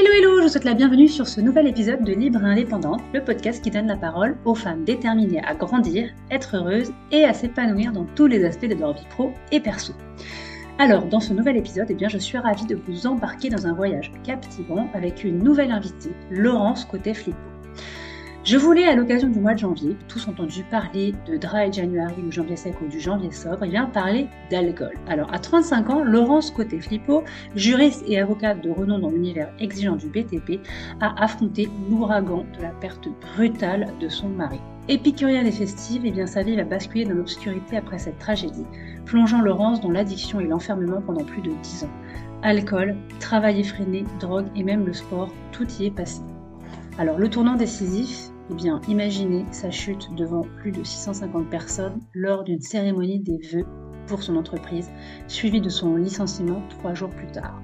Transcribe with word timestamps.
Hello 0.00 0.12
hello, 0.14 0.38
je 0.38 0.44
vous 0.44 0.48
souhaite 0.48 0.64
la 0.64 0.72
bienvenue 0.72 1.08
sur 1.08 1.28
ce 1.28 1.42
nouvel 1.42 1.66
épisode 1.66 2.02
de 2.04 2.14
Libre 2.14 2.42
et 2.42 2.52
Indépendante, 2.52 3.02
le 3.12 3.22
podcast 3.22 3.62
qui 3.62 3.70
donne 3.70 3.86
la 3.86 3.98
parole 3.98 4.34
aux 4.46 4.54
femmes 4.54 4.82
déterminées 4.82 5.44
à 5.44 5.54
grandir, 5.54 6.08
être 6.30 6.56
heureuses 6.56 6.90
et 7.12 7.26
à 7.26 7.34
s'épanouir 7.34 7.92
dans 7.92 8.06
tous 8.16 8.26
les 8.26 8.42
aspects 8.46 8.64
de 8.64 8.76
leur 8.76 8.94
vie 8.94 9.06
pro 9.10 9.30
et 9.52 9.60
perso. 9.60 9.92
Alors, 10.78 11.04
dans 11.04 11.20
ce 11.20 11.34
nouvel 11.34 11.58
épisode, 11.58 11.88
eh 11.90 11.94
bien, 11.94 12.08
je 12.08 12.16
suis 12.16 12.38
ravie 12.38 12.64
de 12.64 12.76
vous 12.76 13.06
embarquer 13.06 13.50
dans 13.50 13.66
un 13.66 13.74
voyage 13.74 14.10
captivant 14.24 14.88
avec 14.94 15.22
une 15.22 15.44
nouvelle 15.44 15.70
invitée, 15.70 16.12
Laurence 16.30 16.86
Côté 16.86 17.12
Flippo. 17.12 17.49
Je 18.50 18.56
voulais, 18.56 18.84
à 18.84 18.96
l'occasion 18.96 19.28
du 19.28 19.38
mois 19.38 19.54
de 19.54 19.60
janvier, 19.60 19.96
tous 20.08 20.26
entendu 20.26 20.64
parler 20.72 21.14
de 21.28 21.36
Dry 21.36 21.72
January 21.72 22.16
ou 22.26 22.32
janvier 22.32 22.56
sec 22.56 22.74
ou 22.82 22.88
du 22.88 22.98
janvier 22.98 23.30
sobre, 23.30 23.62
et 23.62 23.68
bien 23.68 23.86
parler 23.86 24.26
d'alcool. 24.50 24.94
Alors, 25.06 25.32
à 25.32 25.38
35 25.38 25.88
ans, 25.88 26.02
Laurence 26.02 26.50
Côté 26.50 26.80
Flippo, 26.80 27.22
juriste 27.54 28.02
et 28.08 28.18
avocate 28.18 28.60
de 28.60 28.70
renom 28.70 28.98
dans 28.98 29.10
l'univers 29.10 29.52
exigeant 29.60 29.94
du 29.94 30.08
BTP, 30.08 30.58
a 31.00 31.22
affronté 31.22 31.68
l'ouragan 31.88 32.44
de 32.58 32.62
la 32.62 32.70
perte 32.70 33.06
brutale 33.20 33.86
de 34.00 34.08
son 34.08 34.28
mari. 34.28 34.58
Épicurienne 34.88 35.46
et 35.46 35.52
festive, 35.52 36.04
et 36.04 36.10
bien 36.10 36.26
sa 36.26 36.42
vie 36.42 36.56
va 36.56 36.64
basculer 36.64 37.04
dans 37.04 37.14
l'obscurité 37.14 37.76
après 37.76 38.00
cette 38.00 38.18
tragédie, 38.18 38.66
plongeant 39.06 39.42
Laurence 39.42 39.80
dans 39.80 39.92
l'addiction 39.92 40.40
et 40.40 40.46
l'enfermement 40.48 41.00
pendant 41.00 41.22
plus 41.22 41.42
de 41.42 41.52
10 41.62 41.84
ans. 41.84 41.90
Alcool, 42.42 42.96
travail 43.20 43.60
effréné, 43.60 44.04
drogue 44.18 44.48
et 44.56 44.64
même 44.64 44.86
le 44.86 44.92
sport, 44.92 45.32
tout 45.52 45.68
y 45.78 45.86
est 45.86 45.92
passé. 45.92 46.20
Alors 46.98 47.16
le 47.16 47.30
tournant 47.30 47.54
décisif, 47.54 48.29
eh 48.50 48.54
bien, 48.54 48.80
imaginez 48.88 49.44
sa 49.52 49.70
chute 49.70 50.12
devant 50.16 50.42
plus 50.58 50.72
de 50.72 50.82
650 50.82 51.48
personnes 51.48 52.00
lors 52.14 52.42
d'une 52.42 52.60
cérémonie 52.60 53.20
des 53.20 53.38
vœux 53.52 53.66
pour 54.08 54.22
son 54.22 54.36
entreprise, 54.36 54.90
suivie 55.28 55.60
de 55.60 55.68
son 55.68 55.94
licenciement 55.94 56.62
trois 56.68 56.94
jours 56.94 57.10
plus 57.10 57.30
tard. 57.30 57.62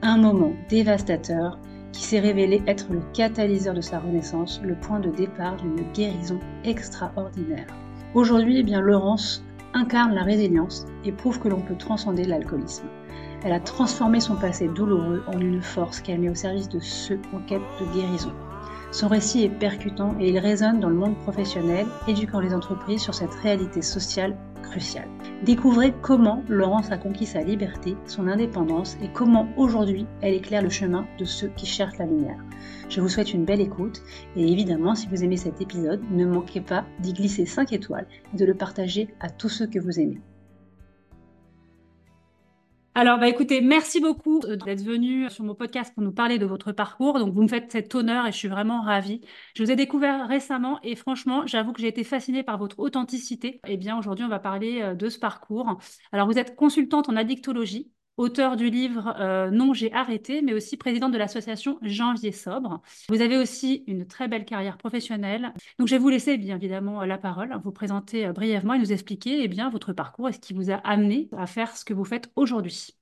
Un 0.00 0.16
moment 0.16 0.52
dévastateur 0.70 1.58
qui 1.92 2.02
s'est 2.02 2.20
révélé 2.20 2.62
être 2.66 2.86
le 2.90 3.00
catalyseur 3.12 3.74
de 3.74 3.80
sa 3.82 3.98
renaissance, 3.98 4.60
le 4.62 4.74
point 4.74 5.00
de 5.00 5.10
départ 5.10 5.56
d'une 5.56 5.92
guérison 5.92 6.40
extraordinaire. 6.64 7.66
Aujourd'hui, 8.14 8.64
eh 8.66 8.80
Laurence 8.80 9.44
incarne 9.74 10.14
la 10.14 10.22
résilience 10.22 10.86
et 11.04 11.12
prouve 11.12 11.38
que 11.38 11.48
l'on 11.48 11.60
peut 11.60 11.76
transcender 11.76 12.24
l'alcoolisme. 12.24 12.86
Elle 13.44 13.52
a 13.52 13.60
transformé 13.60 14.20
son 14.20 14.36
passé 14.36 14.68
douloureux 14.68 15.22
en 15.26 15.38
une 15.38 15.60
force 15.60 16.00
qu'elle 16.00 16.20
met 16.20 16.30
au 16.30 16.34
service 16.34 16.70
de 16.70 16.80
ceux 16.80 17.20
en 17.34 17.40
quête 17.40 17.60
de 17.80 17.84
guérison. 17.94 18.32
Son 18.92 19.08
récit 19.08 19.42
est 19.42 19.48
percutant 19.48 20.14
et 20.20 20.28
il 20.28 20.38
résonne 20.38 20.80
dans 20.80 20.88
le 20.88 20.94
monde 20.94 21.16
professionnel, 21.18 21.86
éduquant 22.08 22.40
les 22.40 22.54
entreprises 22.54 23.02
sur 23.02 23.14
cette 23.14 23.34
réalité 23.34 23.82
sociale 23.82 24.36
cruciale. 24.62 25.08
Découvrez 25.44 25.92
comment 26.02 26.42
Laurence 26.48 26.90
a 26.90 26.98
conquis 26.98 27.26
sa 27.26 27.42
liberté, 27.42 27.96
son 28.06 28.26
indépendance 28.26 28.96
et 29.02 29.08
comment 29.08 29.48
aujourd'hui 29.56 30.06
elle 30.22 30.34
éclaire 30.34 30.62
le 30.62 30.70
chemin 30.70 31.06
de 31.18 31.24
ceux 31.24 31.48
qui 31.56 31.66
cherchent 31.66 31.98
la 31.98 32.06
lumière. 32.06 32.42
Je 32.88 33.00
vous 33.00 33.08
souhaite 33.08 33.34
une 33.34 33.44
belle 33.44 33.60
écoute 33.60 34.02
et 34.36 34.50
évidemment 34.50 34.94
si 34.94 35.08
vous 35.08 35.22
aimez 35.22 35.36
cet 35.36 35.60
épisode, 35.60 36.00
ne 36.10 36.24
manquez 36.24 36.60
pas 36.60 36.84
d'y 37.00 37.12
glisser 37.12 37.44
5 37.44 37.72
étoiles 37.72 38.06
et 38.32 38.36
de 38.36 38.44
le 38.44 38.54
partager 38.54 39.14
à 39.20 39.28
tous 39.28 39.48
ceux 39.48 39.66
que 39.66 39.78
vous 39.78 40.00
aimez. 40.00 40.20
Alors, 42.98 43.18
bah, 43.18 43.28
écoutez, 43.28 43.60
merci 43.60 44.00
beaucoup 44.00 44.40
d'être 44.40 44.82
venu 44.82 45.28
sur 45.28 45.44
mon 45.44 45.54
podcast 45.54 45.92
pour 45.92 46.02
nous 46.02 46.12
parler 46.12 46.38
de 46.38 46.46
votre 46.46 46.72
parcours. 46.72 47.18
Donc, 47.18 47.34
vous 47.34 47.42
me 47.42 47.48
faites 47.48 47.70
cet 47.70 47.94
honneur 47.94 48.26
et 48.26 48.32
je 48.32 48.38
suis 48.38 48.48
vraiment 48.48 48.80
ravie. 48.80 49.20
Je 49.54 49.62
vous 49.62 49.70
ai 49.70 49.76
découvert 49.76 50.26
récemment 50.26 50.80
et 50.82 50.96
franchement, 50.96 51.46
j'avoue 51.46 51.74
que 51.74 51.82
j'ai 51.82 51.88
été 51.88 52.04
fascinée 52.04 52.42
par 52.42 52.56
votre 52.56 52.78
authenticité. 52.78 53.60
Eh 53.66 53.76
bien, 53.76 53.98
aujourd'hui, 53.98 54.24
on 54.24 54.28
va 54.28 54.38
parler 54.38 54.80
euh, 54.80 54.94
de 54.94 55.10
ce 55.10 55.18
parcours. 55.18 55.78
Alors, 56.10 56.26
vous 56.26 56.38
êtes 56.38 56.56
consultante 56.56 57.10
en 57.10 57.16
addictologie 57.16 57.92
auteur 58.16 58.56
du 58.56 58.70
livre 58.70 59.14
euh, 59.18 59.50
Non, 59.50 59.72
j'ai 59.72 59.92
arrêté, 59.92 60.42
mais 60.42 60.54
aussi 60.54 60.76
présidente 60.76 61.12
de 61.12 61.18
l'association 61.18 61.78
Janvier 61.82 62.32
Sobre. 62.32 62.82
Vous 63.08 63.20
avez 63.20 63.36
aussi 63.36 63.84
une 63.86 64.06
très 64.06 64.28
belle 64.28 64.44
carrière 64.44 64.78
professionnelle. 64.78 65.52
Donc, 65.78 65.88
je 65.88 65.94
vais 65.94 65.98
vous 65.98 66.08
laisser 66.08 66.36
bien 66.36 66.56
évidemment 66.56 67.04
la 67.04 67.18
parole, 67.18 67.58
vous 67.62 67.72
présenter 67.72 68.26
euh, 68.26 68.32
brièvement 68.32 68.74
et 68.74 68.78
nous 68.78 68.92
expliquer 68.92 69.42
eh 69.42 69.48
bien, 69.48 69.70
votre 69.70 69.92
parcours 69.92 70.28
et 70.28 70.32
ce 70.32 70.40
qui 70.40 70.54
vous 70.54 70.70
a 70.70 70.76
amené 70.76 71.28
à 71.36 71.46
faire 71.46 71.76
ce 71.76 71.84
que 71.84 71.94
vous 71.94 72.04
faites 72.04 72.30
aujourd'hui. 72.36 72.96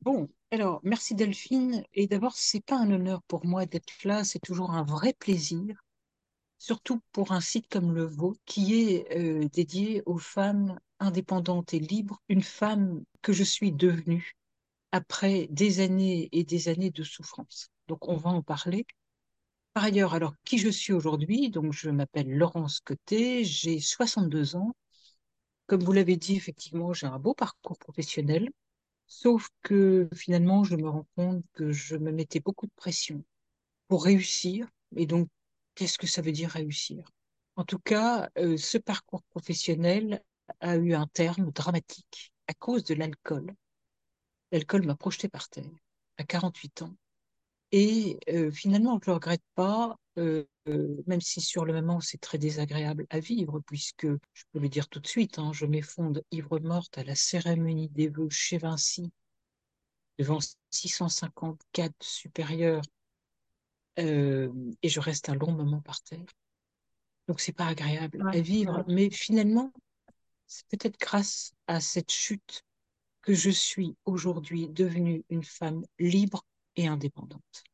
Bon, 0.00 0.28
alors, 0.50 0.80
merci 0.82 1.14
Delphine. 1.14 1.84
Et 1.94 2.06
d'abord, 2.06 2.36
c'est 2.36 2.64
pas 2.64 2.76
un 2.76 2.90
honneur 2.90 3.22
pour 3.22 3.46
moi 3.46 3.66
d'être 3.66 4.04
là, 4.04 4.24
c'est 4.24 4.40
toujours 4.40 4.72
un 4.72 4.82
vrai 4.84 5.14
plaisir 5.18 5.84
surtout 6.64 7.00
pour 7.12 7.32
un 7.32 7.40
site 7.42 7.68
comme 7.68 7.94
le 7.94 8.04
vôtre 8.04 8.40
qui 8.46 8.74
est 8.74 9.06
euh, 9.16 9.48
dédié 9.52 10.02
aux 10.06 10.16
femmes 10.16 10.78
indépendante 11.04 11.74
et 11.74 11.78
libre, 11.80 12.20
une 12.28 12.42
femme 12.42 13.04
que 13.22 13.32
je 13.32 13.44
suis 13.44 13.72
devenue 13.72 14.34
après 14.92 15.48
des 15.50 15.80
années 15.80 16.28
et 16.32 16.44
des 16.44 16.68
années 16.68 16.90
de 16.90 17.02
souffrance. 17.04 17.68
Donc 17.88 18.08
on 18.08 18.16
va 18.16 18.30
en 18.30 18.42
parler. 18.42 18.86
Par 19.72 19.84
ailleurs, 19.84 20.14
alors 20.14 20.34
qui 20.44 20.58
je 20.58 20.68
suis 20.68 20.92
aujourd'hui? 20.92 21.50
Donc 21.50 21.72
je 21.72 21.90
m'appelle 21.90 22.30
Laurence 22.30 22.80
Côté, 22.80 23.44
j'ai 23.44 23.80
62 23.80 24.56
ans. 24.56 24.74
Comme 25.66 25.82
vous 25.84 25.92
l'avez 25.92 26.16
dit, 26.16 26.36
effectivement, 26.36 26.92
j'ai 26.92 27.06
un 27.06 27.18
beau 27.18 27.34
parcours 27.34 27.78
professionnel, 27.78 28.50
sauf 29.06 29.48
que 29.62 30.08
finalement, 30.14 30.64
je 30.64 30.76
me 30.76 30.88
rends 30.88 31.06
compte 31.16 31.44
que 31.54 31.72
je 31.72 31.96
me 31.96 32.12
mettais 32.12 32.40
beaucoup 32.40 32.66
de 32.66 32.72
pression 32.76 33.24
pour 33.88 34.04
réussir. 34.04 34.68
Et 34.96 35.06
donc, 35.06 35.28
qu'est-ce 35.74 35.98
que 35.98 36.06
ça 36.06 36.22
veut 36.22 36.32
dire 36.32 36.50
réussir? 36.50 37.10
En 37.56 37.64
tout 37.64 37.78
cas, 37.78 38.30
euh, 38.38 38.56
ce 38.56 38.78
parcours 38.78 39.22
professionnel 39.24 40.22
a 40.60 40.76
eu 40.76 40.94
un 40.94 41.06
terme 41.06 41.50
dramatique 41.50 42.32
à 42.46 42.54
cause 42.54 42.84
de 42.84 42.94
l'alcool. 42.94 43.54
L'alcool 44.52 44.86
m'a 44.86 44.96
projeté 44.96 45.28
par 45.28 45.48
terre 45.48 45.70
à 46.18 46.24
48 46.24 46.82
ans. 46.82 46.96
Et 47.72 48.18
euh, 48.28 48.52
finalement, 48.52 49.00
je 49.02 49.10
ne 49.10 49.12
le 49.12 49.14
regrette 49.14 49.42
pas, 49.56 49.96
euh, 50.18 50.44
euh, 50.68 51.02
même 51.06 51.20
si 51.20 51.40
sur 51.40 51.64
le 51.64 51.72
moment 51.72 52.00
c'est 52.00 52.20
très 52.20 52.38
désagréable 52.38 53.06
à 53.10 53.18
vivre, 53.18 53.60
puisque 53.66 54.06
je 54.06 54.44
peux 54.52 54.60
le 54.60 54.68
dire 54.68 54.88
tout 54.88 55.00
de 55.00 55.06
suite, 55.08 55.38
hein, 55.38 55.52
je 55.52 55.66
m'effonde 55.66 56.22
ivre 56.30 56.60
morte 56.60 56.98
à 56.98 57.04
la 57.04 57.16
cérémonie 57.16 57.88
des 57.88 58.08
vœux 58.08 58.30
chez 58.30 58.58
Vinci 58.58 59.10
devant 60.18 60.38
650 60.70 61.60
cadres 61.72 61.94
supérieurs 62.00 62.82
et 63.96 64.88
je 64.88 65.00
reste 65.00 65.28
un 65.28 65.34
long 65.34 65.52
moment 65.52 65.80
par 65.80 66.00
terre. 66.02 66.26
Donc 67.26 67.40
c'est 67.40 67.52
pas 67.52 67.66
agréable 67.66 68.22
à 68.32 68.40
vivre, 68.40 68.84
mais 68.86 69.10
finalement 69.10 69.72
c'est 70.46 70.66
peut-être 70.68 70.98
grâce 70.98 71.52
à 71.66 71.80
cette 71.80 72.10
chute 72.10 72.64
que 73.22 73.34
je 73.34 73.50
suis 73.50 73.96
aujourd'hui 74.04 74.68
devenue 74.68 75.24
une 75.30 75.44
femme 75.44 75.82
libre 75.98 76.44
et 76.76 76.86
indépendante. 76.86 77.64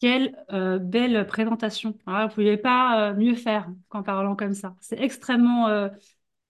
Quelle 0.00 0.36
euh, 0.52 0.78
belle 0.78 1.26
présentation. 1.26 1.96
Ah, 2.06 2.22
vous 2.22 2.30
ne 2.30 2.34
pouvez 2.34 2.56
pas 2.56 3.10
euh, 3.10 3.14
mieux 3.14 3.34
faire 3.34 3.68
qu'en 3.88 4.02
parlant 4.02 4.34
comme 4.34 4.54
ça. 4.54 4.74
C'est 4.80 5.00
extrêmement 5.00 5.68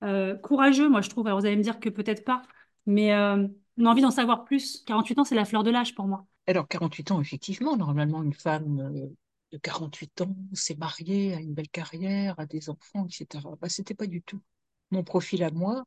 euh, 0.03 0.37
courageux, 0.39 0.89
moi, 0.89 1.01
je 1.01 1.11
trouve. 1.11 1.27
Alors, 1.27 1.41
vous 1.41 1.47
allez 1.47 1.57
me 1.57 1.63
dire 1.63 1.81
que 1.81 1.89
peut-être 1.89 2.25
pas, 2.25 2.43
mais 2.87 3.15
on 3.15 3.87
a 3.87 3.89
envie 3.89 4.03
d'en 4.03 4.11
savoir 4.11 4.45
plus. 4.45 4.83
48 4.87 5.19
ans, 5.19 5.25
c'est 5.25 5.35
la 5.35 5.45
fleur 5.45 5.65
de 5.65 5.71
l'âge 5.71 5.95
pour 5.95 6.07
moi. 6.07 6.27
Alors, 6.47 6.67
48 6.67 7.13
ans, 7.13 7.21
effectivement, 7.21 7.77
normalement, 7.77 8.23
une 8.23 8.33
femme 8.33 9.13
de 9.53 9.59
48 9.59 10.23
ans 10.23 10.37
s'est 10.55 10.75
mariée, 10.75 11.35
a 11.35 11.41
une 11.41 11.55
belle 11.55 11.69
carrière, 11.69 12.35
a 12.39 12.47
des 12.47 12.71
enfants, 12.71 13.07
etc. 13.07 13.45
Bah, 13.61 13.69
c'était 13.69 13.95
pas 13.95 14.07
du 14.07 14.23
tout 14.23 14.41
mon 14.93 15.05
profil 15.05 15.43
à 15.43 15.51
moi, 15.51 15.85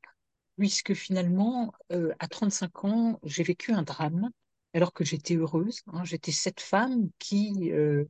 puisque 0.58 0.94
finalement, 0.94 1.74
euh, 1.92 2.14
à 2.20 2.28
35 2.28 2.86
ans, 2.86 3.20
j'ai 3.24 3.44
vécu 3.44 3.72
un 3.72 3.84
drame, 3.84 4.30
alors 4.74 4.94
que 4.94 5.06
j'étais 5.06 5.36
heureuse. 5.36 5.82
Hein. 5.88 6.04
j'étais 6.04 6.32
cette 6.32 6.60
femme 6.60 7.10
qui 7.20 7.72
euh, 7.72 8.06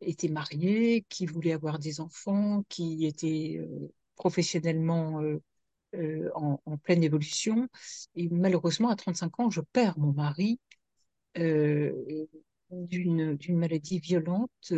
était 0.00 0.28
mariée, 0.28 1.04
qui 1.08 1.26
voulait 1.26 1.52
avoir 1.52 1.78
des 1.78 2.00
enfants, 2.00 2.64
qui 2.68 3.06
était 3.06 3.58
euh, 3.60 3.92
professionnellement 4.16 5.22
en, 6.34 6.60
en, 6.64 6.76
pleine 6.78 7.02
évolution. 7.04 7.68
Et 8.14 8.28
malheureusement, 8.30 8.90
à 8.90 8.96
35 8.96 9.40
ans, 9.40 9.50
je 9.50 9.60
perds 9.60 9.98
mon 9.98 10.12
mari 10.12 10.60
d'une 12.70 13.38
maladie 13.50 13.98
violente 14.00 14.72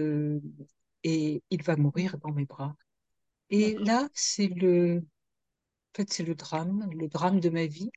et 1.04 1.42
il 1.50 1.62
va 1.62 1.76
mourir 1.76 2.18
dans 2.18 2.32
mes 2.32 2.44
bras. 2.44 2.76
Et 3.50 3.76
là, 3.78 4.08
c'est 4.14 4.48
le, 4.48 5.04
en 5.92 5.96
fait, 5.96 6.12
c'est 6.12 6.22
le 6.22 6.34
drame, 6.34 6.88
le 6.92 7.08
drame 7.08 7.40
de 7.40 7.50
ma 7.50 7.66
vie, 7.66 7.90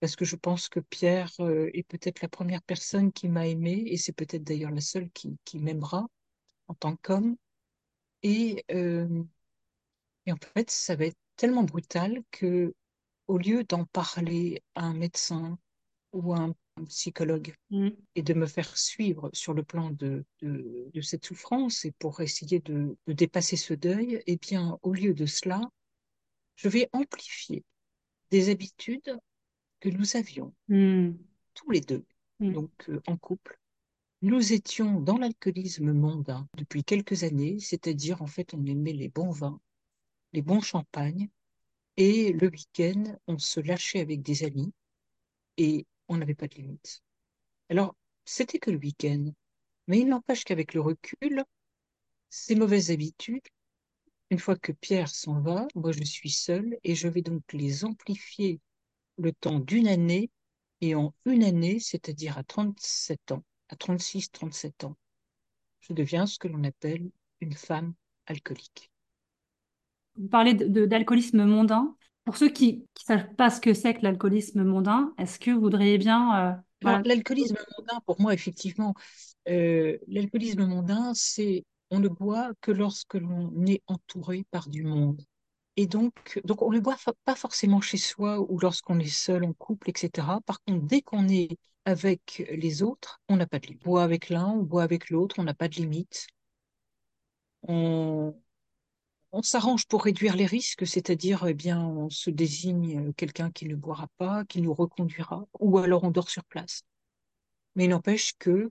parce 0.00 0.16
que 0.16 0.24
je 0.24 0.36
pense 0.36 0.68
que 0.68 0.80
Pierre 0.80 1.32
euh, 1.40 1.70
est 1.74 1.82
peut-être 1.82 2.22
la 2.22 2.28
première 2.28 2.62
personne 2.62 3.12
qui 3.12 3.28
m'a 3.28 3.46
aimée, 3.48 3.82
et 3.86 3.96
c'est 3.96 4.12
peut-être 4.12 4.44
d'ailleurs 4.44 4.70
la 4.70 4.80
seule 4.80 5.10
qui, 5.10 5.36
qui 5.44 5.58
m'aimera 5.58 6.06
en 6.68 6.74
tant 6.74 6.96
qu'homme. 6.96 7.36
Et, 8.22 8.64
euh, 8.72 9.24
et 10.26 10.32
en 10.32 10.36
fait, 10.54 10.70
ça 10.70 10.96
va 10.96 11.06
être 11.06 11.18
tellement 11.36 11.64
brutal 11.64 12.22
que, 12.30 12.74
au 13.26 13.38
lieu 13.38 13.64
d'en 13.64 13.84
parler 13.86 14.62
à 14.74 14.84
un 14.84 14.94
médecin 14.94 15.58
ou 16.12 16.34
à 16.34 16.38
un 16.38 16.54
psychologue 16.86 17.54
mmh. 17.70 17.88
et 18.14 18.22
de 18.22 18.34
me 18.34 18.46
faire 18.46 18.76
suivre 18.76 19.30
sur 19.32 19.54
le 19.54 19.62
plan 19.62 19.90
de, 19.90 20.24
de, 20.42 20.90
de 20.92 21.00
cette 21.00 21.24
souffrance 21.24 21.84
et 21.84 21.92
pour 21.92 22.20
essayer 22.20 22.60
de, 22.60 22.96
de, 23.06 23.12
dépasser 23.12 23.56
ce 23.56 23.74
deuil, 23.74 24.22
eh 24.26 24.36
bien, 24.36 24.78
au 24.82 24.92
lieu 24.92 25.14
de 25.14 25.26
cela, 25.26 25.60
je 26.58 26.68
vais 26.68 26.90
amplifier 26.92 27.64
des 28.30 28.50
habitudes 28.50 29.16
que 29.80 29.88
nous 29.88 30.16
avions 30.16 30.52
hmm. 30.66 31.12
tous 31.54 31.70
les 31.70 31.80
deux, 31.80 32.04
hmm. 32.40 32.52
donc 32.52 32.90
euh, 32.90 33.00
en 33.06 33.16
couple, 33.16 33.58
nous 34.22 34.52
étions 34.52 35.00
dans 35.00 35.16
l'alcoolisme 35.16 35.92
mondain 35.92 36.48
depuis 36.56 36.82
quelques 36.82 37.22
années, 37.22 37.60
c'est-à-dire 37.60 38.20
en 38.20 38.26
fait 38.26 38.52
on 38.54 38.66
aimait 38.66 38.92
les 38.92 39.08
bons 39.08 39.30
vins, 39.30 39.60
les 40.32 40.42
bons 40.42 40.60
champagnes, 40.60 41.28
et 41.96 42.32
le 42.32 42.48
week-end 42.48 43.04
on 43.28 43.38
se 43.38 43.60
lâchait 43.60 44.00
avec 44.00 44.22
des 44.22 44.42
amis 44.42 44.72
et 45.56 45.86
on 46.08 46.16
n'avait 46.16 46.34
pas 46.34 46.48
de 46.48 46.56
limite. 46.56 47.02
Alors 47.70 47.94
c'était 48.24 48.58
que 48.58 48.72
le 48.72 48.78
week-end, 48.78 49.30
mais 49.86 50.00
il 50.00 50.08
n'empêche 50.08 50.42
qu'avec 50.42 50.74
le 50.74 50.80
recul, 50.80 51.44
ces 52.30 52.56
mauvaises 52.56 52.90
habitudes, 52.90 53.46
une 54.30 54.38
fois 54.38 54.56
que 54.56 54.72
Pierre 54.72 55.08
s'en 55.08 55.40
va, 55.40 55.66
moi 55.74 55.92
je 55.92 56.04
suis 56.04 56.30
seule 56.30 56.78
et 56.84 56.94
je 56.94 57.08
vais 57.08 57.22
donc 57.22 57.42
les 57.52 57.84
amplifier 57.84 58.60
le 59.16 59.32
temps 59.32 59.58
d'une 59.58 59.88
année 59.88 60.30
et 60.80 60.94
en 60.94 61.12
une 61.24 61.42
année, 61.42 61.80
c'est-à-dire 61.80 62.38
à 62.38 62.44
37 62.44 63.32
ans, 63.32 63.44
à 63.68 63.76
36, 63.76 64.30
37 64.30 64.84
ans, 64.84 64.96
je 65.80 65.92
deviens 65.92 66.26
ce 66.26 66.38
que 66.38 66.48
l'on 66.48 66.62
appelle 66.64 67.10
une 67.40 67.54
femme 67.54 67.94
alcoolique. 68.26 68.90
Vous 70.16 70.28
parlez 70.28 70.54
d'alcoolisme 70.54 71.44
mondain. 71.44 71.96
Pour 72.24 72.36
ceux 72.36 72.50
qui 72.50 72.74
ne 72.74 73.16
savent 73.16 73.34
pas 73.36 73.48
ce 73.50 73.60
que 73.60 73.72
c'est 73.72 73.94
que 73.94 74.02
l'alcoolisme 74.02 74.62
mondain, 74.62 75.14
est-ce 75.16 75.38
que 75.38 75.50
vous 75.50 75.60
voudriez 75.60 75.96
bien... 75.96 76.62
Euh, 76.82 77.00
l'alcoolisme 77.04 77.56
mondain, 77.78 78.00
pour 78.04 78.20
moi, 78.20 78.34
effectivement, 78.34 78.94
euh, 79.48 79.96
l'alcoolisme 80.06 80.66
mondain, 80.66 81.12
c'est 81.14 81.64
on 81.90 82.00
ne 82.00 82.08
boit 82.08 82.52
que 82.60 82.70
lorsque 82.70 83.14
l'on 83.14 83.64
est 83.66 83.82
entouré 83.86 84.44
par 84.50 84.68
du 84.68 84.84
monde. 84.84 85.22
Et 85.76 85.86
donc, 85.86 86.40
donc 86.44 86.62
on 86.62 86.70
ne 86.70 86.74
le 86.76 86.80
boit 86.80 86.96
pas 87.24 87.36
forcément 87.36 87.80
chez 87.80 87.98
soi 87.98 88.40
ou 88.40 88.58
lorsqu'on 88.58 88.98
est 88.98 89.06
seul, 89.06 89.44
en 89.44 89.52
couple, 89.52 89.90
etc. 89.90 90.40
Par 90.44 90.60
contre, 90.62 90.84
dès 90.86 91.02
qu'on 91.02 91.28
est 91.28 91.56
avec 91.84 92.44
les 92.50 92.82
autres, 92.82 93.20
on 93.28 93.36
n'a 93.36 93.46
pas 93.46 93.58
de 93.58 93.66
limite. 93.68 93.82
On 93.86 93.90
boit 93.90 94.02
avec 94.02 94.28
l'un, 94.28 94.48
on 94.48 94.62
boit 94.62 94.82
avec 94.82 95.08
l'autre, 95.10 95.36
on 95.38 95.44
n'a 95.44 95.54
pas 95.54 95.68
de 95.68 95.76
limite. 95.76 96.26
On, 97.62 98.34
on 99.32 99.42
s'arrange 99.42 99.86
pour 99.86 100.04
réduire 100.04 100.36
les 100.36 100.46
risques, 100.46 100.86
c'est-à-dire, 100.86 101.46
eh 101.46 101.54
bien, 101.54 101.80
on 101.80 102.10
se 102.10 102.30
désigne 102.30 103.12
quelqu'un 103.14 103.50
qui 103.50 103.66
ne 103.66 103.74
boira 103.74 104.08
pas, 104.16 104.44
qui 104.44 104.60
nous 104.60 104.74
reconduira, 104.74 105.46
ou 105.60 105.78
alors 105.78 106.04
on 106.04 106.10
dort 106.10 106.30
sur 106.30 106.44
place. 106.44 106.82
Mais 107.74 107.84
il 107.84 107.90
n'empêche 107.90 108.34
que 108.38 108.70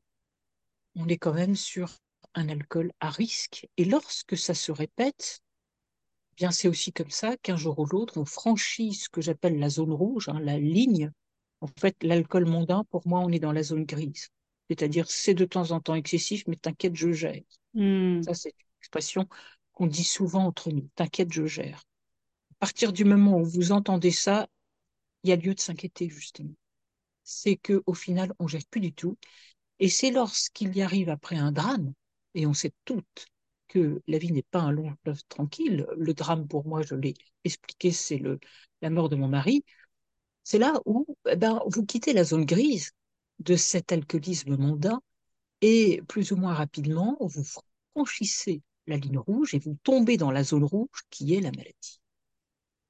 on 0.95 1.07
est 1.07 1.17
quand 1.17 1.33
même 1.33 1.55
sur 1.55 1.89
un 2.37 2.49
alcool 2.49 2.91
à 2.99 3.09
risque. 3.09 3.67
Et 3.77 3.85
lorsque 3.85 4.37
ça 4.37 4.53
se 4.53 4.71
répète, 4.71 5.41
bien 6.37 6.51
c'est 6.51 6.67
aussi 6.67 6.93
comme 6.93 7.09
ça 7.09 7.35
qu'un 7.37 7.57
jour 7.57 7.79
ou 7.79 7.85
l'autre, 7.85 8.17
on 8.17 8.25
franchit 8.25 8.93
ce 8.93 9.09
que 9.09 9.21
j'appelle 9.21 9.59
la 9.59 9.69
zone 9.69 9.91
rouge, 9.91 10.29
hein, 10.29 10.39
la 10.39 10.59
ligne. 10.59 11.11
En 11.61 11.67
fait, 11.67 11.95
l'alcool 12.03 12.45
mondain, 12.45 12.83
pour 12.91 13.07
moi, 13.07 13.19
on 13.21 13.31
est 13.31 13.39
dans 13.39 13.51
la 13.51 13.63
zone 13.63 13.85
grise. 13.85 14.29
C'est-à-dire, 14.69 15.09
c'est 15.09 15.33
de 15.33 15.45
temps 15.45 15.71
en 15.71 15.79
temps 15.79 15.95
excessif, 15.95 16.43
mais 16.47 16.55
t'inquiète, 16.55 16.95
je 16.95 17.11
gère. 17.11 17.41
Hmm. 17.73 18.21
Ça, 18.21 18.35
c'est 18.35 18.49
une 18.49 18.77
expression 18.81 19.27
qu'on 19.71 19.87
dit 19.87 20.03
souvent 20.03 20.45
entre 20.45 20.71
nous. 20.71 20.87
T'inquiète, 20.93 21.33
je 21.33 21.47
gère. 21.47 21.83
À 22.51 22.55
partir 22.59 22.93
du 22.93 23.03
moment 23.03 23.39
où 23.39 23.45
vous 23.45 23.71
entendez 23.71 24.11
ça, 24.11 24.47
il 25.23 25.31
y 25.31 25.33
a 25.33 25.35
lieu 25.35 25.55
de 25.55 25.59
s'inquiéter, 25.59 26.09
justement. 26.09 26.53
C'est 27.23 27.55
que 27.55 27.81
au 27.87 27.95
final, 27.95 28.31
on 28.37 28.47
gère 28.47 28.65
plus 28.69 28.81
du 28.81 28.93
tout. 28.93 29.17
Et 29.79 29.89
c'est 29.89 30.11
lorsqu'il 30.11 30.75
y 30.75 30.83
arrive 30.83 31.09
après 31.09 31.37
un 31.37 31.51
drame, 31.51 31.93
et 32.37 32.45
on 32.45 32.53
sait 32.53 32.71
toutes 32.85 33.27
que 33.67 34.01
la 34.07 34.19
vie 34.19 34.31
n'est 34.31 34.43
pas 34.43 34.61
un 34.61 34.71
long 34.71 34.95
fleuve 35.03 35.21
tranquille. 35.27 35.87
Le 35.97 36.13
drame, 36.13 36.47
pour 36.47 36.65
moi, 36.67 36.83
je 36.83 36.95
l'ai 36.95 37.15
expliqué, 37.43 37.91
c'est 37.91 38.19
le, 38.19 38.39
la 38.81 38.91
mort 38.91 39.09
de 39.09 39.15
mon 39.15 39.27
mari. 39.27 39.65
C'est 40.43 40.59
là 40.59 40.79
où 40.85 41.05
eh 41.29 41.35
ben, 41.35 41.61
vous 41.67 41.85
quittez 41.85 42.13
la 42.13 42.23
zone 42.23 42.45
grise 42.45 42.91
de 43.39 43.55
cet 43.55 43.91
alcoolisme 43.91 44.55
mondain 44.55 45.01
et 45.61 46.01
plus 46.07 46.31
ou 46.31 46.35
moins 46.37 46.53
rapidement, 46.53 47.17
vous 47.19 47.43
franchissez 47.93 48.61
la 48.85 48.97
ligne 48.97 49.17
rouge 49.17 49.55
et 49.55 49.59
vous 49.59 49.75
tombez 49.83 50.17
dans 50.17 50.31
la 50.31 50.43
zone 50.43 50.63
rouge 50.63 51.01
qui 51.09 51.33
est 51.33 51.41
la 51.41 51.51
maladie. 51.51 51.99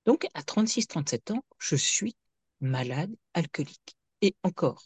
Donc, 0.06 0.28
à 0.34 0.44
36-37 0.44 1.32
ans, 1.32 1.44
je 1.58 1.78
suis 1.78 2.16
malade 2.60 3.16
alcoolique. 3.34 3.96
Et 4.22 4.36
encore, 4.44 4.84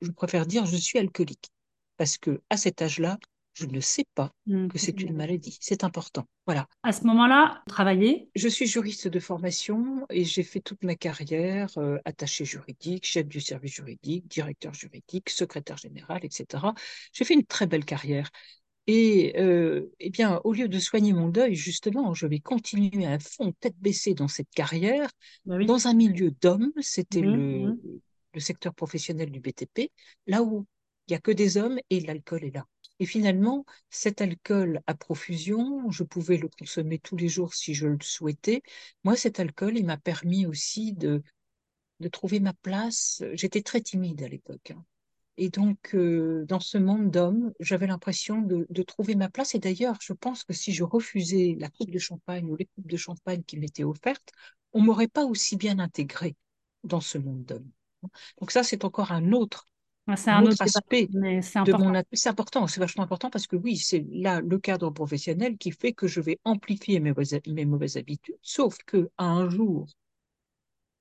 je 0.00 0.10
préfère 0.12 0.46
dire 0.46 0.66
je 0.66 0.76
suis 0.76 0.98
alcoolique 1.00 1.50
parce 1.96 2.16
que 2.16 2.40
à 2.48 2.56
cet 2.56 2.80
âge-là, 2.80 3.18
je 3.54 3.66
ne 3.66 3.80
sais 3.80 4.04
pas 4.14 4.32
mmh, 4.46 4.68
que 4.68 4.78
c'est 4.78 5.00
une 5.00 5.14
maladie. 5.14 5.56
C'est 5.60 5.84
important. 5.84 6.26
Voilà. 6.44 6.68
À 6.82 6.92
ce 6.92 7.04
moment-là, 7.04 7.62
travailler? 7.68 8.28
Je 8.34 8.48
suis 8.48 8.66
juriste 8.66 9.08
de 9.08 9.20
formation 9.20 10.06
et 10.10 10.24
j'ai 10.24 10.42
fait 10.42 10.60
toute 10.60 10.82
ma 10.82 10.96
carrière 10.96 11.70
euh, 11.78 11.98
attaché 12.04 12.44
juridique, 12.44 13.06
chef 13.06 13.26
du 13.26 13.40
service 13.40 13.72
juridique, 13.72 14.28
directeur 14.28 14.74
juridique, 14.74 15.30
secrétaire 15.30 15.76
général, 15.76 16.24
etc. 16.24 16.74
J'ai 17.12 17.24
fait 17.24 17.34
une 17.34 17.46
très 17.46 17.66
belle 17.66 17.84
carrière. 17.84 18.28
Et 18.86 19.32
euh, 19.38 19.90
eh 20.00 20.10
bien, 20.10 20.40
au 20.44 20.52
lieu 20.52 20.68
de 20.68 20.78
soigner 20.78 21.14
mon 21.14 21.28
deuil, 21.28 21.54
justement, 21.54 22.12
je 22.12 22.26
vais 22.26 22.40
continuer 22.40 23.06
à 23.06 23.18
fond, 23.18 23.52
tête 23.60 23.76
baissée 23.78 24.12
dans 24.14 24.28
cette 24.28 24.50
carrière, 24.50 25.08
bah 25.46 25.62
dans 25.64 25.86
un 25.86 25.94
milieu 25.94 26.32
d'hommes. 26.42 26.72
C'était 26.80 27.22
mmh, 27.22 27.24
le, 27.24 27.68
mmh. 27.68 27.78
le 28.34 28.40
secteur 28.40 28.74
professionnel 28.74 29.30
du 29.30 29.40
BTP, 29.40 29.90
là 30.26 30.42
où 30.42 30.66
il 31.06 31.12
n'y 31.12 31.16
a 31.16 31.20
que 31.20 31.30
des 31.30 31.56
hommes 31.56 31.78
et 31.88 32.00
l'alcool 32.00 32.44
est 32.44 32.54
là. 32.54 32.66
Et 33.04 33.06
finalement, 33.06 33.66
cet 33.90 34.22
alcool 34.22 34.80
à 34.86 34.94
profusion, 34.94 35.90
je 35.90 36.04
pouvais 36.04 36.38
le 36.38 36.48
consommer 36.48 36.98
tous 36.98 37.18
les 37.18 37.28
jours 37.28 37.52
si 37.52 37.74
je 37.74 37.86
le 37.86 37.98
souhaitais. 38.00 38.62
Moi, 39.04 39.14
cet 39.14 39.40
alcool, 39.40 39.76
il 39.76 39.84
m'a 39.84 39.98
permis 39.98 40.46
aussi 40.46 40.94
de, 40.94 41.22
de 42.00 42.08
trouver 42.08 42.40
ma 42.40 42.54
place. 42.54 43.22
J'étais 43.34 43.60
très 43.60 43.82
timide 43.82 44.22
à 44.22 44.28
l'époque. 44.28 44.70
Hein. 44.70 44.82
Et 45.36 45.50
donc, 45.50 45.94
euh, 45.94 46.46
dans 46.46 46.60
ce 46.60 46.78
monde 46.78 47.10
d'hommes, 47.10 47.52
j'avais 47.60 47.86
l'impression 47.86 48.40
de, 48.40 48.82
trouver 48.84 49.16
ma 49.16 49.28
place. 49.28 49.54
Et 49.54 49.58
d'ailleurs, 49.58 49.98
je 50.00 50.14
pense 50.14 50.42
que 50.42 50.54
si 50.54 50.72
je 50.72 50.82
refusais 50.82 51.58
la 51.60 51.68
coupe 51.68 51.90
de 51.90 51.98
champagne 51.98 52.50
ou 52.50 52.56
les 52.56 52.70
coupes 52.74 52.88
de 52.88 52.96
champagne 52.96 53.42
qui 53.42 53.58
m'étaient 53.58 53.84
offertes, 53.84 54.32
on 54.72 54.80
m'aurait 54.80 55.08
pas 55.08 55.26
aussi 55.26 55.56
bien 55.56 55.78
intégré 55.78 56.36
dans 56.84 57.02
ce 57.02 57.18
monde 57.18 57.44
d'hommes. 57.44 57.70
Donc 58.40 58.50
ça, 58.50 58.62
c'est 58.62 58.82
encore 58.86 59.12
un 59.12 59.32
autre 59.32 59.66
c'est 60.16 60.30
un 60.30 60.42
autre 60.44 60.62
aspect 60.62 61.08
mais 61.12 61.40
c'est 61.42 61.58
important. 61.58 62.02
C'est 62.12 62.28
important, 62.28 62.66
c'est 62.66 62.80
vachement 62.80 63.04
important 63.04 63.30
parce 63.30 63.46
que 63.46 63.56
oui, 63.56 63.76
c'est 63.76 64.04
là 64.10 64.40
le 64.40 64.58
cadre 64.58 64.90
professionnel 64.90 65.56
qui 65.56 65.70
fait 65.70 65.92
que 65.92 66.06
je 66.06 66.20
vais 66.20 66.40
amplifier 66.44 67.00
mes, 67.00 67.12
mes 67.46 67.64
mauvaises 67.64 67.96
habitudes. 67.96 68.36
Sauf 68.42 68.76
que 68.86 69.10
un 69.18 69.48
jour, 69.48 69.86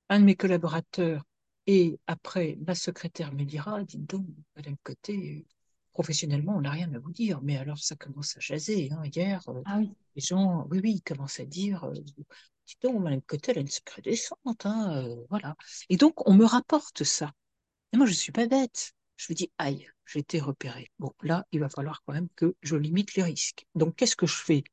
un 0.10 0.20
de 0.20 0.26
mes 0.26 0.36
collaborateurs 0.36 1.24
et 1.68 2.00
après 2.08 2.58
ma 2.66 2.76
secrétaire 2.76 3.34
me 3.34 3.44
dira, 3.44 3.84
dites 3.84 4.10
donc, 4.10 4.26
Madame 4.56 4.76
Côté, 4.84 5.46
professionnellement, 5.92 6.56
on 6.58 6.62
n'a 6.62 6.72
rien 6.72 6.94
à 6.94 7.00
vous 7.00 7.12
dire, 7.12 7.40
mais 7.42 7.58
alors 7.58 7.78
ça 7.78 7.96
commence 7.96 8.36
à 8.38 8.40
jaser. 8.40 8.90
Hein, 8.92 9.04
hier, 9.14 9.42
euh, 9.48 9.62
ah 9.66 9.78
oui. 9.80 9.92
les 10.16 10.22
gens, 10.22 10.68
oui, 10.70 10.80
oui, 10.84 10.94
ils 10.96 11.02
commencent 11.02 11.40
à 11.40 11.46
dire, 11.46 11.84
euh, 11.86 11.94
dites 11.94 12.82
donc, 12.82 13.02
Madame 13.02 13.22
Côté, 13.22 13.52
elle 13.52 13.60
a 13.60 13.62
une 13.62 13.68
secrète 13.68 14.06
descente, 14.06 14.66
hein, 14.66 15.06
euh, 15.06 15.16
voilà. 15.30 15.56
Et 15.90 15.98
donc, 15.98 16.28
on 16.28 16.34
me 16.34 16.46
rapporte 16.46 17.04
ça. 17.04 17.32
Et 17.94 17.98
moi, 17.98 18.06
je 18.08 18.14
suis 18.14 18.32
pas 18.32 18.48
bête. 18.48 18.94
Je 19.18 19.32
me 19.32 19.36
dis, 19.36 19.52
aïe, 19.58 19.88
j'ai 20.06 20.20
été 20.20 20.40
repéré. 20.40 20.90
Bon, 21.00 21.14
là, 21.22 21.46
il 21.52 21.60
va 21.60 21.70
falloir 21.70 22.02
quand 22.06 22.14
même 22.14 22.30
que 22.36 22.56
je 22.62 22.76
limite 22.76 23.14
les 23.16 23.24
risques. 23.24 23.66
Donc, 23.76 23.96
qu'est-ce 23.96 24.16
que 24.16 24.26
je 24.26 24.36
fais? 24.36 24.64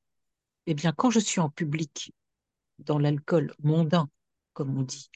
Eh 0.67 0.75
bien, 0.75 0.93
quand 0.93 1.11
je 1.11 1.21
suis 1.21 1.41
en 1.41 1.51
public, 1.51 2.13
dans 2.79 2.99
l'alcool 2.99 3.55
mondain, 3.63 4.09
comme 4.55 4.77
on 4.77 4.83
dit, 4.83 5.11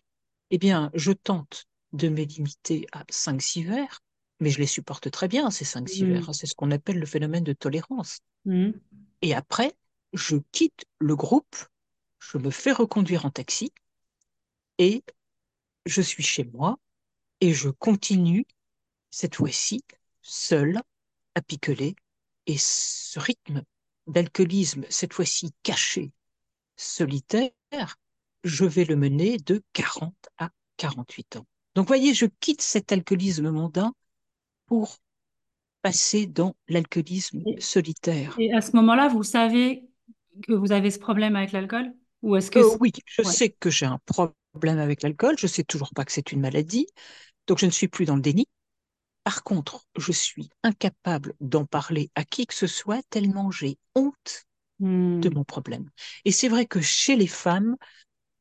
eh 0.51 0.59
bien, 0.59 0.91
je 0.95 1.13
tente 1.13 1.67
de 1.93 2.09
me 2.09 2.23
limiter 2.23 2.87
à 2.93 3.05
5-6 3.05 3.65
verres, 3.67 4.01
mais 4.41 4.51
je 4.51 4.59
les 4.59 4.67
supporte 4.67 5.11
très 5.11 5.29
bien, 5.29 5.51
ces 5.51 5.65
5-6 5.65 6.05
mmh. 6.05 6.13
verres. 6.13 6.29
Hein. 6.29 6.33
C'est 6.35 6.47
ce 6.47 6.55
qu'on 6.55 6.71
appelle 6.71 6.99
le 6.99 7.07
phénomène 7.07 7.45
de 7.45 7.53
tolérance. 7.53 8.21
Mmh. 8.45 8.71
Et 9.23 9.35
après, 9.35 9.75
je 10.13 10.37
quitte 10.53 10.85
le 10.99 11.17
groupe, 11.17 11.57
je 12.19 12.39
me 12.39 12.51
fais 12.51 12.73
reconduire 12.73 13.25
en 13.25 13.31
taxi 13.31 13.73
et 14.79 15.03
je 15.87 16.03
suis 16.03 16.23
chez 16.23 16.45
moi 16.45 16.79
et 17.45 17.53
je 17.53 17.69
continue, 17.69 18.47
cette 19.11 19.35
fois-ci, 19.35 19.85
seul, 20.23 20.81
à 21.35 21.43
picoler, 21.43 21.95
et 22.47 22.57
ce 22.57 23.19
rythme 23.19 23.63
d'alcoolisme, 24.07 24.87
cette 24.89 25.13
fois-ci 25.13 25.53
caché, 25.63 26.11
solitaire, 26.77 27.53
je 28.45 28.65
vais 28.65 28.87
le 28.87 28.97
mener 28.97 29.37
de 29.37 29.63
40 29.75 30.15
à 30.39 30.49
48 30.79 31.37
ans. 31.37 31.47
Donc, 31.75 31.87
voyez, 31.87 32.15
je 32.15 32.25
quitte 32.41 32.63
cet 32.63 32.93
alcoolisme 32.93 33.51
mondain 33.51 33.93
pour 34.65 34.97
passer 35.83 36.27
dans 36.27 36.57
l'alcoolisme 36.69 37.43
solitaire. 37.59 38.35
Et 38.39 38.55
à 38.55 38.63
ce 38.63 38.75
moment-là, 38.77 39.09
vous 39.09 39.23
savez 39.23 39.87
que 40.49 40.55
vous 40.55 40.73
avez 40.73 40.91
ce 40.91 40.99
problème 40.99 41.37
avec 41.37 41.53
l'alcool? 41.53 41.93
Ou 42.23 42.37
est-ce 42.37 42.51
que 42.51 42.61
euh, 42.61 42.79
Oui, 42.81 42.91
je 43.05 43.23
sais 43.23 43.51
que 43.51 43.69
j'ai 43.69 43.85
un 43.85 43.99
problème 44.07 44.79
avec 44.79 45.03
l'alcool. 45.03 45.37
Je 45.39 45.47
sais 45.47 45.63
toujours 45.63 45.91
pas 45.95 46.07
que 46.07 46.13
c'est 46.13 46.33
une 46.33 46.41
maladie. 46.41 46.87
Donc 47.47 47.59
je 47.59 47.67
ne 47.67 47.71
suis 47.71 47.89
plus 47.89 48.05
dans 48.05 48.17
le 48.17 48.23
déni. 48.23 48.47
Par 49.23 49.43
contre, 49.43 49.87
je 49.97 50.13
suis 50.13 50.51
incapable 50.63 51.35
d'en 51.41 51.65
parler 51.65 52.11
à 52.15 52.25
qui 52.25 52.47
que 52.47 52.55
ce 52.55 52.67
soit 52.67 53.03
tellement 53.09 53.51
j'ai 53.51 53.79
honte 53.95 54.45
de 54.81 55.29
hmm. 55.29 55.35
mon 55.35 55.45
problème. 55.45 55.89
Et 56.25 56.33
c'est 56.33 56.49
vrai 56.49 56.67
que 56.67 56.81
chez 56.81 57.17
les 57.17 57.27
femmes, 57.27 57.77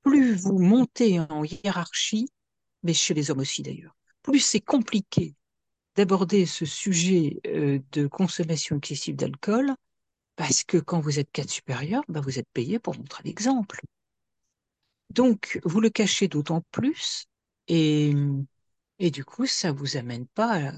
plus 0.02 0.36
vous 0.36 0.60
montez 0.60 1.20
en 1.20 1.44
hiérarchie, 1.44 2.28
mais 2.84 2.94
chez 2.94 3.14
les 3.14 3.32
hommes 3.32 3.40
aussi 3.40 3.62
d'ailleurs, 3.62 3.96
plus 4.24 4.40
c'est 4.40 4.60
compliqué 4.60 5.36
d'aborder 5.96 6.46
ce 6.46 6.66
sujet 6.66 7.40
euh, 7.48 7.80
de 7.92 8.08
consommation 8.08 8.78
excessive 8.78 9.16
d'alcool 9.16 9.74
parce 10.36 10.64
que 10.64 10.78
quand 10.78 11.00
vous 11.00 11.20
êtes 11.20 11.32
cadre 11.32 11.52
supérieur, 11.52 12.04
bah, 12.08 12.20
vous 12.22 12.40
êtes 12.40 12.50
payé 12.54 12.80
pour 12.80 12.98
montrer 12.98 13.24
l'exemple. 13.24 13.82
Donc, 15.12 15.60
vous 15.64 15.80
le 15.80 15.90
cachez 15.90 16.28
d'autant 16.28 16.64
plus 16.72 17.26
et, 17.68 18.14
et 19.04 19.12
du 19.12 19.26
coup, 19.26 19.46
ça 19.46 19.74
vous 19.74 19.98
amène 19.98 20.26
pas 20.28 20.70
à, 20.70 20.72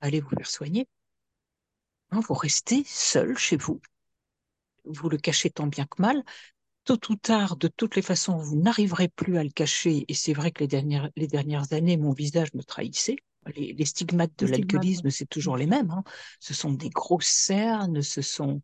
aller 0.00 0.20
vous 0.20 0.28
faire 0.28 0.46
soigner. 0.46 0.86
Hein, 2.12 2.20
vous 2.20 2.34
restez 2.34 2.84
seul 2.86 3.36
chez 3.36 3.56
vous. 3.56 3.80
Vous 4.84 5.08
le 5.08 5.18
cachez 5.18 5.50
tant 5.50 5.66
bien 5.66 5.84
que 5.84 6.00
mal. 6.00 6.22
Tôt 6.84 7.00
ou 7.08 7.16
tard, 7.16 7.56
de 7.56 7.66
toutes 7.66 7.96
les 7.96 8.02
façons, 8.02 8.36
vous 8.36 8.54
n'arriverez 8.54 9.08
plus 9.08 9.36
à 9.36 9.42
le 9.42 9.50
cacher. 9.50 10.04
Et 10.06 10.14
c'est 10.14 10.32
vrai 10.32 10.52
que 10.52 10.60
les 10.60 10.68
dernières, 10.68 11.10
les 11.16 11.26
dernières 11.26 11.72
années, 11.72 11.96
mon 11.96 12.12
visage 12.12 12.54
me 12.54 12.62
trahissait. 12.62 13.16
Les, 13.56 13.72
les 13.72 13.84
stigmates 13.84 14.38
de 14.38 14.46
l'alcoolisme, 14.46 15.10
c'est 15.10 15.26
toujours 15.28 15.56
les 15.56 15.66
mêmes. 15.66 15.90
Hein. 15.90 16.04
Ce 16.38 16.54
sont 16.54 16.70
des 16.70 16.88
grosses 16.88 17.26
cernes, 17.26 18.00
ce 18.02 18.22
sont. 18.22 18.62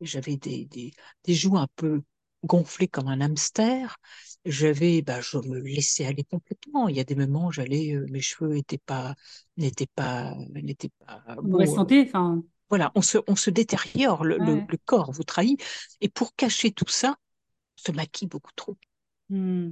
J'avais 0.00 0.38
des, 0.38 0.64
des, 0.64 0.94
des 1.24 1.34
joues 1.34 1.58
un 1.58 1.68
peu 1.76 2.00
gonflées 2.44 2.88
comme 2.88 3.08
un 3.08 3.20
hamster. 3.20 3.96
J'avais, 4.44 5.02
bah, 5.02 5.20
je 5.20 5.38
me 5.38 5.60
laissais 5.60 6.06
aller 6.06 6.24
complètement. 6.24 6.88
Il 6.88 6.96
y 6.96 7.00
a 7.00 7.04
des 7.04 7.14
moments, 7.16 7.50
j'allais, 7.50 7.94
euh, 7.94 8.06
mes 8.10 8.20
cheveux 8.20 8.56
étaient 8.56 8.78
pas, 8.78 9.14
n'étaient 9.56 9.88
pas, 9.94 10.34
n'étaient 10.54 10.92
pas 11.06 11.36
Mauvaise 11.40 11.68
beaux. 11.70 11.76
santé, 11.76 12.02
enfin. 12.06 12.42
Voilà, 12.70 12.92
on 12.96 13.02
se, 13.02 13.18
on 13.28 13.36
se 13.36 13.50
détériore, 13.50 14.24
le, 14.24 14.38
le- 14.38 14.56
Ouais. 14.56 14.66
le 14.68 14.78
corps 14.84 15.12
vous 15.12 15.24
trahit. 15.24 15.62
Et 16.00 16.08
pour 16.08 16.34
cacher 16.36 16.72
tout 16.72 16.88
ça, 16.88 17.16
on 17.78 17.82
se 17.92 17.92
maquille 17.92 18.28
beaucoup 18.28 18.52
trop. 18.56 18.76
Hmm. 19.28 19.70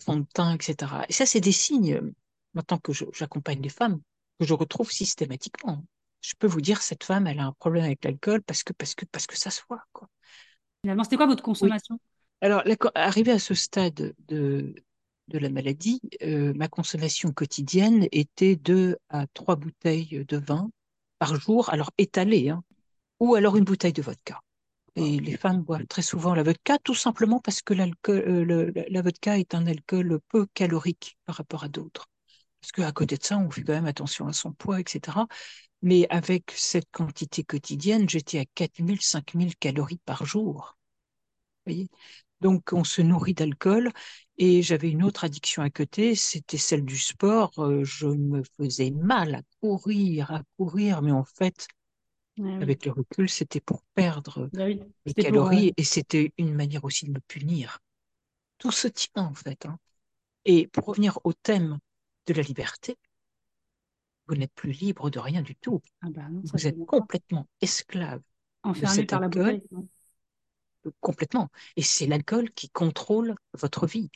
Fond 0.00 0.16
de 0.18 0.26
teint, 0.32 0.54
etc. 0.56 1.04
Et 1.08 1.12
ça, 1.12 1.26
c'est 1.26 1.40
des 1.40 1.52
signes, 1.52 1.94
euh, 1.94 2.12
maintenant 2.54 2.78
que 2.78 2.92
j'accompagne 3.12 3.60
les 3.62 3.68
femmes, 3.68 4.00
que 4.38 4.46
je 4.46 4.54
retrouve 4.54 4.90
systématiquement. 4.90 5.84
Je 6.20 6.34
peux 6.38 6.46
vous 6.46 6.60
dire, 6.60 6.82
cette 6.82 7.04
femme, 7.04 7.26
elle 7.26 7.38
a 7.38 7.44
un 7.46 7.52
problème 7.52 7.84
avec 7.84 8.04
l'alcool 8.04 8.42
parce 8.42 8.62
que, 8.62 8.72
parce 8.72 8.94
que, 8.94 9.04
parce 9.06 9.26
que 9.26 9.36
ça 9.36 9.50
se 9.50 9.62
voit, 9.68 9.84
quoi. 9.92 10.08
Finalement, 10.88 11.04
c'était 11.04 11.16
quoi 11.16 11.26
votre 11.26 11.42
Oui. 11.60 11.74
consommation? 11.74 11.98
Alors, 12.42 12.62
la 12.66 12.76
arrivé 12.96 13.32
à 13.32 13.38
ce 13.38 13.54
stade 13.54 14.14
de, 14.28 14.74
de 15.28 15.38
la 15.38 15.50
maladie, 15.50 16.00
euh, 16.22 16.54
ma 16.54 16.68
consommation 16.68 17.32
quotidienne 17.32 18.08
était 18.12 18.56
deux 18.56 18.96
à 19.10 19.26
trois 19.34 19.56
bouteilles 19.56 20.24
de 20.26 20.38
vin 20.38 20.70
par 21.18 21.36
jour, 21.36 21.70
alors 21.70 21.92
étalées, 21.98 22.50
hein, 22.50 22.64
ou 23.20 23.34
alors 23.36 23.56
une 23.56 23.64
bouteille 23.64 23.92
de 23.94 24.02
vodka. 24.02 24.40
Et 24.96 25.20
les 25.20 25.34
femmes 25.34 25.62
boivent 25.62 25.86
très 25.88 26.02
souvent 26.02 26.34
la 26.34 26.42
vodka, 26.44 26.78
tout 26.84 26.94
simplement 26.96 27.40
parce 27.40 27.62
que 27.62 27.74
l'alcool, 27.74 28.18
euh, 28.28 28.44
le- 28.44 28.72
la 28.74 28.84
la 28.88 29.02
vodka 29.02 29.38
est 29.38 29.54
un 29.54 29.66
alcool 29.66 30.20
peu 30.28 30.46
calorique 30.54 31.18
par 31.26 31.36
rapport 31.36 31.64
à 31.64 31.68
d'autres. 31.70 32.06
Parce 32.62 32.72
qu'à 32.72 32.92
côté 32.92 33.16
de 33.18 33.24
ça, 33.24 33.38
on 33.38 33.50
fait 33.50 33.64
quand 33.64 33.74
même 33.74 33.86
attention 33.86 34.28
à 34.28 34.34
son 34.34 34.52
poids, 34.52 34.80
etc. 34.80 35.28
Mais 35.82 36.06
avec 36.10 36.52
cette 36.56 36.90
quantité 36.92 37.44
quotidienne, 37.44 38.08
j'étais 38.10 38.40
à 38.40 38.46
4000, 38.54 39.02
5000 39.02 39.56
calories 39.58 40.00
par 40.06 40.26
jour. 40.26 40.77
Voyez 41.68 41.88
Donc, 42.40 42.72
on 42.72 42.84
se 42.84 43.02
nourrit 43.02 43.34
d'alcool. 43.34 43.90
Et 44.38 44.62
j'avais 44.62 44.90
une 44.90 45.02
autre 45.04 45.24
addiction 45.24 45.62
à 45.62 45.70
côté, 45.70 46.14
c'était 46.14 46.58
celle 46.58 46.84
du 46.84 46.96
sport. 46.98 47.52
Euh, 47.58 47.84
je 47.84 48.06
me 48.06 48.42
faisais 48.56 48.90
mal 48.92 49.34
à 49.36 49.42
courir, 49.60 50.30
à 50.32 50.42
courir, 50.56 51.02
mais 51.02 51.12
en 51.12 51.24
fait, 51.24 51.68
oui. 52.38 52.54
avec 52.60 52.84
le 52.86 52.92
recul, 52.92 53.28
c'était 53.28 53.60
pour 53.60 53.82
perdre 53.94 54.50
Bah 54.52 54.64
oui. 54.66 54.80
les 55.06 55.14
C'était 55.14 55.24
pour, 55.24 55.46
euh, 55.46 55.48
calories 55.48 55.74
et 55.76 55.84
c'était 55.84 56.32
une 56.38 56.54
manière 56.54 56.84
aussi 56.84 57.06
de 57.06 57.12
me 57.12 57.20
punir. 57.28 57.78
Tout 58.58 58.72
se 58.72 58.88
tient 58.88 59.10
en 59.24 59.34
fait. 59.34 59.66
hein. 59.66 59.78
Et 60.46 60.68
pour 60.68 60.86
revenir 60.86 61.18
au 61.24 61.32
thème 61.34 61.78
de 62.26 62.34
la 62.34 62.42
liberté, 62.42 62.96
vous 64.28 64.36
n'êtes 64.36 64.52
plus 64.54 64.70
libre 64.72 65.10
de 65.10 65.18
rien 65.18 65.42
du 65.42 65.56
tout. 65.56 65.80
ah 66.02 66.08
bah 66.10 66.28
non, 66.30 66.44
Vous 66.52 66.66
êtes 66.66 66.78
complètement 66.86 67.48
esclave 67.60 68.22
de 68.76 68.86
Enfermé 68.86 68.86
cet 68.86 69.12
par 69.12 69.18
la 69.18 69.28
alcool, 69.28 69.28
bouteille. 69.28 69.62
quoi. 69.68 69.80
Complètement. 71.00 71.48
Et 71.76 71.82
c'est 71.82 72.06
l'alcool 72.06 72.50
qui 72.52 72.70
contrôle 72.70 73.34
votre 73.54 73.86
vie. 73.86 74.10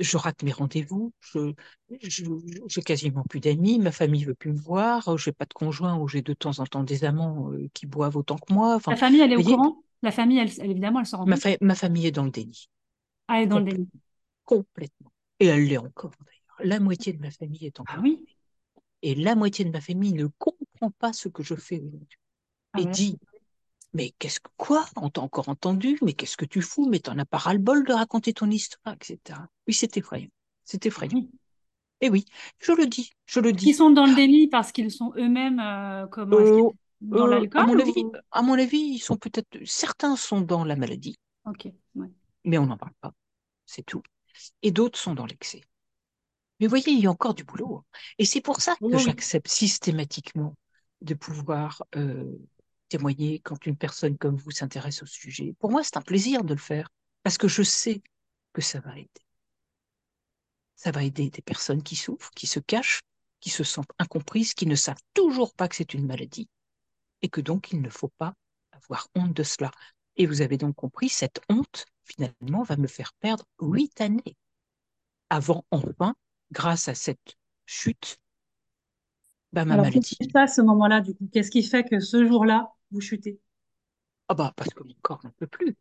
Je 0.00 0.16
rate 0.16 0.42
mes 0.42 0.52
rendez-vous, 0.52 1.12
je, 1.20 1.54
je, 2.02 2.24
j'ai 2.68 2.82
quasiment 2.82 3.22
plus 3.24 3.40
d'amis, 3.40 3.78
ma 3.78 3.92
famille 3.92 4.24
veut 4.24 4.34
plus 4.34 4.52
me 4.52 4.58
voir, 4.58 5.16
j'ai 5.18 5.32
pas 5.32 5.44
de 5.46 5.54
conjoint 5.54 5.96
ou 5.98 6.08
j'ai 6.08 6.22
de 6.22 6.34
temps 6.34 6.58
en 6.60 6.66
temps 6.66 6.84
des 6.84 7.04
amants 7.04 7.52
euh, 7.52 7.68
qui 7.74 7.86
boivent 7.86 8.16
autant 8.16 8.36
que 8.38 8.52
moi. 8.52 8.74
Enfin, 8.76 8.90
La 8.90 8.96
famille, 8.96 9.20
elle 9.20 9.32
est 9.32 9.36
au 9.36 9.42
courant? 9.42 9.82
La 10.02 10.10
famille, 10.10 10.38
elle, 10.38 10.48
elle, 10.58 10.70
évidemment, 10.70 11.00
elle 11.00 11.06
s'en 11.06 11.18
rend 11.18 11.26
ma, 11.26 11.36
fa- 11.36 11.56
ma 11.60 11.74
famille 11.74 12.06
est 12.06 12.12
dans 12.12 12.24
le 12.24 12.30
déni. 12.30 12.68
Ah, 13.28 13.38
elle 13.38 13.44
est 13.44 13.46
dans 13.48 13.58
le 13.58 13.64
déni. 13.64 13.88
Complètement. 14.44 15.12
Et 15.40 15.46
elle 15.46 15.66
l'est 15.66 15.78
encore 15.78 16.12
d'ailleurs. 16.24 16.68
La 16.70 16.80
moitié 16.80 17.12
de 17.12 17.20
ma 17.20 17.30
famille 17.30 17.66
est 17.66 17.80
Ah 17.86 17.98
encore. 17.98 18.02
oui? 18.02 18.26
Et 19.02 19.14
la 19.14 19.34
moitié 19.36 19.64
de 19.64 19.70
ma 19.70 19.80
famille 19.80 20.12
ne 20.14 20.26
comprend 20.38 20.90
pas 20.98 21.12
ce 21.12 21.28
que 21.28 21.42
je 21.42 21.54
fais 21.54 21.80
aujourd'hui. 21.80 22.18
Ah 22.72 22.80
Et 22.80 22.86
ouais? 22.86 22.98
dit, 22.98 23.18
mais 23.94 24.12
qu'est-ce 24.18 24.40
que 24.40 24.50
quoi? 24.56 24.86
On 24.96 25.10
t'a 25.10 25.20
encore 25.22 25.48
entendu, 25.48 25.98
mais 26.02 26.12
qu'est-ce 26.14 26.36
que 26.36 26.44
tu 26.44 26.62
fous? 26.62 26.88
Mais 26.88 27.00
t'en 27.00 27.18
as 27.18 27.24
pas 27.26 27.38
ras-le-bol 27.38 27.84
de 27.86 27.92
raconter 27.94 28.32
ton 28.34 28.50
histoire, 28.50 28.96
etc. 29.00 29.48
Oui, 29.66 29.74
c'est 29.74 29.96
effrayant. 29.96 30.28
C'est 30.64 30.86
effrayant. 30.86 31.12
Oui. 31.14 31.30
Et 32.00 32.10
oui, 32.10 32.26
je 32.60 32.72
le 32.72 32.86
dis, 32.86 33.10
je 33.26 33.40
le 33.40 33.52
Ils 33.52 33.56
dis. 33.56 33.74
sont 33.74 33.90
dans 33.90 34.06
le 34.06 34.14
déni 34.14 34.48
parce 34.48 34.72
qu'ils 34.72 34.90
sont 34.90 35.12
eux-mêmes, 35.16 35.60
euh, 35.60 36.06
comment 36.08 36.36
Euh, 36.36 36.70
dans 37.00 37.26
euh, 37.26 37.46
à 37.54 37.62
mon 37.64 37.74
l'alcool 37.74 37.80
avis, 37.80 38.04
à 38.30 38.42
mon 38.42 38.54
avis, 38.58 38.78
ils 38.78 38.98
sont 39.00 39.16
peut-être, 39.16 39.58
certains 39.64 40.16
sont 40.16 40.40
dans 40.40 40.64
la 40.64 40.76
maladie, 40.76 41.16
Ok, 41.46 41.72
ouais. 41.94 42.10
mais 42.44 42.58
on 42.58 42.66
n'en 42.66 42.76
parle 42.76 42.92
pas. 43.00 43.12
C'est 43.66 43.84
tout. 43.84 44.02
Et 44.62 44.70
d'autres 44.72 44.98
sont 44.98 45.14
dans 45.14 45.26
l'excès. 45.26 45.62
Mais 46.60 46.66
vous 46.66 46.70
voyez, 46.70 46.92
il 46.92 47.00
y 47.00 47.06
a 47.06 47.10
encore 47.10 47.34
du 47.34 47.44
boulot. 47.44 47.78
hein. 47.78 47.84
Et 48.18 48.24
c'est 48.24 48.40
pour 48.40 48.60
ça 48.60 48.76
Oui, 48.80 48.92
que 48.92 48.98
oui. 48.98 49.02
j'accepte 49.04 49.48
systématiquement 49.48 50.54
de 51.02 51.14
pouvoir 51.14 51.82
euh, 51.96 52.24
témoigner 52.88 53.40
quand 53.40 53.66
une 53.66 53.76
personne 53.76 54.16
comme 54.18 54.36
vous 54.36 54.50
s'intéresse 54.50 55.02
au 55.02 55.06
sujet. 55.06 55.54
Pour 55.58 55.70
moi, 55.70 55.82
c'est 55.82 55.96
un 55.96 56.02
plaisir 56.02 56.44
de 56.44 56.54
le 56.54 56.60
faire 56.60 56.88
parce 57.22 57.38
que 57.38 57.48
je 57.48 57.62
sais 57.62 58.02
que 58.52 58.62
ça 58.62 58.80
va 58.80 58.98
aider. 58.98 59.10
Ça 60.76 60.90
va 60.90 61.02
aider 61.02 61.30
des 61.30 61.42
personnes 61.42 61.82
qui 61.82 61.96
souffrent, 61.96 62.30
qui 62.34 62.46
se 62.46 62.60
cachent, 62.60 63.02
qui 63.40 63.50
se 63.50 63.64
sentent 63.64 63.92
incomprises, 63.98 64.54
qui 64.54 64.66
ne 64.66 64.74
savent 64.74 65.02
toujours 65.14 65.54
pas 65.54 65.68
que 65.68 65.76
c'est 65.76 65.94
une 65.94 66.06
maladie 66.06 66.48
et 67.22 67.28
que 67.28 67.40
donc 67.40 67.72
il 67.72 67.80
ne 67.80 67.90
faut 67.90 68.12
pas 68.18 68.34
avoir 68.72 69.08
honte 69.14 69.32
de 69.32 69.42
cela. 69.42 69.70
Et 70.16 70.26
vous 70.26 70.42
avez 70.42 70.58
donc 70.58 70.76
compris, 70.76 71.08
cette 71.08 71.40
honte, 71.48 71.86
finalement, 72.04 72.62
va 72.62 72.76
me 72.76 72.86
faire 72.86 73.12
perdre 73.14 73.44
huit 73.60 74.00
années 74.00 74.36
avant, 75.30 75.64
enfin, 75.70 76.14
grâce 76.52 76.88
à 76.88 76.94
cette 76.94 77.36
chute, 77.66 78.18
bah, 79.54 79.64
ma 79.64 79.74
Alors, 79.74 79.90
qu'est-ce 79.90 80.06
maladie. 80.06 80.16
qui 80.16 80.24
se 80.24 80.30
passe 80.30 80.52
à 80.52 80.54
ce 80.56 80.62
moment-là, 80.62 81.00
du 81.02 81.14
coup? 81.14 81.28
Qu'est-ce 81.32 81.50
qui 81.50 81.62
fait 81.62 81.84
que 81.84 82.00
ce 82.00 82.26
jour-là, 82.26 82.72
vous 82.90 83.00
chutez? 83.02 83.38
Ah 84.28 84.34
bah, 84.34 84.52
parce 84.56 84.70
que 84.72 84.82
mon 84.82 84.94
corps 85.02 85.20
n'en 85.24 85.30
peut 85.32 85.46
plus. 85.46 85.76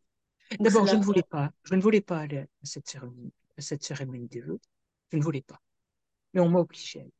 D'abord, 0.60 0.88
je 0.88 0.96
ne 0.98 1.04
voulais 1.04 1.24
pas, 1.24 1.52
je 1.64 1.76
ne 1.76 1.82
voulais 1.82 2.02
pas 2.02 2.20
aller 2.20 2.40
à 2.40 2.48
cette 2.64 2.90
cérémonie, 2.90 3.34
à 3.58 3.62
cette 3.62 3.84
cérémonie 3.84 4.28
des 4.28 4.42
vœux. 4.42 4.60
Je 5.12 5.18
ne 5.18 5.24
voulais 5.24 5.42
pas. 5.42 5.62
Mais 6.34 6.42
on 6.42 6.50
m'a 6.50 6.60
obligé 6.60 7.00
à 7.00 7.04
aller. 7.04 7.14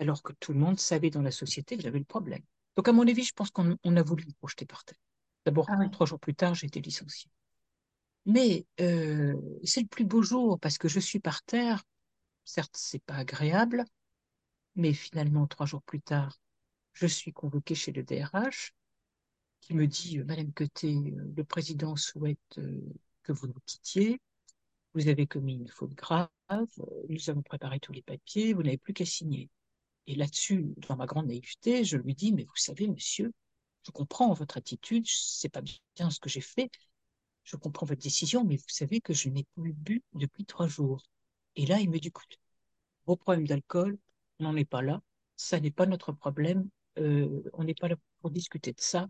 Alors 0.00 0.22
que 0.22 0.32
tout 0.40 0.52
le 0.52 0.58
monde 0.60 0.78
savait 0.80 1.10
dans 1.10 1.22
la 1.22 1.30
société 1.32 1.76
que 1.76 1.82
j'avais 1.82 1.98
le 2.00 2.04
problème. 2.04 2.42
Donc, 2.76 2.88
à 2.88 2.92
mon 2.92 3.06
avis, 3.08 3.24
je 3.24 3.32
pense 3.34 3.50
qu'on 3.50 3.76
on 3.84 3.96
a 3.96 4.02
voulu 4.02 4.26
me 4.26 4.32
projeter 4.34 4.66
par 4.66 4.84
terre. 4.84 4.98
D'abord, 5.46 5.68
Ah 5.68 5.88
trois 5.90 6.06
jours 6.06 6.20
plus 6.20 6.34
tard, 6.34 6.54
j'ai 6.54 6.66
été 6.68 6.80
licenciée. 6.80 7.30
Mais 8.26 8.66
euh, 8.80 9.34
c'est 9.64 9.80
le 9.82 9.86
plus 9.86 10.04
beau 10.04 10.22
jour 10.22 10.58
parce 10.60 10.78
que 10.78 10.88
je 10.88 11.00
suis 11.00 11.20
par 11.20 11.42
terre. 11.42 11.82
Certes, 12.44 12.76
c'est 12.76 13.02
pas 13.04 13.16
agréable, 13.16 13.84
mais 14.78 14.94
finalement, 14.94 15.46
trois 15.46 15.66
jours 15.66 15.82
plus 15.82 16.00
tard, 16.00 16.40
je 16.92 17.06
suis 17.06 17.32
convoquée 17.32 17.74
chez 17.74 17.92
le 17.92 18.02
DRH 18.04 18.72
qui 19.60 19.74
me 19.74 19.86
dit, 19.86 20.18
euh, 20.18 20.24
Madame 20.24 20.52
Quetet, 20.52 20.94
euh, 20.94 21.32
le 21.36 21.44
président 21.44 21.96
souhaite 21.96 22.38
euh, 22.58 22.80
que 23.24 23.32
vous 23.32 23.48
nous 23.48 23.60
quittiez. 23.66 24.20
Vous 24.94 25.08
avez 25.08 25.26
commis 25.26 25.54
une 25.54 25.68
faute 25.68 25.94
grave. 25.94 26.28
Nous 27.08 27.28
avons 27.28 27.42
préparé 27.42 27.80
tous 27.80 27.92
les 27.92 28.02
papiers. 28.02 28.54
Vous 28.54 28.62
n'avez 28.62 28.78
plus 28.78 28.94
qu'à 28.94 29.04
signer. 29.04 29.50
Et 30.06 30.14
là-dessus, 30.14 30.74
dans 30.88 30.96
ma 30.96 31.06
grande 31.06 31.26
naïveté, 31.26 31.84
je 31.84 31.96
lui 31.96 32.14
dis, 32.14 32.32
mais 32.32 32.44
vous 32.44 32.56
savez, 32.56 32.88
monsieur, 32.88 33.32
je 33.84 33.90
comprends 33.90 34.32
votre 34.32 34.56
attitude, 34.56 35.04
c'est 35.06 35.50
pas 35.50 35.60
bien 35.96 36.10
ce 36.10 36.20
que 36.20 36.30
j'ai 36.30 36.40
fait, 36.40 36.70
je 37.44 37.56
comprends 37.56 37.84
votre 37.84 38.00
décision, 38.00 38.44
mais 38.44 38.56
vous 38.56 38.68
savez 38.68 39.00
que 39.00 39.12
je 39.12 39.28
n'ai 39.28 39.44
plus 39.54 39.72
bu 39.72 40.02
depuis 40.14 40.46
trois 40.46 40.68
jours. 40.68 41.02
Et 41.56 41.66
là, 41.66 41.80
il 41.80 41.90
me 41.90 41.98
dit, 41.98 42.08
écoute, 42.08 42.38
vos 43.06 43.16
problèmes 43.16 43.46
d'alcool, 43.46 43.98
on 44.40 44.44
n'en 44.44 44.56
est 44.56 44.64
pas 44.64 44.82
là, 44.82 45.00
ça 45.36 45.60
n'est 45.60 45.70
pas 45.70 45.86
notre 45.86 46.12
problème, 46.12 46.68
euh, 46.98 47.42
on 47.52 47.64
n'est 47.64 47.74
pas 47.74 47.88
là 47.88 47.96
pour 48.20 48.30
discuter 48.30 48.72
de 48.72 48.80
ça. 48.80 49.08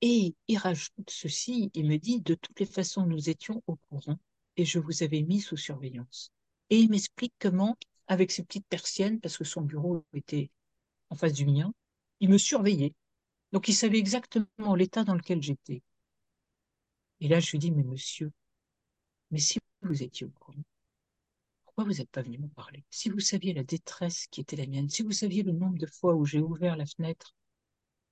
Et 0.00 0.34
il 0.48 0.58
rajoute 0.58 1.08
ceci, 1.08 1.70
il 1.74 1.86
me 1.86 1.96
dit, 1.96 2.20
de 2.20 2.34
toutes 2.34 2.60
les 2.60 2.66
façons, 2.66 3.06
nous 3.06 3.30
étions 3.30 3.62
au 3.66 3.76
courant 3.88 4.18
et 4.56 4.64
je 4.64 4.78
vous 4.78 5.02
avais 5.02 5.22
mis 5.22 5.40
sous 5.40 5.56
surveillance. 5.56 6.30
Et 6.70 6.78
il 6.78 6.90
m'explique 6.90 7.34
comment, 7.38 7.76
avec 8.06 8.30
ses 8.30 8.42
petites 8.44 8.66
persiennes, 8.66 9.20
parce 9.20 9.38
que 9.38 9.44
son 9.44 9.62
bureau 9.62 10.04
était 10.12 10.50
en 11.10 11.16
face 11.16 11.32
du 11.32 11.46
mien, 11.46 11.72
il 12.20 12.28
me 12.28 12.38
surveillait. 12.38 12.94
Donc 13.52 13.68
il 13.68 13.74
savait 13.74 13.98
exactement 13.98 14.74
l'état 14.74 15.04
dans 15.04 15.14
lequel 15.14 15.42
j'étais. 15.42 15.82
Et 17.20 17.28
là, 17.28 17.40
je 17.40 17.50
lui 17.52 17.58
dis, 17.58 17.70
mais 17.70 17.82
monsieur, 17.82 18.30
mais 19.30 19.38
si 19.38 19.58
vous 19.82 20.02
étiez 20.02 20.26
au 20.26 20.30
courant, 20.30 20.62
pourquoi 21.74 21.92
vous 21.92 21.98
n'êtes 21.98 22.10
pas 22.10 22.22
venu 22.22 22.38
me 22.38 22.46
parler? 22.48 22.84
Si 22.88 23.10
vous 23.10 23.18
saviez 23.18 23.52
la 23.52 23.64
détresse 23.64 24.28
qui 24.28 24.40
était 24.40 24.54
la 24.54 24.66
mienne, 24.66 24.88
si 24.88 25.02
vous 25.02 25.10
saviez 25.10 25.42
le 25.42 25.50
nombre 25.50 25.76
de 25.76 25.86
fois 25.86 26.14
où 26.14 26.24
j'ai 26.24 26.40
ouvert 26.40 26.76
la 26.76 26.86
fenêtre 26.86 27.34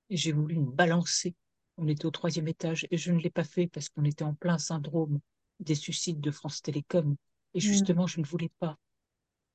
et 0.09 0.17
j'ai 0.17 0.33
voulu 0.33 0.57
me 0.59 0.69
balancer, 0.69 1.33
on 1.77 1.87
était 1.87 2.05
au 2.05 2.11
troisième 2.11 2.49
étage 2.49 2.85
et 2.91 2.97
je 2.97 3.13
ne 3.13 3.19
l'ai 3.19 3.29
pas 3.29 3.45
fait 3.45 3.67
parce 3.67 3.87
qu'on 3.87 4.03
était 4.03 4.25
en 4.25 4.33
plein 4.33 4.57
syndrome 4.57 5.21
des 5.61 5.75
suicides 5.75 6.19
de 6.19 6.29
France 6.29 6.61
Télécom. 6.61 7.15
Et 7.53 7.61
justement, 7.61 8.05
je 8.05 8.19
ne 8.19 8.25
voulais 8.25 8.51
pas 8.59 8.77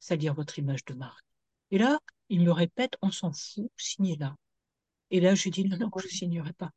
salir 0.01 0.33
votre 0.33 0.59
image 0.59 0.87
de 0.87 0.95
marque. 0.95 1.27
Et 1.71 1.77
là, 1.77 1.99
il 2.31 2.41
me 2.41 2.51
répète, 2.51 2.97
on 3.03 3.11
s'en 3.11 3.33
fout, 3.33 3.71
signez 3.77 4.17
là. 4.17 4.37
Et 5.11 5.21
là, 5.21 5.35
je 5.35 5.51
dis, 5.51 5.65
non, 5.65 5.77
non, 5.77 5.91
je 5.99 6.07
ne 6.07 6.11
signerai 6.11 6.55
pas. 6.55 6.71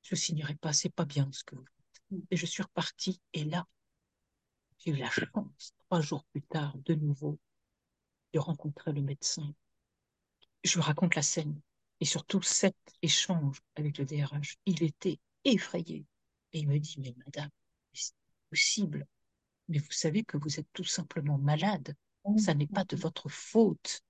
Je 0.00 0.14
ne 0.14 0.18
signerai 0.18 0.54
pas, 0.54 0.72
c'est 0.72 0.88
pas 0.88 1.04
bien 1.04 1.28
ce 1.32 1.44
que 1.44 1.54
vous 1.54 1.64
faites. 1.64 2.22
Et 2.30 2.36
je 2.36 2.46
suis 2.46 2.62
repartie, 2.62 3.20
et 3.34 3.44
là, 3.44 3.66
j'ai 4.78 4.92
eu 4.92 4.96
la 4.96 5.10
chance, 5.10 5.74
trois 5.86 6.00
jours 6.00 6.24
plus 6.32 6.42
tard, 6.42 6.76
de 6.84 6.94
nouveau, 6.94 7.38
de 8.32 8.38
rencontrer 8.38 8.92
le 8.92 9.02
médecin. 9.02 9.54
Je 10.64 10.74
lui 10.74 10.82
raconte 10.82 11.14
la 11.14 11.22
scène, 11.22 11.60
et 12.00 12.04
surtout 12.04 12.42
cet 12.42 12.76
échange 13.02 13.60
avec 13.76 13.98
le 13.98 14.04
DRH. 14.04 14.56
Il 14.66 14.82
était 14.82 15.18
effrayé. 15.44 16.04
Et 16.52 16.60
il 16.60 16.68
me 16.68 16.78
dit, 16.78 16.96
mais 16.98 17.14
madame, 17.24 17.50
c'est 17.92 18.14
possible. 18.50 19.06
Mais 19.68 19.78
vous 19.78 19.92
savez 19.92 20.24
que 20.24 20.36
vous 20.36 20.60
êtes 20.60 20.68
tout 20.72 20.84
simplement 20.84 21.38
malade. 21.38 21.94
Ça 22.38 22.54
n'est 22.54 22.66
pas 22.66 22.84
de 22.84 22.96
votre 22.96 23.28
faute. 23.28 24.02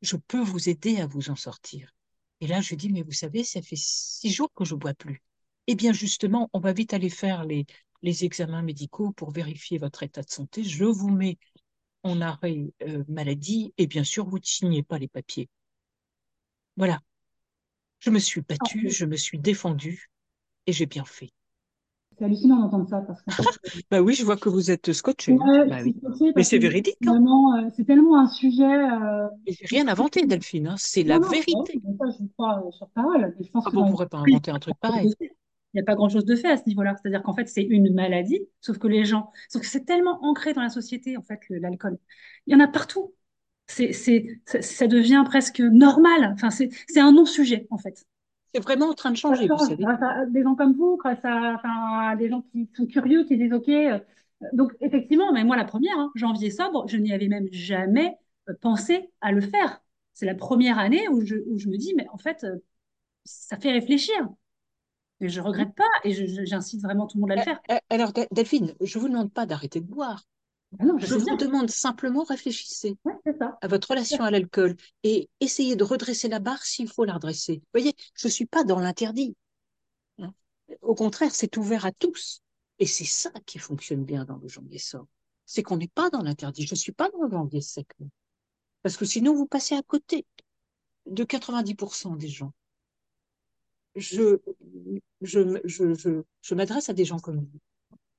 Je 0.00 0.16
peux 0.16 0.42
vous 0.42 0.68
aider 0.68 0.98
à 0.98 1.06
vous 1.06 1.30
en 1.30 1.36
sortir. 1.36 1.94
Et 2.40 2.48
là, 2.48 2.60
je 2.60 2.74
dis, 2.74 2.90
mais 2.90 3.02
vous 3.02 3.12
savez, 3.12 3.44
ça 3.44 3.62
fait 3.62 3.76
six 3.76 4.30
jours 4.30 4.52
que 4.54 4.64
je 4.64 4.74
bois 4.74 4.94
plus. 4.94 5.22
Eh 5.68 5.76
bien, 5.76 5.92
justement, 5.92 6.50
on 6.52 6.58
va 6.58 6.72
vite 6.72 6.92
aller 6.92 7.08
faire 7.08 7.44
les, 7.44 7.66
les 8.02 8.24
examens 8.24 8.62
médicaux 8.62 9.12
pour 9.12 9.30
vérifier 9.30 9.78
votre 9.78 10.02
état 10.02 10.22
de 10.22 10.30
santé. 10.30 10.64
Je 10.64 10.84
vous 10.84 11.10
mets 11.10 11.38
en 12.02 12.20
arrêt 12.20 12.72
euh, 12.82 13.04
maladie 13.08 13.72
et 13.78 13.86
bien 13.86 14.04
sûr, 14.04 14.26
vous 14.26 14.38
ne 14.38 14.44
signez 14.44 14.82
pas 14.82 14.98
les 14.98 15.08
papiers. 15.08 15.48
Voilà. 16.76 17.00
Je 18.00 18.10
me 18.10 18.18
suis 18.18 18.40
battue, 18.40 18.90
je 18.90 19.04
me 19.04 19.16
suis 19.16 19.38
défendue 19.38 20.10
et 20.66 20.72
j'ai 20.72 20.86
bien 20.86 21.04
fait. 21.04 21.30
C'est 22.18 22.24
hallucinant 22.24 22.58
d'entendre 22.58 22.88
ça 22.88 23.00
parce 23.00 23.22
que. 23.22 23.30
bah 23.90 24.00
oui, 24.00 24.14
je 24.14 24.24
vois 24.24 24.36
que 24.36 24.48
vous 24.48 24.70
êtes 24.70 24.92
scotché. 24.92 25.34
bah 25.34 25.78
oui. 25.82 25.96
Mais 26.36 26.42
c'est 26.42 26.58
véridique. 26.58 26.98
Hein. 27.06 27.24
Euh, 27.58 27.70
c'est 27.74 27.84
tellement 27.84 28.18
un 28.20 28.28
sujet. 28.28 28.64
Euh... 28.64 29.28
J'ai 29.46 29.66
rien 29.66 29.88
inventé, 29.88 30.26
Delphine. 30.26 30.68
Hein. 30.68 30.74
C'est 30.78 31.04
la 31.04 31.18
vérité. 31.18 31.80
Ça, 31.98 32.04
je 32.18 32.26
crois 32.36 32.62
euh, 32.66 32.70
sur 32.72 32.88
parole. 32.90 33.34
Je 33.40 33.48
pense 33.50 33.64
ah, 33.66 33.70
on 33.74 33.86
ne 33.86 33.90
pourrait 33.90 34.08
pas 34.08 34.18
inventer 34.18 34.50
un 34.50 34.58
truc 34.58 34.74
pareil. 34.80 35.14
Il 35.72 35.78
n'y 35.78 35.80
a 35.82 35.84
pas 35.84 35.94
grand-chose 35.94 36.24
de 36.24 36.36
fait 36.36 36.50
à 36.50 36.56
ce 36.56 36.64
niveau-là. 36.66 36.96
C'est-à-dire 36.96 37.22
qu'en 37.22 37.34
fait, 37.34 37.48
c'est 37.48 37.62
une 37.62 37.92
maladie, 37.94 38.40
sauf 38.60 38.78
que 38.78 38.88
les 38.88 39.04
gens, 39.04 39.30
sauf 39.48 39.62
que 39.62 39.68
c'est 39.68 39.84
tellement 39.84 40.22
ancré 40.24 40.52
dans 40.52 40.62
la 40.62 40.68
société, 40.68 41.16
en 41.16 41.22
fait, 41.22 41.40
l'alcool. 41.48 41.98
Il 42.46 42.52
y 42.52 42.56
en 42.56 42.60
a 42.60 42.68
partout. 42.68 43.14
C'est, 43.68 43.92
c'est, 43.92 44.40
ça 44.44 44.86
devient 44.86 45.22
presque 45.24 45.60
normal. 45.60 46.32
Enfin, 46.34 46.50
c'est, 46.50 46.68
c'est 46.88 47.00
un 47.00 47.12
non-sujet, 47.12 47.66
en 47.70 47.78
fait. 47.78 48.04
C'est 48.54 48.60
vraiment 48.60 48.90
en 48.90 48.94
train 48.94 49.10
de 49.10 49.16
changer, 49.16 49.48
vous 49.48 49.58
savez. 49.58 49.82
Grâce 49.82 50.02
à 50.02 50.26
des 50.26 50.42
gens 50.42 50.54
comme 50.54 50.74
vous, 50.74 50.96
grâce 50.98 51.24
à, 51.24 51.54
enfin, 51.54 52.16
des 52.16 52.28
gens 52.28 52.42
qui 52.52 52.68
sont 52.76 52.86
curieux, 52.86 53.24
qui 53.24 53.38
disent 53.38 53.52
OK. 53.52 53.68
Euh, 53.68 53.98
donc, 54.52 54.72
effectivement, 54.80 55.32
mais 55.32 55.44
moi, 55.44 55.56
la 55.56 55.64
première, 55.64 55.98
hein, 55.98 56.10
janvier 56.14 56.50
sobre, 56.50 56.86
je 56.88 56.98
n'y 56.98 57.12
avais 57.12 57.28
même 57.28 57.48
jamais 57.50 58.14
euh, 58.50 58.54
pensé 58.60 59.10
à 59.22 59.32
le 59.32 59.40
faire. 59.40 59.82
C'est 60.12 60.26
la 60.26 60.34
première 60.34 60.78
année 60.78 61.08
où 61.08 61.24
je, 61.24 61.36
où 61.46 61.58
je 61.58 61.68
me 61.68 61.78
dis, 61.78 61.94
mais 61.96 62.06
en 62.12 62.18
fait, 62.18 62.44
euh, 62.44 62.56
ça 63.24 63.56
fait 63.58 63.72
réfléchir. 63.72 64.14
Et 65.22 65.28
je 65.28 65.40
regrette 65.40 65.74
pas 65.76 65.88
et 66.02 66.46
j'incite 66.46 66.82
vraiment 66.82 67.06
tout 67.06 67.16
le 67.16 67.20
monde 67.22 67.32
à 67.32 67.36
le 67.36 67.42
faire. 67.42 67.60
Alors, 67.90 68.12
Delphine, 68.32 68.74
je 68.80 68.98
vous 68.98 69.08
demande 69.08 69.32
pas 69.32 69.46
d'arrêter 69.46 69.80
de 69.80 69.86
boire. 69.86 70.24
Ah 70.80 70.84
je, 70.98 71.14
vous 71.14 71.36
demande 71.36 71.70
simplement 71.70 72.24
réfléchissez 72.24 72.96
à 73.60 73.68
votre 73.68 73.90
relation 73.90 74.24
à 74.24 74.30
l'alcool 74.30 74.74
et 75.02 75.28
essayez 75.40 75.76
de 75.76 75.84
redresser 75.84 76.28
la 76.28 76.38
barre 76.38 76.64
s'il 76.64 76.88
faut 76.88 77.04
la 77.04 77.14
redresser. 77.14 77.56
Vous 77.56 77.80
voyez, 77.80 77.94
je 78.14 78.26
ne 78.26 78.32
suis 78.32 78.46
pas 78.46 78.64
dans 78.64 78.80
l'interdit. 78.80 79.36
Hein. 80.18 80.32
Au 80.80 80.94
contraire, 80.94 81.34
c'est 81.34 81.56
ouvert 81.56 81.86
à 81.86 81.92
tous. 81.92 82.40
Et 82.78 82.86
c'est 82.86 83.04
ça 83.04 83.30
qui 83.46 83.58
fonctionne 83.58 84.04
bien 84.04 84.24
dans 84.24 84.38
le 84.38 84.48
janvier 84.48 84.78
sort. 84.78 85.06
C'est 85.44 85.62
qu'on 85.62 85.76
n'est 85.76 85.88
pas 85.94 86.10
dans 86.10 86.22
l'interdit. 86.22 86.66
Je 86.66 86.74
ne 86.74 86.78
suis 86.78 86.92
pas 86.92 87.10
dans 87.10 87.22
le 87.22 87.30
janvier 87.30 87.60
sec. 87.60 87.86
Parce 88.82 88.96
que 88.96 89.04
sinon, 89.04 89.34
vous 89.34 89.46
passez 89.46 89.76
à 89.76 89.82
côté 89.82 90.26
de 91.06 91.22
90% 91.22 92.16
des 92.16 92.28
gens. 92.28 92.52
Je, 93.94 94.38
je, 95.20 95.60
je, 95.64 96.22
je 96.40 96.54
m'adresse 96.54 96.88
à 96.88 96.92
des 96.94 97.04
gens 97.04 97.18
comme 97.18 97.38
vous 97.38 97.60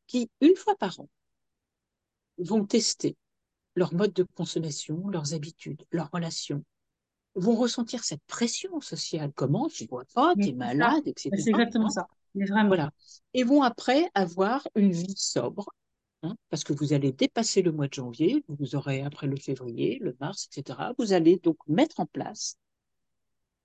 qui, 0.07 0.29
une 0.41 0.55
fois 0.55 0.75
par 0.75 0.99
an, 0.99 1.09
vont 2.37 2.65
tester 2.65 3.15
leur 3.75 3.93
mode 3.93 4.13
de 4.13 4.25
consommation, 4.35 5.07
leurs 5.09 5.33
habitudes, 5.33 5.83
leurs 5.91 6.11
relations, 6.11 6.63
vont 7.35 7.55
ressentir 7.55 8.03
cette 8.03 8.21
pression 8.27 8.79
sociale. 8.81 9.31
Comment 9.33 9.67
tu 9.67 9.85
vois 9.87 10.05
pas, 10.13 10.33
tu 10.35 10.49
es 10.49 10.53
malade, 10.53 11.07
etc. 11.07 11.35
C'est 11.37 11.49
exactement 11.49 11.89
ça. 11.89 12.07
Mais 12.35 12.45
vraiment. 12.45 12.67
Voilà. 12.67 12.91
Et 13.33 13.43
vont 13.43 13.63
après 13.63 14.09
avoir 14.13 14.67
une 14.75 14.91
vie 14.91 15.15
sobre, 15.17 15.65
hein, 16.21 16.35
parce 16.49 16.63
que 16.63 16.73
vous 16.73 16.93
allez 16.93 17.11
dépasser 17.11 17.61
le 17.61 17.71
mois 17.71 17.87
de 17.87 17.93
janvier, 17.93 18.43
vous 18.47 18.75
aurez 18.75 19.01
après 19.01 19.27
le 19.27 19.37
février, 19.37 19.97
le 20.01 20.15
mars, 20.19 20.47
etc. 20.51 20.93
Vous 20.99 21.13
allez 21.13 21.37
donc 21.37 21.57
mettre 21.67 21.99
en 21.99 22.05
place 22.05 22.57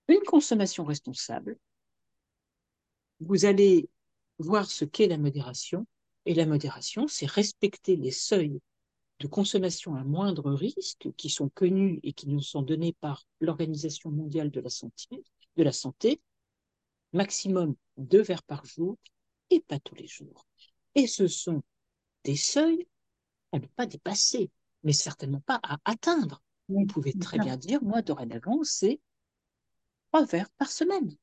une 0.09 0.21
consommation 0.21 0.85
responsable. 0.85 1.59
Vous 3.20 3.44
allez 3.44 3.88
voir 4.38 4.70
ce 4.70 4.85
qu'est 4.85 5.09
la 5.09 5.18
modération 5.18 5.87
et 6.26 6.35
la 6.35 6.46
modération, 6.46 7.09
c'est 7.09 7.26
respecter 7.26 7.96
les 7.96 8.11
seuils 8.11 8.61
de 9.20 9.26
consommation 9.26 9.96
à 9.96 10.04
moindre 10.04 10.52
risque 10.52 11.09
qui 11.16 11.28
sont 11.28 11.48
connus 11.48 11.98
et 12.02 12.12
qui 12.12 12.28
nous 12.28 12.40
sont 12.42 12.62
donnés 12.62 12.94
par 13.00 13.26
l'Organisation 13.40 14.11
mondiale 14.11 14.50
de 14.50 14.61
la 14.61 14.70
santé, 14.70 15.24
de 15.57 15.62
la 15.62 15.72
santé, 15.72 16.20
maximum 17.12 17.74
deux 17.96 18.22
verres 18.22 18.44
par 18.44 18.64
jour 18.64 18.96
et 19.50 19.61
pas 19.61 19.81
tous 19.81 19.96
les 19.96 20.07
jours. 20.07 20.46
Et 20.94 21.07
ce 21.07 21.26
sont 21.26 21.62
des 22.24 22.37
seuils 22.37 22.87
à 23.52 23.59
ne 23.59 23.66
pas 23.66 23.87
dépasser, 23.87 24.50
mais 24.85 24.92
certainement 24.92 25.40
pas 25.40 25.59
à 25.62 25.78
atteindre. 25.85 26.42
Vous 26.68 26.85
pouvez 26.87 27.14
très 27.14 27.38
bien 27.38 27.57
dire, 27.57 27.83
moi, 27.83 28.02
dorénavant, 28.02 28.62
c'est 28.62 29.00
trois 30.11 30.26
verres 30.26 30.50
par 30.59 30.70
semaine. 30.70 31.16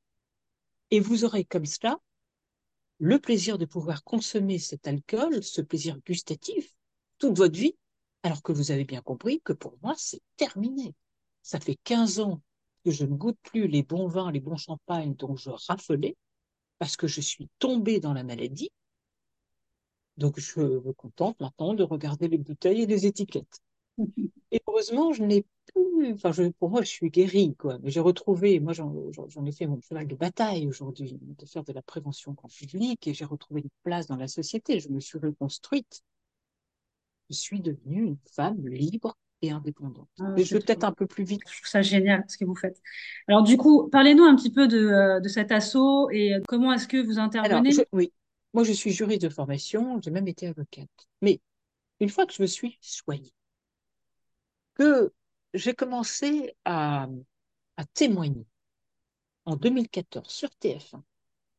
Et 0.91 0.99
vous 0.99 1.25
aurez 1.25 1.45
comme 1.45 1.65
cela 1.65 1.99
le 2.99 3.19
plaisir 3.19 3.57
de 3.57 3.65
pouvoir 3.65 4.03
consommer 4.03 4.59
cet 4.59 4.87
alcool, 4.87 5.43
ce 5.43 5.61
plaisir 5.61 5.99
gustatif, 6.05 6.73
toute 7.17 7.37
votre 7.37 7.57
vie, 7.57 7.75
alors 8.23 8.41
que 8.41 8.51
vous 8.51 8.71
avez 8.71 8.85
bien 8.85 9.01
compris 9.01 9.41
que 9.41 9.53
pour 9.53 9.77
moi, 9.81 9.93
c'est 9.97 10.21
terminé. 10.37 10.95
Ça 11.41 11.59
fait 11.59 11.77
15 11.83 12.19
ans 12.19 12.41
que 12.83 12.91
je 12.91 13.05
ne 13.05 13.15
goûte 13.15 13.37
plus 13.43 13.67
les 13.67 13.83
bons 13.83 14.07
vins, 14.07 14.31
les 14.31 14.39
bons 14.39 14.57
champagnes 14.57 15.15
dont 15.15 15.35
je 15.35 15.49
raffolais, 15.49 16.15
parce 16.79 16.97
que 16.97 17.07
je 17.07 17.21
suis 17.21 17.49
tombée 17.59 17.99
dans 17.99 18.13
la 18.13 18.23
maladie. 18.23 18.71
Donc, 20.17 20.39
je 20.39 20.59
me 20.61 20.93
contente 20.93 21.39
maintenant 21.41 21.73
de 21.73 21.83
regarder 21.83 22.27
les 22.27 22.37
bouteilles 22.37 22.83
et 22.83 22.85
les 22.85 23.05
étiquettes. 23.05 23.59
Et 24.51 24.61
heureusement, 24.67 25.13
je 25.13 25.23
n'ai 25.23 25.45
enfin, 26.13 26.31
pour 26.59 26.69
moi, 26.69 26.81
je 26.81 26.87
suis 26.87 27.09
guérie, 27.09 27.55
quoi. 27.55 27.77
J'ai 27.83 27.99
retrouvé, 27.99 28.59
moi, 28.59 28.73
j'en 28.73 29.45
ai 29.45 29.51
fait 29.51 29.67
mon 29.67 29.79
cheval 29.81 30.07
de 30.07 30.15
bataille 30.15 30.67
aujourd'hui, 30.67 31.17
de 31.21 31.45
faire 31.45 31.63
de 31.63 31.73
la 31.73 31.81
prévention 31.81 32.33
grand 32.33 32.49
public, 32.49 33.07
et 33.07 33.13
j'ai 33.13 33.25
retrouvé 33.25 33.61
une 33.61 33.69
place 33.83 34.07
dans 34.07 34.15
la 34.15 34.27
société. 34.27 34.79
Je 34.79 34.89
me 34.89 34.99
suis 34.99 35.19
reconstruite. 35.19 36.01
Je 37.29 37.35
suis 37.35 37.59
devenue 37.59 38.03
une 38.03 38.17
femme 38.31 38.67
libre 38.67 39.17
et 39.41 39.51
indépendante. 39.51 40.07
Ah, 40.19 40.33
mais 40.35 40.43
je 40.43 40.55
vais 40.55 40.61
peut-être 40.61 40.83
un 40.83 40.91
peu 40.91 41.07
plus 41.07 41.23
vite. 41.23 41.41
Je 41.49 41.57
trouve 41.57 41.67
ça 41.67 41.81
génial 41.81 42.23
ce 42.27 42.37
que 42.37 42.45
vous 42.45 42.55
faites. 42.55 42.81
Alors, 43.27 43.43
du 43.43 43.57
coup, 43.57 43.89
parlez-nous 43.89 44.23
un 44.23 44.35
petit 44.35 44.51
peu 44.51 44.67
de, 44.67 44.77
euh, 44.77 45.19
de 45.19 45.27
cet 45.27 45.51
assaut 45.51 46.09
et 46.11 46.35
comment 46.47 46.71
est-ce 46.73 46.87
que 46.87 47.03
vous 47.03 47.19
intervenez? 47.19 47.71
Oui, 47.91 48.11
moi, 48.53 48.63
je 48.63 48.71
suis 48.71 48.91
juriste 48.91 49.23
de 49.23 49.29
formation, 49.29 49.99
j'ai 50.01 50.11
même 50.11 50.27
été 50.27 50.47
avocate. 50.47 50.87
Mais 51.21 51.41
une 51.99 52.09
fois 52.09 52.25
que 52.25 52.33
je 52.33 52.41
me 52.41 52.47
suis 52.47 52.77
soignée, 52.81 53.33
que 54.75 55.11
j'ai 55.55 55.73
commencé 55.73 56.55
à, 56.65 57.07
témoigner 57.93 58.45
en 59.45 59.55
2014 59.55 60.29
sur 60.29 60.49
TF1, 60.61 61.01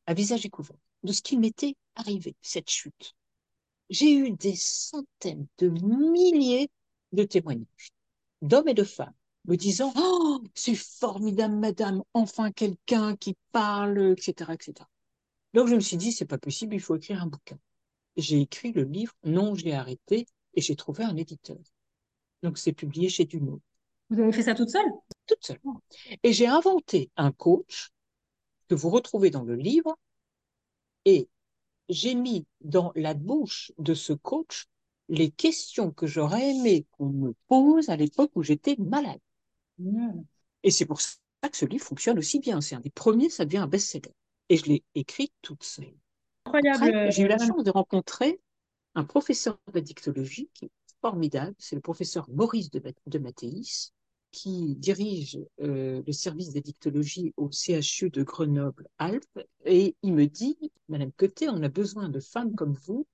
à 0.07 0.15
visage 0.15 0.43
découvert, 0.43 0.77
de 1.03 1.13
ce 1.13 1.23
qui 1.23 1.37
m'était 1.37 1.77
arrivé, 1.95 2.35
cette 2.41 2.71
chute. 2.71 3.15
J'ai 3.91 4.15
eu 4.15 4.31
des 4.33 4.57
centaines 4.57 5.47
de 5.59 5.69
milliers 5.69 6.71
de 7.13 7.25
témoignages 7.25 7.93
d'hommes 8.43 8.69
et 8.69 8.75
de 8.75 8.85
femmes 8.85 9.15
me 9.47 9.57
disant 9.57 9.93
Oh, 9.97 10.43
c'est 10.55 10.75
formidable, 10.75 11.55
madame, 11.55 12.03
enfin 12.15 12.51
quelqu'un 12.53 13.17
qui 13.17 13.37
parle, 13.53 14.13
etc., 14.13 14.53
etc. 14.53 14.89
Donc 15.55 15.69
je 15.69 15.75
me 15.75 15.81
suis 15.81 15.97
dit 15.97 16.13
C'est 16.13 16.27
pas 16.27 16.39
possible, 16.39 16.75
il 16.75 16.81
faut 16.81 16.97
écrire 16.97 17.23
un 17.23 17.27
bouquin. 17.27 17.59
J'ai 18.17 18.41
écrit 18.41 18.73
le 18.73 18.83
livre 18.85 19.15
Non, 19.25 19.55
j'ai 19.55 19.73
arrêté 19.75 20.27
et 20.55 20.61
j'ai 20.61 20.77
trouvé 20.77 21.05
un 21.05 21.17
éditeur. 21.17 21.59
Donc 22.43 22.59
c'est 22.59 22.73
publié 22.73 23.09
chez 23.09 23.25
Duno. 23.25 23.61
Vous 24.11 24.21
avez 24.21 24.33
fait 24.33 24.43
ça 24.43 24.55
toute 24.55 24.71
seule? 24.71 24.87
Toute 25.27 25.45
seule. 25.45 25.59
Et 26.23 26.33
j'ai 26.33 26.47
inventé 26.47 27.11
un 27.17 27.33
coach 27.33 27.91
que 28.69 28.75
vous 28.75 28.91
retrouvez 28.91 29.31
dans 29.31 29.43
le 29.43 29.55
livre 29.55 29.97
et 31.05 31.29
j'ai 31.89 32.15
mis 32.15 32.47
dans 32.61 32.93
la 32.95 33.15
bouche 33.15 33.73
de 33.79 33.95
ce 33.95 34.13
coach 34.13 34.67
les 35.09 35.31
questions 35.31 35.93
que 35.93 36.07
j'aurais 36.07 36.51
aimé 36.51 36.87
qu'on 36.93 37.11
me 37.11 37.35
pose 37.49 37.89
à 37.89 37.97
l'époque 37.97 38.33
où 38.35 38.43
j'étais 38.43 38.77
malade. 38.79 39.21
Et 40.63 40.71
c'est 40.71 40.87
pour 40.87 41.01
ça 41.01 41.17
que 41.51 41.57
ce 41.57 41.65
livre 41.65 41.85
fonctionne 41.85 42.19
aussi 42.19 42.41
bien. 42.41 42.61
C'est 42.61 42.75
un 42.75 42.81
des 42.81 42.91
premiers, 42.91 43.31
ça 43.31 43.45
devient 43.45 43.59
un 43.59 43.69
best-seller. 43.69 44.13
Et 44.49 44.57
je 44.57 44.67
l'ai 44.67 44.85
écrit 44.95 45.33
toute 45.43 45.63
seule. 45.63 45.95
Incroyable. 46.45 47.13
J'ai 47.13 47.23
eu 47.23 47.29
la 47.29 47.39
chance 47.39 47.63
de 47.63 47.71
rencontrer 47.71 48.41
un 48.95 49.05
professeur 49.05 49.59
d'addictologie 49.73 50.51
qui 50.55 50.67
est 50.67 50.71
formidable. 51.01 51.55
C'est 51.59 51.77
le 51.77 51.83
professeur 51.83 52.29
Maurice 52.31 52.71
de, 52.71 52.83
de 53.07 53.19
Mathéis, 53.19 53.93
qui 54.37 54.77
dirige 54.77 55.39
euh, 55.63 56.03
le 56.07 56.13
service 56.13 56.53
d'addictologie 56.53 57.33
au 57.39 57.49
CHU 57.51 58.11
de 58.11 58.23
Grenoble-Alpes. 58.23 59.41
Et 59.65 59.97
il 60.03 60.13
me 60.13 60.27
dit, 60.27 60.59
Madame 60.91 61.11
Coté, 61.13 61.49
on 61.49 61.63
a 61.63 61.71
besoin 61.71 62.11
de 62.11 62.21
femmes 62.21 62.55
comme 62.55 62.75
vous. 62.75 63.07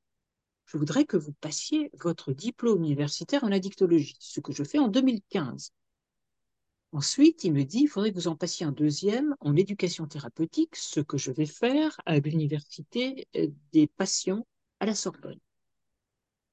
Je 0.67 0.77
voudrais 0.77 1.05
que 1.05 1.17
vous 1.17 1.33
passiez 1.35 1.93
votre 2.01 2.33
diplôme 2.33 2.83
universitaire 2.83 3.45
en 3.45 3.53
addictologie, 3.53 4.17
ce 4.19 4.41
que 4.41 4.53
je 4.53 4.65
fais 4.65 4.81
en 4.81 4.89
2015. 4.89 5.71
Ensuite, 6.91 7.45
il 7.45 7.53
me 7.53 7.63
dit, 7.63 7.83
il 7.83 7.89
faudrait 7.89 8.11
que 8.11 8.17
vous 8.17 8.27
en 8.27 8.37
passiez 8.37 8.67
un 8.67 8.73
deuxième 8.73 9.37
en 9.39 9.55
éducation 9.55 10.09
thérapeutique, 10.09 10.75
ce 10.75 10.99
que 10.99 11.19
je 11.19 11.31
vais 11.31 11.47
faire 11.47 12.01
à 12.05 12.19
l'université 12.19 13.29
euh, 13.37 13.47
des 13.73 13.87
patients 13.87 14.45
à 14.81 14.87
la 14.87 14.97
Sorbonne. 14.97 15.39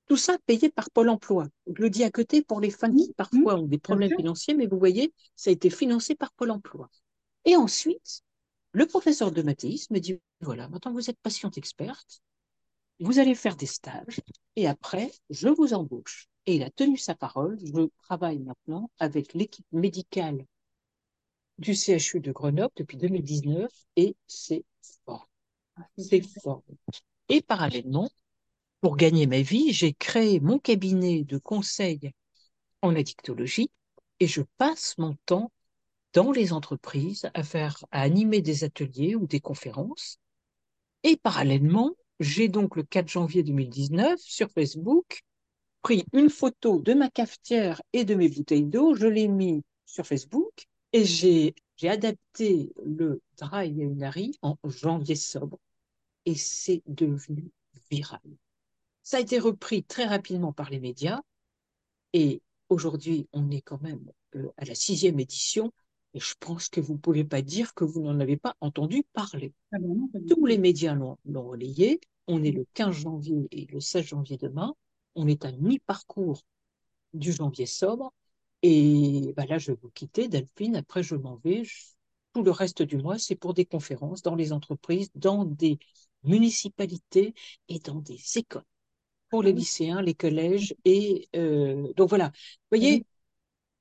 Tout 0.10 0.18
ça 0.18 0.38
payé 0.46 0.70
par 0.70 0.92
Pôle 0.92 1.08
emploi. 1.08 1.48
Je 1.68 1.82
le 1.82 1.90
dis 1.90 2.04
à 2.04 2.12
côté 2.12 2.42
pour 2.42 2.60
les 2.60 2.72
femmes 2.72 2.98
qui 2.98 3.14
parfois 3.14 3.56
ont 3.56 3.68
des 3.68 3.80
problèmes 3.80 4.14
financiers, 4.18 4.56
mais 4.56 4.68
vous 4.68 4.78
voyez, 4.78 5.14
ça 5.38 5.52
a 5.52 5.54
été 5.54 5.70
financé 5.70 6.16
par 6.16 6.34
Pôle 6.34 6.52
emploi. 6.52 6.90
Et 7.46 7.56
ensuite, 7.56 8.24
le 8.74 8.86
professeur 8.86 9.32
de 9.32 9.42
mathéis 9.42 9.88
me 9.92 10.00
dit, 10.00 10.20
voilà, 10.42 10.68
maintenant 10.68 10.92
vous 10.92 11.10
êtes 11.10 11.20
patiente 11.20 11.58
experte, 11.58 12.22
vous 13.00 13.20
allez 13.20 13.36
faire 13.36 13.56
des 13.56 13.66
stages, 13.66 14.20
et 14.58 14.68
après, 14.68 15.10
je 15.30 15.48
vous 15.48 15.74
embauche 15.74 16.28
et 16.50 16.56
il 16.56 16.64
a 16.64 16.72
tenu 16.72 16.98
sa 16.98 17.14
parole. 17.14 17.60
Je 17.64 17.88
travaille 18.02 18.40
maintenant 18.40 18.90
avec 18.98 19.34
l'équipe 19.36 19.68
médicale 19.72 20.44
du 21.60 21.76
CHU 21.76 22.20
de 22.20 22.32
Grenoble 22.32 22.74
depuis 22.76 22.98
2019 22.98 23.72
et 23.96 24.16
c'est 24.26 24.64
fort. 25.06 25.30
Ah, 25.76 25.88
c'est 25.98 26.24
fort. 26.42 26.64
Et 27.30 27.42
parallèlement, 27.42 28.10
pour 28.82 28.98
gagner 28.98 29.28
ma 29.28 29.42
vie, 29.42 29.74
j'ai 29.74 29.94
créé 29.94 30.40
mon 30.40 30.60
cabinet 30.60 31.24
de 31.24 31.38
conseil 31.38 32.12
en 32.82 32.96
addictologie 32.96 33.72
et 34.20 34.28
je 34.28 34.42
passe 34.58 34.98
mon 34.98 35.16
temps 35.26 35.52
dans 36.14 36.32
les 36.32 36.54
entreprises 36.54 37.30
à 37.34 37.44
faire, 37.44 37.84
à 37.92 38.02
animer 38.02 38.42
des 38.42 38.64
ateliers 38.64 39.16
ou 39.16 39.28
des 39.28 39.40
conférences. 39.40 40.18
Et 41.04 41.18
parallèlement, 41.18 41.92
j'ai 42.20 42.48
donc 42.48 42.76
le 42.76 42.84
4 42.84 43.08
janvier 43.08 43.44
2019 43.44 44.20
sur 44.20 44.50
Facebook 44.52 45.22
pris 45.82 46.06
une 46.14 46.30
photo 46.30 46.82
de 46.82 46.94
ma 46.94 47.10
cafetière 47.10 47.82
et 47.94 48.04
de 48.04 48.16
mes 48.16 48.30
bouteilles 48.30 48.66
d'eau, 48.66 48.96
je 48.96 49.08
l'ai 49.08 49.28
mis 49.28 49.64
sur 49.86 50.06
Facebook 50.06 50.66
et 50.92 51.06
j'ai 51.06 51.54
adapté 51.84 52.74
le 52.84 53.22
dry 53.38 53.70
Yaunari 53.70 54.38
en 54.42 54.58
janvier 54.66 55.16
sobre 55.16 55.58
et 56.26 56.36
c'est 56.36 56.82
devenu 56.88 57.52
viral. 57.90 58.20
Ça 59.10 59.18
a 59.18 59.22
été 59.22 59.40
repris 59.40 59.84
très 59.84 60.06
rapidement 60.06 60.54
par 60.54 60.70
les 60.70 60.80
médias 60.80 61.20
et 62.14 62.44
aujourd'hui 62.70 63.28
on 63.34 63.50
est 63.50 63.62
quand 63.62 63.82
même 63.82 64.06
euh, 64.36 64.52
à 64.56 64.66
la 64.66 64.76
sixième 64.76 65.20
édition 65.20 65.74
et 66.14 66.20
je 66.20 66.36
pense 66.40 66.70
que 66.70 66.80
vous 66.80 66.94
ne 66.94 67.00
pouvez 67.00 67.24
pas 67.24 67.42
dire 67.42 67.74
que 67.74 67.84
vous 67.84 68.04
n'en 68.04 68.20
avez 68.20 68.38
pas 68.38 68.56
entendu 68.62 69.04
parler. 69.14 69.52
Ah 69.72 69.78
ben 69.80 70.08
Tous 70.30 70.46
les 70.46 70.60
médias 70.60 70.94
l'ont 70.94 71.18
relayé. 71.26 72.00
On 72.28 72.44
est 72.44 72.52
le 72.52 72.68
15 72.76 72.98
janvier 72.98 73.48
et 73.50 73.66
le 73.66 73.80
16 73.80 74.06
janvier 74.06 74.38
demain 74.38 74.76
on 75.16 75.28
est 75.28 75.44
à 75.44 75.52
mi-parcours 75.54 76.44
du 77.16 77.32
janvier 77.32 77.66
sobre. 77.66 78.14
Et 78.62 79.34
bah 79.36 79.48
là, 79.48 79.58
je 79.58 79.72
vais 79.72 79.78
vous 79.82 79.90
quitter, 79.90 80.28
Delphine. 80.28 80.76
Après, 80.76 81.02
je 81.02 81.16
m'en 81.16 81.38
vais. 81.38 81.64
tout 82.34 82.44
le 82.44 82.52
reste 82.52 82.84
du 82.84 82.98
mois, 82.98 83.18
c'est 83.18 83.36
pour 83.36 83.56
des 83.56 83.66
conférences 83.66 84.22
dans 84.22 84.36
les 84.36 84.54
entreprises, 84.54 85.10
dans 85.16 85.46
des 85.46 85.80
municipalités 86.24 87.34
et 87.70 87.80
dans 87.80 88.02
des 88.02 88.22
écoles 88.38 88.62
pour 89.30 89.44
les 89.44 89.54
lycéens, 89.54 90.02
les 90.02 90.14
collèges. 90.14 90.76
Et 90.86 91.28
euh, 91.36 91.92
donc 91.96 92.10
voilà, 92.10 92.28
vous 92.28 92.78
voyez. 92.78 93.06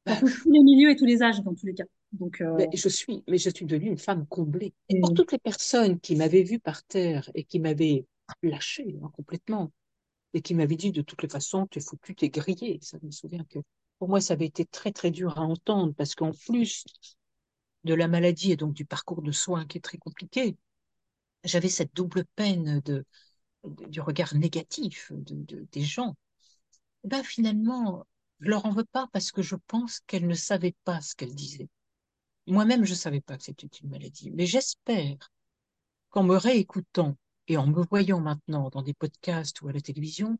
Bah, 0.06 0.16
tous 0.20 0.50
les 0.50 0.60
milieux 0.60 0.90
et 0.90 0.96
tous 0.96 1.04
les 1.04 1.22
âges, 1.22 1.40
dans 1.42 1.54
tous 1.54 1.66
les 1.66 1.74
cas. 1.74 1.84
Donc, 2.12 2.40
euh, 2.40 2.66
je 2.72 2.88
suis, 2.88 3.22
mais 3.28 3.38
je 3.38 3.50
suis 3.50 3.66
devenue 3.66 3.90
une 3.90 3.98
femme 3.98 4.26
comblée. 4.26 4.72
Et 4.88 4.98
pour 5.00 5.12
toutes 5.12 5.32
les 5.32 5.38
personnes 5.38 6.00
qui 6.00 6.16
m'avaient 6.16 6.42
vue 6.42 6.58
par 6.58 6.82
terre 6.84 7.30
et 7.34 7.44
qui 7.44 7.60
m'avaient 7.60 8.06
lâché 8.42 8.96
hein, 9.02 9.10
complètement, 9.14 9.70
et 10.34 10.40
qui 10.40 10.54
m'avait 10.54 10.76
dit 10.76 10.92
de 10.92 11.02
toutes 11.02 11.22
les 11.22 11.28
façons, 11.28 11.66
tu 11.66 11.78
es 11.78 11.82
foutu, 11.82 12.14
tu 12.14 12.24
es 12.24 12.28
grillé. 12.30 12.78
Ça 12.82 12.98
me 13.02 13.10
souvient 13.10 13.44
que 13.44 13.58
pour 13.98 14.08
moi, 14.08 14.20
ça 14.20 14.34
avait 14.34 14.46
été 14.46 14.64
très, 14.64 14.92
très 14.92 15.10
dur 15.10 15.38
à 15.38 15.42
entendre 15.42 15.92
parce 15.94 16.14
qu'en 16.14 16.32
plus 16.32 16.84
de 17.84 17.94
la 17.94 18.08
maladie 18.08 18.52
et 18.52 18.56
donc 18.56 18.74
du 18.74 18.84
parcours 18.84 19.22
de 19.22 19.32
soins 19.32 19.66
qui 19.66 19.78
est 19.78 19.82
très 19.82 19.98
compliqué, 19.98 20.56
j'avais 21.44 21.68
cette 21.68 21.94
double 21.94 22.24
peine 22.36 22.80
de, 22.80 23.04
du 23.64 24.00
regard 24.00 24.34
négatif 24.34 25.12
de, 25.12 25.66
des 25.72 25.82
gens. 25.82 26.16
Et 27.04 27.08
ben 27.08 27.22
finalement, 27.22 28.06
je 28.40 28.48
leur 28.48 28.66
en 28.66 28.72
veux 28.72 28.84
pas 28.84 29.08
parce 29.12 29.32
que 29.32 29.42
je 29.42 29.56
pense 29.66 30.00
qu'elles 30.06 30.26
ne 30.26 30.34
savaient 30.34 30.76
pas 30.84 31.00
ce 31.00 31.14
qu'elles 31.14 31.34
disaient. 31.34 31.68
Moi-même, 32.46 32.84
je 32.84 32.94
savais 32.94 33.20
pas 33.20 33.36
que 33.36 33.44
c'était 33.44 33.66
une 33.66 33.90
maladie, 33.90 34.30
mais 34.30 34.46
j'espère 34.46 35.16
qu'en 36.10 36.22
me 36.22 36.36
réécoutant, 36.36 37.16
et 37.48 37.56
en 37.56 37.66
me 37.66 37.82
voyant 37.82 38.20
maintenant 38.20 38.68
dans 38.70 38.82
des 38.82 38.94
podcasts 38.94 39.60
ou 39.62 39.68
à 39.68 39.72
la 39.72 39.80
télévision, 39.80 40.38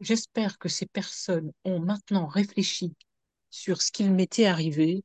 j'espère 0.00 0.58
que 0.58 0.68
ces 0.68 0.86
personnes 0.86 1.52
ont 1.64 1.80
maintenant 1.80 2.26
réfléchi 2.26 2.94
sur 3.50 3.82
ce 3.82 3.92
qu'il 3.92 4.12
m'était 4.12 4.46
arrivé 4.46 5.04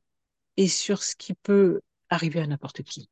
et 0.56 0.68
sur 0.68 1.02
ce 1.02 1.14
qui 1.14 1.34
peut 1.34 1.80
arriver 2.08 2.40
à 2.40 2.46
n'importe 2.46 2.82
qui. 2.82 3.08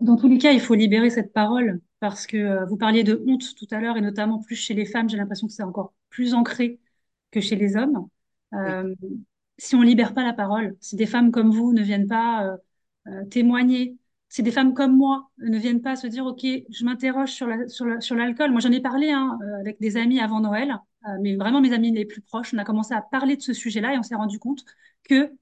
Dans 0.00 0.16
tous 0.16 0.28
les 0.28 0.38
cas, 0.38 0.52
il 0.52 0.60
faut 0.60 0.74
libérer 0.74 1.10
cette 1.10 1.32
parole 1.32 1.80
parce 2.00 2.26
que 2.26 2.36
euh, 2.36 2.64
vous 2.64 2.76
parliez 2.76 3.04
de 3.04 3.22
honte 3.26 3.54
tout 3.54 3.66
à 3.70 3.80
l'heure 3.80 3.96
et 3.96 4.00
notamment 4.00 4.40
plus 4.40 4.56
chez 4.56 4.74
les 4.74 4.86
femmes, 4.86 5.08
j'ai 5.08 5.16
l'impression 5.18 5.46
que 5.46 5.52
c'est 5.52 5.62
encore 5.62 5.92
plus 6.08 6.34
ancré 6.34 6.80
que 7.30 7.40
chez 7.40 7.56
les 7.56 7.76
hommes. 7.76 8.08
Euh, 8.54 8.94
si 9.58 9.76
on 9.76 9.82
libère 9.82 10.14
pas 10.14 10.24
la 10.24 10.32
parole, 10.32 10.76
si 10.80 10.96
des 10.96 11.06
femmes 11.06 11.30
comme 11.30 11.50
vous 11.50 11.72
ne 11.72 11.82
viennent 11.82 12.08
pas 12.08 12.56
euh, 13.06 13.24
témoigner 13.26 13.96
si 14.32 14.44
des 14.44 14.52
femmes 14.52 14.74
comme 14.74 14.96
moi 14.96 15.28
ne 15.38 15.58
viennent 15.58 15.82
pas 15.82 15.96
se 15.96 16.06
dire, 16.06 16.24
OK, 16.24 16.42
je 16.44 16.84
m'interroge 16.84 17.30
sur 17.32 17.48
l'alcool. 17.48 17.88
La, 17.88 18.00
sur 18.00 18.02
sur 18.02 18.16
moi, 18.50 18.60
j'en 18.60 18.70
ai 18.70 18.80
parlé 18.80 19.10
hein, 19.10 19.36
avec 19.58 19.80
des 19.80 19.96
amis 19.96 20.20
avant 20.20 20.38
Noël, 20.38 20.72
mais 21.20 21.34
vraiment 21.34 21.60
mes 21.60 21.72
amis 21.72 21.90
les 21.90 22.04
plus 22.04 22.20
proches. 22.20 22.54
On 22.54 22.58
a 22.58 22.64
commencé 22.64 22.94
à 22.94 23.02
parler 23.02 23.36
de 23.36 23.42
ce 23.42 23.52
sujet-là 23.52 23.92
et 23.92 23.98
on 23.98 24.04
s'est 24.04 24.14
rendu 24.14 24.38
compte 24.38 24.64
que 25.02 25.32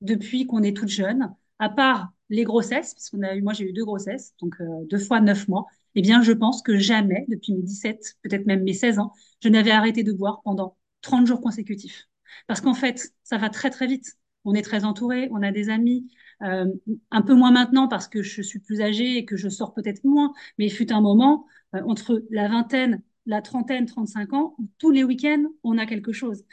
depuis 0.00 0.44
qu'on 0.44 0.64
est 0.64 0.76
toute 0.76 0.88
jeune, 0.88 1.32
à 1.60 1.68
part 1.68 2.12
les 2.30 2.42
grossesses, 2.42 2.94
parce 2.94 3.10
qu'on 3.10 3.22
a 3.22 3.36
eu, 3.36 3.42
moi 3.42 3.52
j'ai 3.52 3.70
eu 3.70 3.72
deux 3.72 3.84
grossesses, 3.84 4.34
donc 4.40 4.56
deux 4.88 4.98
fois 4.98 5.20
neuf 5.20 5.46
mois, 5.46 5.66
eh 5.94 6.02
bien 6.02 6.22
je 6.22 6.32
pense 6.32 6.62
que 6.62 6.78
jamais, 6.78 7.24
depuis 7.28 7.54
mes 7.54 7.62
17, 7.62 8.16
peut-être 8.22 8.46
même 8.46 8.62
mes 8.62 8.74
16 8.74 8.98
ans, 8.98 9.12
je 9.42 9.48
n'avais 9.48 9.70
arrêté 9.70 10.02
de 10.02 10.12
boire 10.12 10.40
pendant 10.44 10.76
30 11.02 11.26
jours 11.26 11.40
consécutifs. 11.40 12.08
Parce 12.46 12.60
qu'en 12.60 12.74
fait, 12.74 13.12
ça 13.22 13.38
va 13.38 13.50
très 13.50 13.70
très 13.70 13.86
vite. 13.86 14.16
On 14.44 14.54
est 14.54 14.62
très 14.62 14.84
entouré, 14.84 15.28
on 15.30 15.42
a 15.42 15.52
des 15.52 15.68
amis, 15.68 16.08
euh, 16.42 16.66
un 17.10 17.22
peu 17.22 17.34
moins 17.34 17.52
maintenant 17.52 17.86
parce 17.88 18.08
que 18.08 18.22
je 18.22 18.42
suis 18.42 18.58
plus 18.58 18.80
âgée 18.80 19.16
et 19.18 19.24
que 19.24 19.36
je 19.36 19.48
sors 19.48 19.72
peut-être 19.74 20.02
moins, 20.04 20.32
mais 20.58 20.66
il 20.66 20.70
fut 20.72 20.92
un 20.92 21.00
moment 21.00 21.46
euh, 21.74 21.82
entre 21.86 22.24
la 22.30 22.48
vingtaine, 22.48 23.02
la 23.26 23.42
trentaine, 23.42 23.86
35 23.86 24.32
ans, 24.32 24.54
où 24.58 24.68
tous 24.78 24.90
les 24.90 25.04
week-ends, 25.04 25.44
on 25.62 25.78
a 25.78 25.86
quelque 25.86 26.12
chose. 26.12 26.44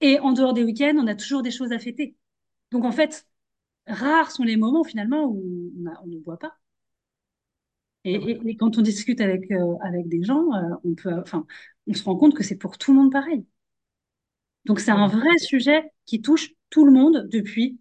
Et 0.00 0.18
en 0.20 0.32
dehors 0.32 0.52
des 0.54 0.64
week-ends, 0.64 0.96
on 0.98 1.06
a 1.06 1.14
toujours 1.14 1.42
des 1.42 1.50
choses 1.50 1.72
à 1.72 1.78
fêter. 1.78 2.16
Donc 2.72 2.84
en 2.84 2.92
fait, 2.92 3.26
rares 3.86 4.30
sont 4.32 4.44
les 4.44 4.56
moments 4.56 4.84
finalement 4.84 5.24
où 5.26 5.72
on, 6.02 6.06
ne 6.06 6.18
boit 6.18 6.38
pas. 6.38 6.59
Et, 8.04 8.56
quand 8.56 8.78
on 8.78 8.82
discute 8.82 9.20
avec, 9.20 9.50
euh, 9.50 9.74
avec 9.82 10.08
des 10.08 10.22
gens, 10.22 10.46
on, 10.84 10.94
peut, 10.94 11.12
enfin, 11.20 11.46
on 11.86 11.94
se 11.94 12.02
rend 12.02 12.16
compte 12.16 12.34
que 12.34 12.42
c'est 12.42 12.56
pour 12.56 12.78
tout 12.78 12.92
le 12.92 12.98
monde 12.98 13.12
pareil. 13.12 13.44
Donc 14.64 14.80
c'est 14.80 14.90
un 14.90 15.06
vrai 15.06 15.36
sujet 15.38 15.90
qui 16.06 16.20
touche 16.20 16.52
tout 16.70 16.84
le 16.84 16.92
monde 16.92 17.28
depuis 17.30 17.78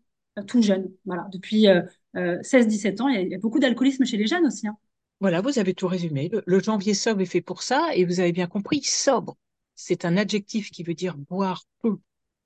tout 0.48 0.62
jeune. 0.62 0.92
Voilà, 1.06 1.28
depuis 1.32 1.68
16-17 2.16 2.16
euh, 2.16 3.02
euh, 3.02 3.04
ans, 3.04 3.08
il 3.10 3.30
y, 3.30 3.36
a, 3.36 3.38
beaucoup 3.38 3.60
d'alcoolisme 3.60 4.06
chez 4.06 4.18
les 4.18 4.28
jeunes 4.28 4.46
aussi. 4.46 4.68
Hein. 4.68 4.78
Voilà, 5.20 5.42
vous 5.42 5.60
avez 5.60 5.74
tout 5.74 5.88
résumé. 5.88 6.32
Le, 6.46 6.60
janvier 6.60 6.94
sobre 6.94 7.22
est 7.22 7.26
fait 7.26 7.42
pour 7.42 7.62
ça, 7.62 7.90
et 7.94 8.06
vous 8.06 8.20
avez 8.20 8.32
bien 8.32 8.48
compris, 8.48 8.82
sobre, 8.84 9.36
c'est 9.76 10.06
un 10.06 10.18
adjectif 10.18 10.72
qui 10.72 10.84
veut 10.84 10.94
dire 10.94 11.18
boire 11.18 11.64
peu 11.82 11.98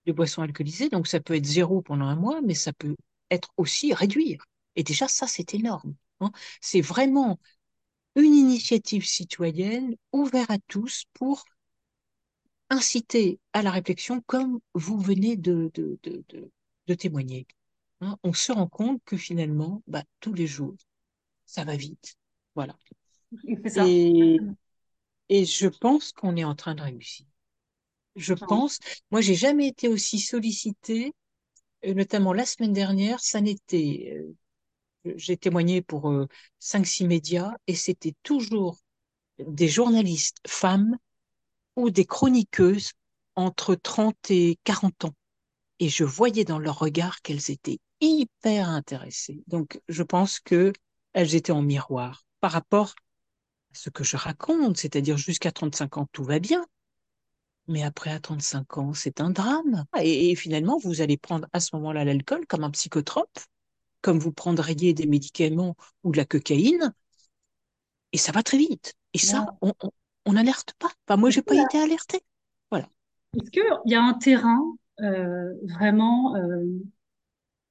de 0.05 0.11
boissons 0.11 0.41
alcoolisées, 0.41 0.89
donc 0.89 1.07
ça 1.07 1.19
peut 1.19 1.35
être 1.35 1.45
zéro 1.45 1.81
pendant 1.81 2.05
un 2.05 2.15
mois, 2.15 2.41
mais 2.41 2.55
ça 2.55 2.73
peut 2.73 2.95
être 3.29 3.49
aussi 3.57 3.93
réduire. 3.93 4.45
Et 4.75 4.83
déjà, 4.83 5.07
ça, 5.07 5.27
c'est 5.27 5.53
énorme. 5.53 5.95
Hein. 6.19 6.31
C'est 6.61 6.81
vraiment 6.81 7.39
une 8.15 8.33
initiative 8.35 9.05
citoyenne 9.05 9.95
ouverte 10.13 10.51
à 10.51 10.57
tous 10.67 11.05
pour 11.13 11.45
inciter 12.69 13.39
à 13.53 13.61
la 13.61 13.71
réflexion 13.71 14.21
comme 14.25 14.59
vous 14.73 14.97
venez 14.99 15.37
de, 15.37 15.71
de, 15.73 15.99
de, 16.03 16.23
de 16.87 16.93
témoigner. 16.93 17.47
Hein, 18.01 18.17
on 18.23 18.33
se 18.33 18.51
rend 18.51 18.67
compte 18.67 19.01
que 19.05 19.17
finalement, 19.17 19.81
bah, 19.87 20.03
tous 20.19 20.33
les 20.33 20.47
jours, 20.47 20.75
ça 21.45 21.65
va 21.65 21.75
vite. 21.77 22.15
Voilà. 22.55 22.77
Et, 23.75 24.37
et 25.29 25.45
je 25.45 25.67
pense 25.67 26.11
qu'on 26.13 26.35
est 26.37 26.43
en 26.45 26.55
train 26.55 26.75
de 26.75 26.81
réussir. 26.83 27.25
je 28.15 28.33
Enfin, 28.33 28.47
pense. 28.47 28.79
Moi, 29.11 29.21
j'ai 29.21 29.35
jamais 29.35 29.67
été 29.67 29.87
aussi 29.87 30.19
sollicitée, 30.19 31.13
euh, 31.85 31.93
notamment 31.93 32.33
la 32.33 32.45
semaine 32.45 32.73
dernière. 32.73 33.19
Ça 33.21 33.41
n'était, 33.41 34.13
euh, 34.17 34.35
j'ai 35.15 35.37
témoigné 35.37 35.81
pour 35.81 36.09
euh, 36.09 36.27
5-6 36.59 37.05
médias 37.07 37.53
et 37.67 37.75
c'était 37.75 38.15
toujours 38.23 38.79
des 39.39 39.67
journalistes 39.67 40.37
femmes 40.47 40.97
ou 41.75 41.89
des 41.89 42.05
chroniqueuses 42.05 42.93
entre 43.35 43.75
30 43.75 44.15
et 44.31 44.59
40 44.63 45.05
ans. 45.05 45.15
Et 45.79 45.89
je 45.89 46.03
voyais 46.03 46.45
dans 46.45 46.59
leur 46.59 46.79
regard 46.79 47.21
qu'elles 47.21 47.51
étaient 47.51 47.79
hyper 47.99 48.69
intéressées. 48.69 49.43
Donc, 49.47 49.81
je 49.87 50.03
pense 50.03 50.39
que 50.39 50.73
elles 51.13 51.35
étaient 51.35 51.51
en 51.51 51.61
miroir 51.61 52.23
par 52.39 52.51
rapport 52.51 52.95
à 53.71 53.75
ce 53.75 53.89
que 53.89 54.03
je 54.03 54.17
raconte, 54.17 54.77
c'est-à-dire 54.77 55.17
jusqu'à 55.17 55.51
35 55.51 55.97
ans, 55.97 56.07
tout 56.11 56.23
va 56.23 56.39
bien. 56.39 56.65
Mais 57.67 57.83
après, 57.83 58.11
à 58.11 58.19
35 58.19 58.77
ans, 58.77 58.93
c'est 58.93 59.21
un 59.21 59.29
drame. 59.29 59.85
Et, 59.99 60.31
et 60.31 60.35
finalement, 60.35 60.77
vous 60.83 61.01
allez 61.01 61.17
prendre 61.17 61.47
à 61.53 61.59
ce 61.59 61.75
moment-là 61.75 62.03
l'alcool 62.05 62.45
comme 62.47 62.63
un 62.63 62.71
psychotrope, 62.71 63.39
comme 64.03 64.19
vous 64.19 64.31
prendriez 64.31 64.93
des 64.93 65.07
médicaments 65.07 65.75
ou 66.03 66.11
de 66.11 66.17
la 66.17 66.25
cocaïne, 66.25 66.93
et 68.11 68.17
ça 68.17 68.31
va 68.31 68.43
très 68.43 68.59
vite. 68.59 68.93
Et 69.13 69.17
ça, 69.17 69.57
ouais. 69.61 69.71
on 70.25 70.33
n'alerte 70.33 70.73
pas. 70.77 70.91
Enfin, 71.07 71.19
moi, 71.19 71.31
j'ai 71.31 71.41
pas 71.41 71.55
été 71.55 71.79
alertée. 71.79 72.21
Voilà. 72.69 72.87
Est-ce 73.35 73.49
qu'il 73.49 73.63
y 73.85 73.95
a 73.95 74.03
un 74.03 74.13
terrain 74.13 74.61
euh, 75.01 75.53
vraiment, 75.63 76.35
euh, 76.35 76.65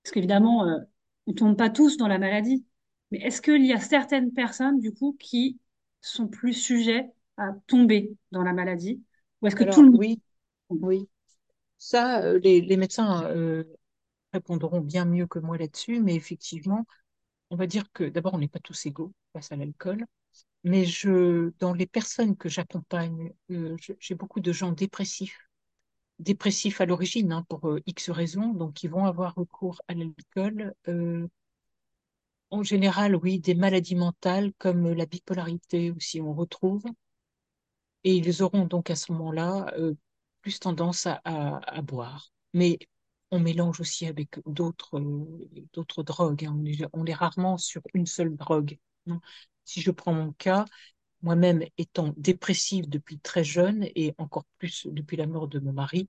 parce 0.02 0.12
qu'évidemment, 0.12 0.66
euh, 0.66 0.78
on 1.26 1.34
tombe 1.34 1.56
pas 1.56 1.70
tous 1.70 1.96
dans 1.96 2.08
la 2.08 2.18
maladie, 2.18 2.64
mais 3.10 3.18
est-ce 3.18 3.42
qu'il 3.42 3.64
y 3.64 3.72
a 3.72 3.78
certaines 3.78 4.32
personnes, 4.32 4.80
du 4.80 4.92
coup, 4.92 5.16
qui 5.20 5.58
sont 6.00 6.26
plus 6.26 6.54
sujets 6.54 7.10
à 7.36 7.50
tomber 7.66 8.16
dans 8.32 8.42
la 8.42 8.52
maladie, 8.52 9.02
ou 9.40 9.46
est-ce 9.46 9.56
que 9.56 9.64
tout 9.64 9.82
le 9.82 9.90
monde 9.90 10.00
oui, 10.00 10.20
oui. 10.70 11.08
Ça, 11.78 12.32
les, 12.38 12.60
les 12.60 12.76
médecins 12.76 13.28
répondront 14.32 14.80
bien 14.80 15.04
mieux 15.04 15.26
que 15.26 15.38
moi 15.38 15.58
là-dessus, 15.58 16.00
mais 16.00 16.14
effectivement, 16.14 16.86
on 17.50 17.56
va 17.56 17.66
dire 17.66 17.90
que 17.92 18.04
d'abord, 18.04 18.34
on 18.34 18.38
n'est 18.38 18.48
pas 18.48 18.60
tous 18.60 18.86
égaux 18.86 19.12
face 19.32 19.52
à 19.52 19.56
l'alcool. 19.56 20.06
Mais 20.64 20.84
je, 20.84 21.52
dans 21.60 21.74
les 21.74 21.86
personnes 21.86 22.36
que 22.36 22.48
j'accompagne, 22.48 23.32
euh, 23.50 23.76
j'ai 24.00 24.14
beaucoup 24.16 24.40
de 24.40 24.52
gens 24.52 24.72
dépressifs, 24.72 25.38
dépressifs 26.18 26.80
à 26.80 26.86
l'origine, 26.86 27.32
hein, 27.32 27.44
pour 27.48 27.68
euh, 27.68 27.80
X 27.86 28.10
raisons, 28.10 28.54
donc 28.54 28.82
ils 28.84 28.90
vont 28.90 29.06
avoir 29.06 29.34
recours 29.34 29.82
à 29.88 29.94
l'alcool. 29.94 30.74
Euh, 30.88 31.28
en 32.50 32.62
général, 32.62 33.16
oui, 33.16 33.40
des 33.40 33.56
maladies 33.56 33.96
mentales 33.96 34.52
comme 34.58 34.92
la 34.92 35.06
bipolarité 35.06 35.90
aussi, 35.90 36.20
on 36.20 36.32
retrouve. 36.34 36.84
Et 38.04 38.16
ils 38.16 38.42
auront 38.42 38.66
donc 38.66 38.90
à 38.90 38.96
ce 38.96 39.12
moment-là 39.12 39.72
plus 40.42 40.58
tendance 40.60 41.06
à, 41.06 41.20
à 41.24 41.82
boire. 41.82 42.32
Mais 42.54 42.78
on 43.32 43.40
mélange 43.40 43.80
aussi 43.80 44.06
avec 44.06 44.38
d'autres 44.46 45.00
d'autres 45.74 46.04
drogues. 46.04 46.44
hein. 46.46 46.56
On 46.60 46.66
est, 46.66 46.86
on 46.94 47.06
est 47.06 47.14
rarement 47.14 47.58
sur 47.58 47.82
une 47.94 48.06
seule 48.06 48.36
drogue. 48.36 48.78
hein. 49.08 49.20
Si 49.64 49.80
je 49.82 49.90
prends 49.92 50.14
mon 50.14 50.32
cas, 50.34 50.66
moi-même 51.22 51.64
étant 51.78 52.14
dépressive 52.18 52.88
depuis 52.90 53.18
très 53.20 53.44
jeune 53.44 53.86
et 53.96 54.14
encore 54.18 54.46
plus 54.58 54.86
depuis 54.90 55.16
la 55.18 55.26
mort 55.28 55.48
de 55.48 55.60
mon 55.60 55.72
mari, 55.74 56.08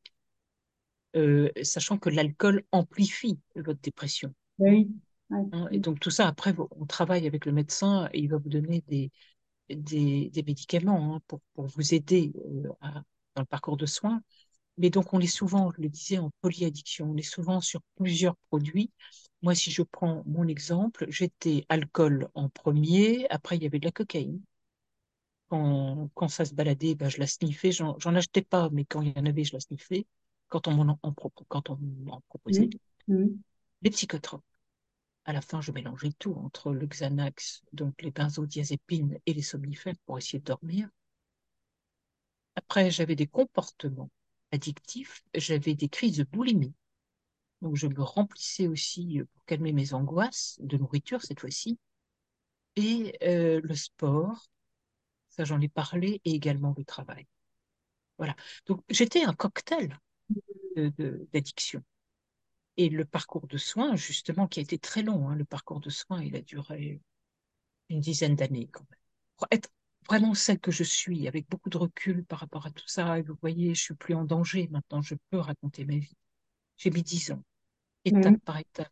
euh, 1.15 1.49
sachant 1.63 1.97
que 1.97 2.09
l'alcool 2.09 2.63
amplifie 2.71 3.39
votre 3.55 3.81
dépression. 3.81 4.33
Oui. 4.57 4.88
Hein. 5.51 5.67
Et 5.71 5.79
donc 5.79 5.99
tout 5.99 6.09
ça, 6.09 6.27
après, 6.27 6.53
on 6.71 6.86
travaille 6.86 7.27
avec 7.27 7.45
le 7.45 7.51
médecin 7.51 8.09
et 8.13 8.19
il 8.19 8.29
va 8.29 8.38
vous 8.38 8.49
donner 8.49 8.83
des, 8.88 9.12
des, 9.69 10.29
des 10.31 10.43
médicaments 10.43 11.15
hein, 11.17 11.21
pour, 11.27 11.41
pour 11.55 11.67
vous 11.67 11.93
aider 11.93 12.33
euh, 12.65 12.69
à- 12.81 13.03
dans 13.36 13.43
le 13.43 13.45
parcours 13.47 13.77
de 13.77 13.86
soins. 13.86 14.21
Mais 14.77 14.89
donc 14.89 15.13
on 15.13 15.19
est 15.19 15.27
souvent, 15.27 15.71
je 15.75 15.81
le 15.81 15.89
disais, 15.89 16.17
en 16.19 16.31
polyaddiction, 16.41 17.09
on 17.12 17.17
est 17.17 17.21
souvent 17.23 17.62
sur 17.62 17.81
plusieurs 17.95 18.36
produits. 18.49 18.91
Moi, 19.41 19.55
si 19.55 19.71
je 19.71 19.81
prends 19.83 20.23
mon 20.25 20.47
exemple, 20.47 21.05
j'étais 21.09 21.65
alcool 21.69 22.29
en 22.36 22.49
premier, 22.49 23.27
après 23.29 23.57
il 23.57 23.63
y 23.63 23.65
avait 23.67 23.79
de 23.79 23.86
la 23.86 23.91
cocaïne. 23.91 24.41
Quand, 25.49 26.09
quand 26.15 26.27
ça 26.27 26.43
se 26.45 26.53
baladait, 26.53 26.95
ben, 26.95 27.09
je 27.09 27.19
la 27.19 27.27
sniffais. 27.27 27.71
J'en, 27.71 27.97
j'en 27.99 28.15
achetais 28.15 28.41
pas, 28.41 28.69
mais 28.71 28.86
quand 28.86 29.01
il 29.01 29.13
y 29.15 29.19
en 29.19 29.25
avait, 29.25 29.43
je 29.43 29.53
la 29.53 29.59
sniffais. 29.59 30.05
Quand 30.49 30.67
on 30.67 30.73
m'en 30.73 30.99
en, 31.01 31.13
quand 31.47 31.69
on 31.69 31.77
proposait. 32.29 32.69
Mhm. 32.69 32.79
Mhm. 33.07 33.43
Les 33.83 33.91
psychotropes. 33.91 34.43
À 35.25 35.33
la 35.33 35.41
fin, 35.41 35.62
je 35.62 35.71
mélangeais 35.71 36.13
tout 36.19 36.33
entre 36.36 36.73
le 36.73 36.88
Xanax, 36.88 37.63
donc 37.73 38.01
les 38.01 38.12
benzodiazépines 38.12 39.19
et 39.25 39.33
les 39.33 39.41
somnifères 39.43 39.95
pour 40.05 40.17
essayer 40.17 40.39
de 40.39 40.45
dormir. 40.45 40.89
Après, 42.55 42.89
j'avais 42.89 43.15
des 43.15 43.27
comportements 43.27 44.09
addictifs. 44.54 45.24
J'avais 45.34 45.76
des 45.76 45.89
crises 45.89 46.18
de 46.18 46.24
boulimie. 46.24 46.74
Donc, 47.62 47.76
je 47.76 47.88
me 47.88 48.02
remplissais 48.02 48.68
aussi 48.68 49.20
euh, 49.20 49.26
pour 49.26 49.46
calmer 49.46 49.74
mes 49.74 49.94
angoisses 49.94 50.58
de 50.62 50.78
nourriture 50.78 51.22
cette 51.22 51.39
fois-ci. 51.39 51.80
Et 52.76 53.18
euh, 53.24 53.62
le 53.63 53.76
sport, 53.76 54.48
ça 55.30 55.46
j'en 55.46 55.62
ai 55.62 55.70
parlé, 55.70 56.22
et 56.26 56.32
également 56.32 56.74
le 56.78 56.86
travail. 56.86 57.28
Voilà. 58.18 58.36
Donc, 58.68 58.84
j'étais 58.89 59.24
un 59.24 59.34
cocktail 59.34 60.00
d'addiction. 60.76 61.84
Et 62.78 62.89
le 62.89 63.06
parcours 63.06 63.48
de 63.48 63.58
soins, 63.58 63.96
justement, 63.96 64.48
qui 64.48 64.60
a 64.60 64.63
été 64.63 64.80
très 64.80 65.04
long, 65.04 65.30
hein, 65.30 65.36
le 65.36 65.46
parcours 65.46 65.80
de 65.80 65.89
soins, 65.89 66.24
il 66.24 66.36
a 66.36 66.42
duré 66.42 67.02
une 67.89 68.00
dizaine 68.00 68.36
d'années 68.36 68.68
quand 68.68 68.86
même. 68.89 69.00
Pour 69.38 69.48
être 69.52 69.70
vraiment 70.08 70.34
celle 70.34 70.60
que 70.60 70.72
je 70.72 70.84
suis, 70.84 71.28
avec 71.28 71.50
beaucoup 71.50 71.70
de 71.70 71.78
recul 71.78 72.26
par 72.26 72.39
rapport 72.39 72.66
à 72.66 72.72
tout 72.72 72.88
ça, 72.88 73.20
et 73.20 73.22
vous 73.22 73.36
voyez, 73.42 73.74
je 73.76 73.82
suis 73.82 73.96
plus 73.96 74.16
en 74.16 74.26
danger 74.26 74.68
maintenant, 74.72 75.02
je 75.02 75.16
peux 75.30 75.38
raconter 75.38 75.86
ma 75.86 75.98
vie. 75.98 76.16
J'ai 76.78 76.89
mis 76.89 77.04
dix 77.04 77.32
ans, 77.32 77.44
étape 78.06 78.38
par 78.46 78.58
étape, 78.58 78.92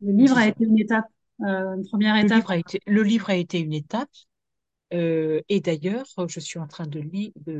Le 0.00 0.12
livre 0.12 0.38
a 0.38 0.46
été 0.46 0.64
une 0.64 0.78
étape, 0.78 1.06
euh, 1.42 1.74
une 1.76 1.86
première 1.88 2.14
Le 2.14 2.24
étape. 2.24 2.38
livre 2.38 2.50
a 2.50 2.56
été, 2.56 2.80
le 2.86 3.02
livre 3.02 3.30
a 3.30 3.36
été 3.36 3.58
une 3.60 3.72
étape, 3.72 4.10
euh, 4.94 5.40
et 5.48 5.60
d'ailleurs, 5.60 6.06
je 6.28 6.40
suis 6.40 6.58
en 6.58 6.66
train 6.66 6.86
de, 6.86 7.00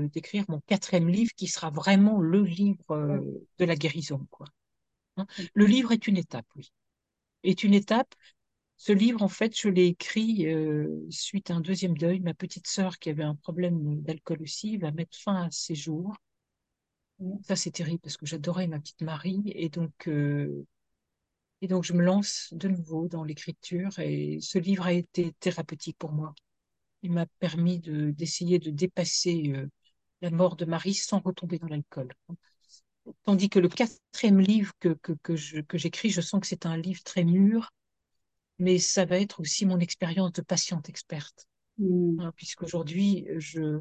d'écrire 0.08 0.44
mon 0.48 0.60
quatrième 0.60 1.08
livre 1.08 1.32
qui 1.36 1.46
sera 1.46 1.70
vraiment 1.70 2.20
le 2.20 2.42
livre 2.42 2.90
euh, 2.90 3.20
de 3.58 3.64
la 3.64 3.76
guérison, 3.76 4.26
quoi. 4.30 4.46
Hein. 5.16 5.26
Le 5.54 5.66
livre 5.66 5.92
est 5.92 6.06
une 6.06 6.16
étape, 6.16 6.46
oui. 6.56 6.72
Est 7.44 7.64
une 7.64 7.74
étape. 7.74 8.14
Ce 8.78 8.92
livre, 8.92 9.20
en 9.22 9.28
fait, 9.28 9.54
je 9.60 9.68
l'ai 9.68 9.86
écrit 9.86 10.46
euh, 10.46 11.04
suite 11.10 11.50
à 11.50 11.54
un 11.54 11.60
deuxième 11.60 11.98
deuil. 11.98 12.20
Ma 12.20 12.32
petite 12.32 12.66
sœur, 12.66 12.98
qui 12.98 13.10
avait 13.10 13.22
un 13.24 13.34
problème 13.34 14.00
d'alcool 14.02 14.40
aussi, 14.42 14.78
va 14.78 14.90
mettre 14.90 15.18
fin 15.18 15.44
à 15.44 15.50
ses 15.50 15.74
jours. 15.74 16.16
Ça, 17.42 17.56
c'est 17.56 17.70
terrible 17.72 17.98
parce 18.00 18.16
que 18.16 18.26
j'adorais 18.26 18.68
ma 18.68 18.78
petite 18.78 19.02
Marie. 19.02 19.42
Et 19.54 19.68
donc, 19.68 20.06
euh, 20.08 20.64
et 21.62 21.68
donc, 21.68 21.84
je 21.84 21.92
me 21.92 22.02
lance 22.02 22.48
de 22.52 22.68
nouveau 22.68 23.08
dans 23.08 23.24
l'écriture. 23.24 23.98
Et 23.98 24.38
ce 24.40 24.58
livre 24.58 24.86
a 24.86 24.92
été 24.92 25.32
thérapeutique 25.40 25.98
pour 25.98 26.12
moi. 26.12 26.34
Il 27.02 27.12
m'a 27.12 27.26
permis 27.40 27.80
de, 27.80 28.10
d'essayer 28.12 28.58
de 28.58 28.70
dépasser 28.70 29.52
euh, 29.56 29.68
la 30.22 30.30
mort 30.30 30.56
de 30.56 30.64
Marie 30.66 30.94
sans 30.94 31.20
retomber 31.20 31.58
dans 31.58 31.68
l'alcool. 31.68 32.12
Tandis 33.24 33.48
que 33.48 33.58
le 33.58 33.68
quatrième 33.68 34.40
livre 34.40 34.72
que, 34.80 34.90
que, 35.02 35.12
que 35.22 35.36
je, 35.36 35.60
que 35.60 35.78
j'écris, 35.78 36.10
je 36.10 36.20
sens 36.20 36.40
que 36.40 36.46
c'est 36.46 36.66
un 36.66 36.76
livre 36.76 37.02
très 37.04 37.24
mûr, 37.24 37.70
mais 38.58 38.78
ça 38.78 39.04
va 39.04 39.18
être 39.18 39.40
aussi 39.40 39.66
mon 39.66 39.78
expérience 39.78 40.32
de 40.32 40.42
patiente 40.42 40.88
experte. 40.88 41.46
Hein, 42.18 42.32
puisqu'aujourd'hui, 42.36 43.26
je, 43.38 43.80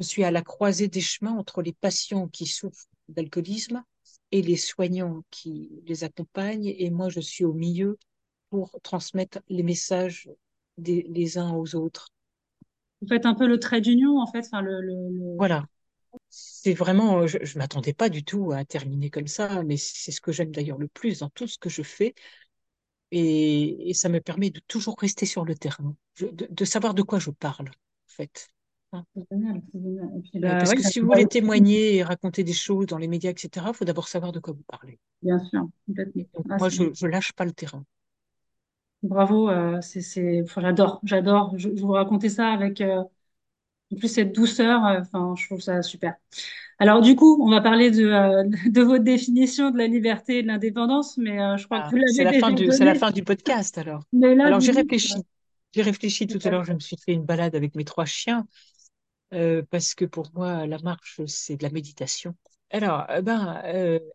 je 0.00 0.04
suis 0.06 0.24
à 0.24 0.30
la 0.30 0.42
croisée 0.42 0.88
des 0.88 1.00
chemins 1.00 1.34
entre 1.36 1.62
les 1.62 1.72
patients 1.74 2.28
qui 2.28 2.46
souffrent 2.46 2.88
d'alcoolisme 3.08 3.84
et 4.32 4.42
les 4.42 4.56
soignants 4.56 5.24
qui 5.30 5.70
les 5.86 6.04
accompagnent, 6.04 6.66
et 6.78 6.90
moi, 6.90 7.08
je 7.10 7.20
suis 7.20 7.44
au 7.44 7.52
milieu 7.54 7.98
pour 8.50 8.78
transmettre 8.82 9.40
les 9.48 9.62
messages 9.64 10.30
des, 10.78 11.04
les 11.10 11.38
uns 11.38 11.54
aux 11.54 11.76
autres. 11.76 12.08
Vous 13.02 13.08
faites 13.08 13.26
un 13.26 13.34
peu 13.34 13.48
le 13.48 13.58
trait 13.58 13.80
d'union, 13.80 14.20
en 14.20 14.26
fait. 14.28 14.44
Enfin, 14.46 14.60
le, 14.62 14.80
le, 14.80 14.94
le- 15.10 15.38
Voilà. 15.38 15.66
C'est 16.30 16.74
vraiment, 16.74 17.26
je, 17.26 17.38
je 17.44 17.58
m'attendais 17.58 17.94
pas 17.94 18.08
du 18.10 18.24
tout 18.24 18.52
à 18.52 18.64
terminer 18.64 19.10
comme 19.10 19.28
ça, 19.28 19.62
mais 19.64 19.76
c'est 19.78 20.12
ce 20.12 20.20
que 20.20 20.32
j'aime 20.32 20.52
d'ailleurs 20.52 20.78
le 20.78 20.88
plus 20.88 21.20
dans 21.20 21.30
tout 21.30 21.46
ce 21.48 21.58
que 21.58 21.70
je 21.70 21.82
fais. 21.82 22.14
Et, 23.10 23.90
et 23.90 23.94
ça 23.94 24.08
me 24.08 24.20
permet 24.20 24.50
de 24.50 24.60
toujours 24.68 24.96
rester 25.00 25.26
sur 25.26 25.44
le 25.44 25.54
terrain, 25.56 25.96
Je- 26.14 26.26
de, 26.26 26.46
de 26.50 26.64
savoir 26.64 26.94
de 26.94 27.02
quoi 27.02 27.18
je 27.18 27.30
parle, 27.30 27.68
en 27.70 27.72
fait. 28.08 28.48
Hein. 28.92 29.04
Génial, 29.16 29.60
génial. 29.74 30.16
Et 30.16 30.20
puis, 30.22 30.38
Ouais, 30.42 30.56
bah, 30.56 30.56
parce 30.56 30.74
que 30.74 30.82
si 30.82 30.98
vous 31.00 31.06
voulez 31.06 31.26
témoigner 31.28 31.94
et 31.96 32.02
raconter 32.02 32.42
des 32.44 32.52
choses 32.52 32.86
dans 32.86 32.98
les 32.98 33.06
médias, 33.08 33.30
etc., 33.30 33.68
il 33.70 33.74
faut 33.76 33.84
d'abord 33.84 34.08
savoir 34.08 34.32
de 34.32 34.40
quoi 34.40 34.52
vous 34.54 34.64
parlez. 34.64 34.98
bien 35.22 35.38
sûr, 35.38 35.68
donc, 36.34 36.46
Ah, 36.48 36.58
moi, 36.58 36.68
je, 36.70 36.94
je 36.94 37.06
lâche 37.06 37.32
pas 37.34 37.44
le 37.44 37.52
terrain. 37.52 37.84
bravo, 39.02 39.48
euh, 39.50 39.80
c'est, 39.80 40.44
j'adore, 40.56 41.00
j'adore. 41.04 41.56
Je, 41.58 41.70
je 41.74 41.80
vous 41.82 41.92
raconter 41.92 42.28
ça 42.28 42.48
avec, 42.52 42.80
euh, 42.80 43.02
en 43.92 43.96
plus, 43.96 44.08
cette 44.08 44.32
douceur. 44.34 44.84
euh, 44.86 45.00
Enfin, 45.00 45.34
je 45.36 45.46
trouve 45.46 45.60
ça 45.60 45.82
super. 45.82 46.14
Alors, 46.78 47.02
du 47.02 47.16
coup, 47.16 47.38
on 47.42 47.50
va 47.50 47.60
parler 47.62 47.90
de, 47.90 48.04
euh, 48.06 48.44
de 48.70 48.82
votre 48.82 49.04
définition 49.04 49.70
de 49.72 49.78
la 49.78 49.86
liberté 49.88 50.38
et 50.40 50.42
de 50.42 50.48
l'indépendance, 50.48 51.18
mais 51.18 51.40
euh, 51.42 51.56
je 51.58 51.66
crois 51.66 51.82
que 51.82 51.86
Ah, 51.86 51.92
vous 51.92 51.98
c'est 52.06 52.22
l'avez 52.22 52.24
la 52.24 52.32
fin 52.32 52.50
déjà 52.50 52.52
du, 52.52 52.70
c'est 52.72 52.84
la 52.84 52.94
fin 52.94 53.10
du 53.10 53.22
podcast, 53.24 53.78
alors. 53.78 54.02
Mais 54.12 54.34
là, 54.34 54.50
Alors, 54.50 54.60
j'ai 54.60 54.72
réfléchi. 54.72 55.24
J'ai 55.74 55.82
réfléchi 55.82 56.26
tout 56.26 56.38
à 56.44 56.50
l'heure, 56.50 56.64
je 56.64 56.72
me 56.72 56.78
suis 56.80 56.96
fait 56.96 57.12
une 57.12 57.24
balade 57.24 57.54
avec 57.54 57.74
mes 57.74 57.84
trois 57.84 58.06
chiens. 58.06 58.46
euh, 59.34 59.62
parce 59.70 59.94
que 59.94 60.04
pour 60.06 60.30
moi, 60.34 60.66
la 60.66 60.78
marche, 60.80 61.20
c'est 61.26 61.56
de 61.56 61.64
la 61.64 61.70
méditation. 61.70 62.36
Alors, 62.70 63.06
ben, 63.22 63.62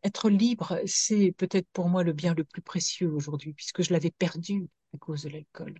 être 0.03 0.29
libre, 0.29 0.79
c'est 0.87 1.33
peut-être 1.37 1.67
pour 1.73 1.89
moi 1.89 2.03
le 2.03 2.13
bien 2.13 2.33
le 2.35 2.43
plus 2.45 2.61
précieux 2.63 3.09
aujourd'hui, 3.11 3.53
puisque 3.53 3.83
je 3.83 3.93
l'avais 3.93 4.11
perdu 4.11 4.67
à 4.95 4.97
cause 4.99 5.23
de 5.23 5.29
l'alcool. 5.29 5.75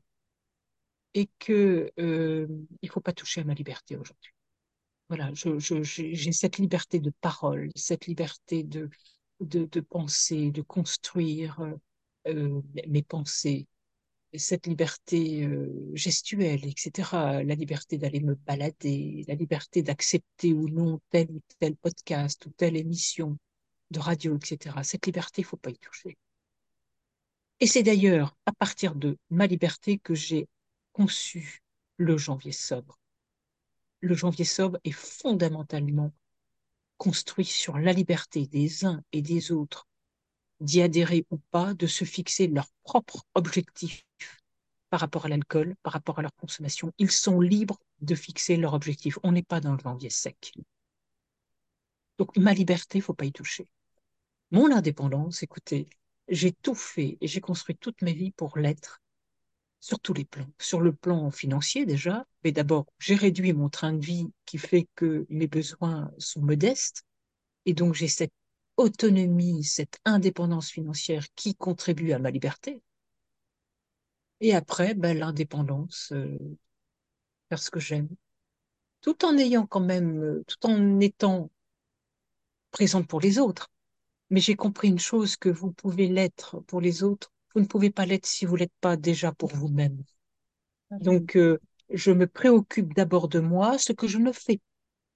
Et 1.14 1.30
que 1.40 1.92
euh, 2.00 2.48
il 2.82 2.90
faut 2.90 3.02
pas 3.02 3.14
toucher 3.14 3.42
à 3.42 3.44
ma 3.44 3.54
liberté 3.54 3.96
aujourd'hui. 3.96 4.32
Voilà, 5.10 5.32
j'ai 5.34 6.32
cette 6.32 6.58
liberté 6.58 7.00
de 7.00 7.12
parole, 7.22 7.70
cette 7.76 8.08
liberté 8.08 8.64
de, 8.64 8.90
de, 9.42 9.66
de 9.66 9.80
penser, 9.80 10.50
de 10.50 10.62
construire 10.62 11.60
euh, 12.28 12.62
mes 12.88 13.04
pensées, 13.04 13.68
cette 14.34 14.66
liberté 14.68 15.44
euh, 15.46 15.92
gestuelle, 15.94 16.66
etc., 16.66 17.44
la 17.44 17.56
liberté 17.56 17.98
d'aller 17.98 18.20
me 18.22 18.36
balader, 18.36 19.26
la 19.28 19.36
liberté 19.36 19.84
d'accepter 19.84 20.54
ou 20.54 20.70
non 20.70 21.00
tel 21.12 21.30
ou 21.32 21.42
tel 21.60 21.76
podcast 21.76 22.46
ou 22.46 22.50
telle 22.52 22.76
émission 22.76 23.38
de 23.92 24.00
radio, 24.00 24.36
etc. 24.38 24.84
Cette 24.84 25.06
liberté, 25.06 25.42
il 25.42 25.46
faut 25.46 25.58
pas 25.58 25.70
y 25.70 25.78
toucher. 25.78 26.18
Et 27.60 27.68
c'est 27.68 27.84
d'ailleurs 27.84 28.36
à 28.46 28.52
partir 28.52 28.96
de 28.96 29.18
ma 29.30 29.48
liberté 29.48 30.00
que 30.00 30.16
j'ai 30.16 30.48
conçu 30.94 31.62
le 31.98 32.18
janvier 32.18 32.52
sobre. 32.52 33.00
Le 34.02 34.16
janvier 34.16 34.46
sobre 34.46 34.80
est 34.84 34.92
fondamentalement 34.92 36.14
construit 36.98 37.46
sur 37.46 37.78
la 37.78 37.92
liberté 37.92 38.48
des 38.48 38.86
uns 38.86 39.04
et 39.12 39.22
des 39.22 39.52
autres 39.52 39.88
d'y 40.62 40.82
adhérer 40.82 41.26
ou 41.30 41.38
pas, 41.52 41.74
de 41.74 41.88
se 41.88 42.06
fixer 42.06 42.48
leur 42.48 42.68
propre 42.84 43.26
objectif 43.36 44.06
par 44.90 45.00
rapport 45.00 45.26
à 45.26 45.28
l'alcool, 45.28 45.76
par 45.84 45.94
rapport 45.94 46.20
à 46.20 46.22
leur 46.22 46.36
consommation. 46.36 46.94
Ils 46.98 47.12
sont 47.12 47.42
libres 47.42 47.80
de 48.02 48.16
fixer 48.16 48.56
leur 48.56 48.74
objectif. 48.74 49.20
On 49.24 49.32
n'est 49.32 49.44
pas 49.44 49.60
dans 49.60 49.74
le 49.74 49.80
janvier 49.80 50.10
sec. 50.10 50.54
Donc 52.18 52.38
ma 52.38 52.54
liberté, 52.54 53.02
faut 53.02 53.14
pas 53.14 53.26
y 53.26 53.32
toucher. 53.32 53.68
Mon 54.52 54.72
indépendance, 54.72 55.44
écoutez, 55.44 55.90
j'ai 56.30 56.54
tout 56.54 56.76
fait 56.76 57.18
et 57.20 57.28
j'ai 57.28 57.42
construit 57.42 57.76
toute 57.76 58.02
ma 58.02 58.12
vie 58.12 58.32
pour 58.32 58.58
l'être 58.58 59.03
sur 59.84 60.00
tous 60.00 60.14
les 60.14 60.24
plans. 60.24 60.48
Sur 60.60 60.80
le 60.80 60.94
plan 60.94 61.30
financier 61.30 61.86
déjà, 61.86 62.26
mais 62.46 62.54
d'abord, 62.54 62.86
j'ai 63.00 63.16
réduit 63.16 63.52
mon 63.52 63.68
train 63.68 63.92
de 63.92 64.00
vie 64.04 64.32
qui 64.46 64.58
fait 64.58 64.88
que 64.96 65.26
mes 65.28 65.48
besoins 65.48 66.10
sont 66.18 66.42
modestes 66.42 67.04
et 67.66 67.74
donc 67.74 67.94
j'ai 67.94 68.08
cette 68.08 68.32
autonomie, 68.78 69.66
cette 69.66 70.00
indépendance 70.06 70.70
financière 70.70 71.26
qui 71.36 71.54
contribue 71.56 72.14
à 72.14 72.20
ma 72.20 72.32
liberté. 72.32 72.82
Et 74.40 74.56
après, 74.56 74.94
ben, 74.94 75.18
l'indépendance, 75.18 76.14
euh, 76.14 76.38
faire 77.50 77.60
ce 77.60 77.70
que 77.70 77.82
j'aime, 77.82 78.08
tout 79.02 79.26
en 79.26 79.38
ayant 79.38 79.66
quand 79.66 79.82
même, 79.82 80.24
euh, 80.24 80.44
tout 80.48 80.66
en 80.66 81.02
étant 81.02 81.52
présente 82.72 83.08
pour 83.10 83.20
les 83.20 83.38
autres. 83.38 83.70
Mais 84.30 84.40
j'ai 84.40 84.56
compris 84.56 84.88
une 84.88 85.00
chose, 85.00 85.36
que 85.36 85.50
vous 85.50 85.74
pouvez 85.74 86.08
l'être 86.08 86.62
pour 86.62 86.80
les 86.80 87.04
autres, 87.04 87.34
vous 87.54 87.62
ne 87.62 87.66
pouvez 87.66 87.92
pas 87.92 88.06
l'être 88.06 88.26
si 88.26 88.46
vous 88.46 88.56
l'êtes 88.56 88.74
pas 88.82 88.98
déjà 88.98 89.32
pour 89.32 89.54
vous-même. 89.56 90.04
Donc, 90.92 91.36
euh, 91.36 91.60
je 91.90 92.12
me 92.12 92.28
préoccupe 92.28 92.94
d'abord 92.94 93.28
de 93.28 93.40
moi, 93.40 93.78
ce 93.78 93.94
que 93.94 94.08
je 94.08 94.18
ne 94.18 94.32
fais 94.32 94.60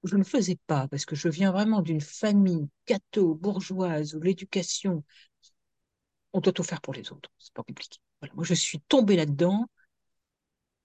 je 0.04 0.16
ne 0.16 0.24
faisais 0.24 0.58
pas, 0.68 0.88
parce 0.88 1.06
que 1.06 1.16
je 1.16 1.30
viens 1.30 1.52
vraiment 1.52 1.82
d'une 1.82 2.02
famille 2.02 2.68
gâteau, 2.88 3.36
bourgeoise, 3.36 4.16
où 4.16 4.22
l'éducation, 4.22 5.04
on 6.34 6.40
doit 6.40 6.54
tout 6.54 6.64
faire 6.64 6.82
pour 6.82 6.94
les 6.94 7.12
autres. 7.12 7.30
C'est 7.38 7.54
pas 7.54 7.64
compliqué. 7.64 8.00
Voilà. 8.22 8.34
Moi, 8.36 8.44
je 8.44 8.54
suis 8.54 8.80
tombée 8.82 9.16
là-dedans. 9.16 9.68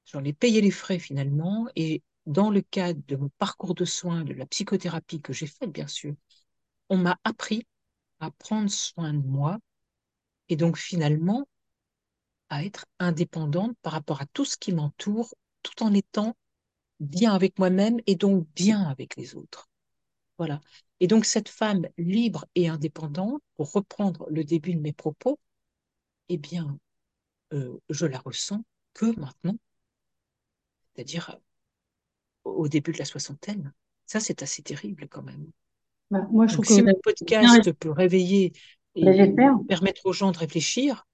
J'en 0.06 0.24
ai 0.24 0.32
payé 0.32 0.60
les 0.60 0.70
frais 0.70 0.98
finalement. 0.98 1.68
Et 1.76 2.02
dans 2.26 2.50
le 2.50 2.62
cadre 2.62 3.00
de 3.08 3.16
mon 3.16 3.28
parcours 3.38 3.74
de 3.74 3.84
soins, 3.84 4.24
de 4.24 4.34
la 4.34 4.46
psychothérapie 4.46 5.20
que 5.20 5.32
j'ai 5.32 5.46
faite, 5.46 5.70
bien 5.70 5.86
sûr, 5.86 6.14
on 6.88 6.98
m'a 6.98 7.18
appris 7.24 7.66
à 8.20 8.30
prendre 8.30 8.70
soin 8.70 9.12
de 9.12 9.26
moi. 9.26 9.58
Et 10.48 10.56
donc, 10.56 10.76
finalement, 10.76 11.46
à 12.48 12.64
être 12.64 12.84
indépendante 12.98 13.76
par 13.82 13.94
rapport 13.94 14.20
à 14.20 14.26
tout 14.26 14.44
ce 14.44 14.56
qui 14.58 14.72
m'entoure, 14.72 15.34
tout 15.62 15.82
en 15.82 15.94
étant 15.94 16.36
bien 17.00 17.34
avec 17.34 17.58
moi-même 17.58 17.98
et 18.06 18.14
donc 18.14 18.46
bien 18.54 18.82
avec 18.82 19.16
les 19.16 19.34
autres. 19.34 19.70
Voilà. 20.38 20.60
Et 21.00 21.06
donc 21.06 21.24
cette 21.24 21.48
femme 21.48 21.86
libre 21.98 22.44
et 22.54 22.68
indépendante, 22.68 23.42
pour 23.54 23.72
reprendre 23.72 24.26
le 24.30 24.44
début 24.44 24.74
de 24.74 24.80
mes 24.80 24.92
propos, 24.92 25.38
eh 26.28 26.36
bien, 26.36 26.78
euh, 27.52 27.78
je 27.88 28.06
la 28.06 28.18
ressens 28.18 28.64
que 28.94 29.18
maintenant, 29.18 29.56
c'est-à-dire 30.94 31.38
au 32.44 32.68
début 32.68 32.92
de 32.92 32.98
la 32.98 33.04
soixantaine. 33.04 33.72
Ça, 34.06 34.20
c'est 34.20 34.42
assez 34.42 34.62
terrible 34.62 35.08
quand 35.08 35.22
même. 35.22 35.50
Bah, 36.10 36.26
moi, 36.30 36.46
je 36.46 36.54
trouve 36.54 36.66
si 36.66 36.82
mon 36.82 36.94
podcast 37.02 37.72
peut 37.72 37.90
réveiller 37.90 38.52
et 38.94 39.34
permettre 39.68 40.06
aux 40.06 40.12
gens 40.12 40.32
de 40.32 40.38
réfléchir, 40.38 41.06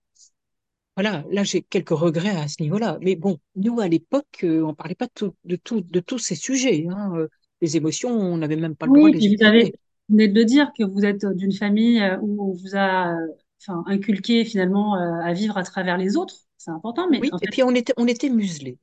voilà, 0.98 1.24
là 1.30 1.44
j'ai 1.44 1.62
quelques 1.62 1.90
regrets 1.90 2.34
à 2.34 2.48
ce 2.48 2.60
niveau-là. 2.60 2.98
Mais 3.00 3.14
bon, 3.14 3.38
nous 3.54 3.78
à 3.78 3.86
l'époque, 3.86 4.40
euh, 4.42 4.62
on 4.62 4.74
parlait 4.74 4.96
pas 4.96 5.06
de, 5.20 5.30
de, 5.44 5.54
tout, 5.54 5.80
de 5.80 6.00
tous 6.00 6.18
ces 6.18 6.34
sujets. 6.34 6.88
Hein. 6.90 7.12
Euh, 7.14 7.28
les 7.60 7.76
émotions, 7.76 8.10
on 8.10 8.36
n'avait 8.36 8.56
même 8.56 8.74
pas 8.74 8.86
le 8.86 8.92
droit 8.94 9.08
de 9.08 9.16
les 9.16 9.36
vous 9.36 9.44
avez, 9.44 9.64
vous 10.08 10.16
venez 10.16 10.26
de 10.26 10.34
le 10.34 10.44
dire 10.44 10.72
que 10.76 10.82
vous 10.82 11.04
êtes 11.04 11.24
d'une 11.24 11.52
famille 11.52 12.02
euh, 12.02 12.18
où 12.20 12.50
on 12.50 12.52
vous 12.52 12.74
a 12.74 13.14
enfin, 13.60 13.84
inculqué 13.86 14.44
finalement 14.44 14.94
à 14.94 15.32
vivre 15.34 15.56
à 15.56 15.62
travers 15.62 15.98
les 15.98 16.16
autres. 16.16 16.34
C'est 16.56 16.72
important. 16.72 17.08
Mais 17.08 17.20
oui, 17.20 17.30
et 17.42 17.46
puis 17.46 17.62
on 17.62 17.70
était, 17.76 17.94
on 17.96 18.08
était 18.08 18.28
muselés. 18.28 18.76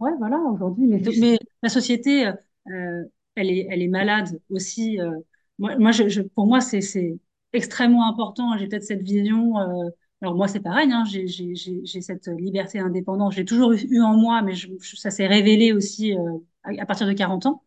Ouais, 0.00 0.10
voilà, 0.18 0.38
aujourd'hui. 0.38 0.88
Mais, 0.88 1.00
mais, 1.20 1.38
la 1.62 1.68
société, 1.68 2.32
elle, 2.66 3.50
est, 3.50 3.68
elle 3.70 3.82
est 3.82 3.88
malade 3.88 4.40
aussi. 4.50 4.98
moi, 5.60 5.76
moi 5.78 5.92
je, 5.92 6.22
pour 6.22 6.46
moi, 6.46 6.60
c'est 6.60 6.80
extrêmement 7.52 8.08
important. 8.08 8.56
J'ai 8.58 8.66
peut-être 8.68 8.84
cette 8.84 9.02
vision 9.02 9.54
alors 10.22 10.34
moi, 10.34 10.48
c'est 10.48 10.60
pareil, 10.60 10.90
hein, 10.92 11.04
j'ai 11.06 12.02
cette 12.02 12.26
liberté 12.28 12.78
indépendante. 12.78 13.32
J'ai 13.32 13.44
toujours 13.44 13.72
eu 13.72 14.02
en 14.02 14.16
moi, 14.16 14.42
mais 14.42 14.54
je, 14.54 14.68
ça 14.94 15.10
s'est 15.10 15.26
révélé 15.26 15.72
aussi 15.72 16.14
euh, 16.14 16.38
à, 16.62 16.84
partir 16.86 17.06
de 17.06 17.12
40 17.14 17.46
ans. 17.46 17.64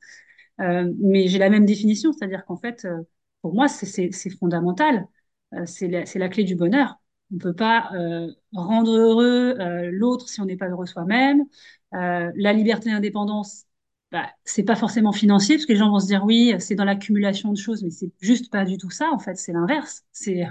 Euh, 0.62 0.92
mais 1.00 1.28
j'ai 1.28 1.40
la 1.40 1.50
même 1.50 1.66
définition, 1.66 2.14
c'est-à-dire 2.14 2.46
qu'en 2.46 2.58
fait, 2.58 2.86
euh, 2.86 3.02
pour 3.42 3.54
moi, 3.56 3.68
c'est 3.68 4.12
fondamental. 4.40 5.08
Euh, 5.54 5.66
c'est 5.66 5.88
la, 5.88 6.04
la, 6.16 6.30
clé 6.30 6.44
du 6.44 6.56
bonheur. 6.56 7.00
On 7.32 7.36
ne 7.36 7.40
peut 7.40 7.56
pas 7.56 7.92
euh, 7.96 8.28
rendre 8.54 8.92
heureux 8.92 9.56
l'autre 9.92 10.30
si 10.30 10.42
on 10.42 10.46
n'est 10.46 10.58
pas 10.58 10.70
heureux 10.70 10.86
soi-même. 10.86 11.44
la 11.92 12.54
liberté 12.54 12.90
et 12.90 12.94
l'indépendance, 12.94 13.66
bah, 14.14 14.30
c'est 14.46 14.64
pas 14.64 14.78
forcément 14.78 15.12
financier, 15.12 15.58
parce 15.58 15.66
que 15.66 15.74
les 15.74 15.80
gens 15.80 15.90
vont 15.92 16.00
se 16.00 16.08
dire 16.08 16.24
oui, 16.24 16.56
c'est 16.60 16.76
dans 16.76 16.86
l'accumulation 16.86 17.52
de 17.52 17.58
choses, 17.58 17.84
mais 17.84 17.90
c'est 17.90 18.12
juste 18.22 18.50
pas 18.52 18.64
du 18.64 18.78
tout 18.78 18.92
ça. 18.92 19.12
En 19.12 19.20
fait, 19.20 19.36
c'est 19.36 19.52
l'inverse. 19.54 20.06
C'est 20.14 20.46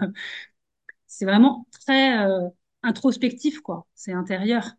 c'est 1.13 1.27
vraiment 1.27 1.67
très 1.71 2.19
euh, 2.27 2.49
introspectif, 2.83 3.61
quoi. 3.61 3.87
C'est 3.95 4.13
intérieur. 4.13 4.73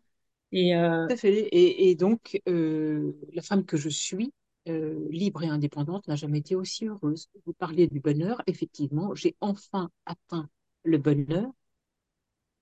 Et, 0.50 0.76
euh. 0.76 1.06
Et, 1.22 1.94
donc, 1.94 2.40
euh, 2.48 3.12
la 3.32 3.40
femme 3.42 3.64
que 3.64 3.76
je 3.76 3.88
suis, 3.88 4.32
libre 4.66 5.42
et 5.44 5.48
indépendante, 5.48 6.08
n'a 6.08 6.16
jamais 6.16 6.38
été 6.38 6.56
aussi 6.56 6.86
heureuse. 6.86 7.28
Vous 7.46 7.52
parliez 7.52 7.86
du 7.86 8.00
bonheur. 8.00 8.42
Effectivement, 8.46 9.14
j'ai 9.14 9.36
enfin 9.40 9.90
atteint 10.06 10.48
le 10.82 10.98
bonheur 10.98 11.52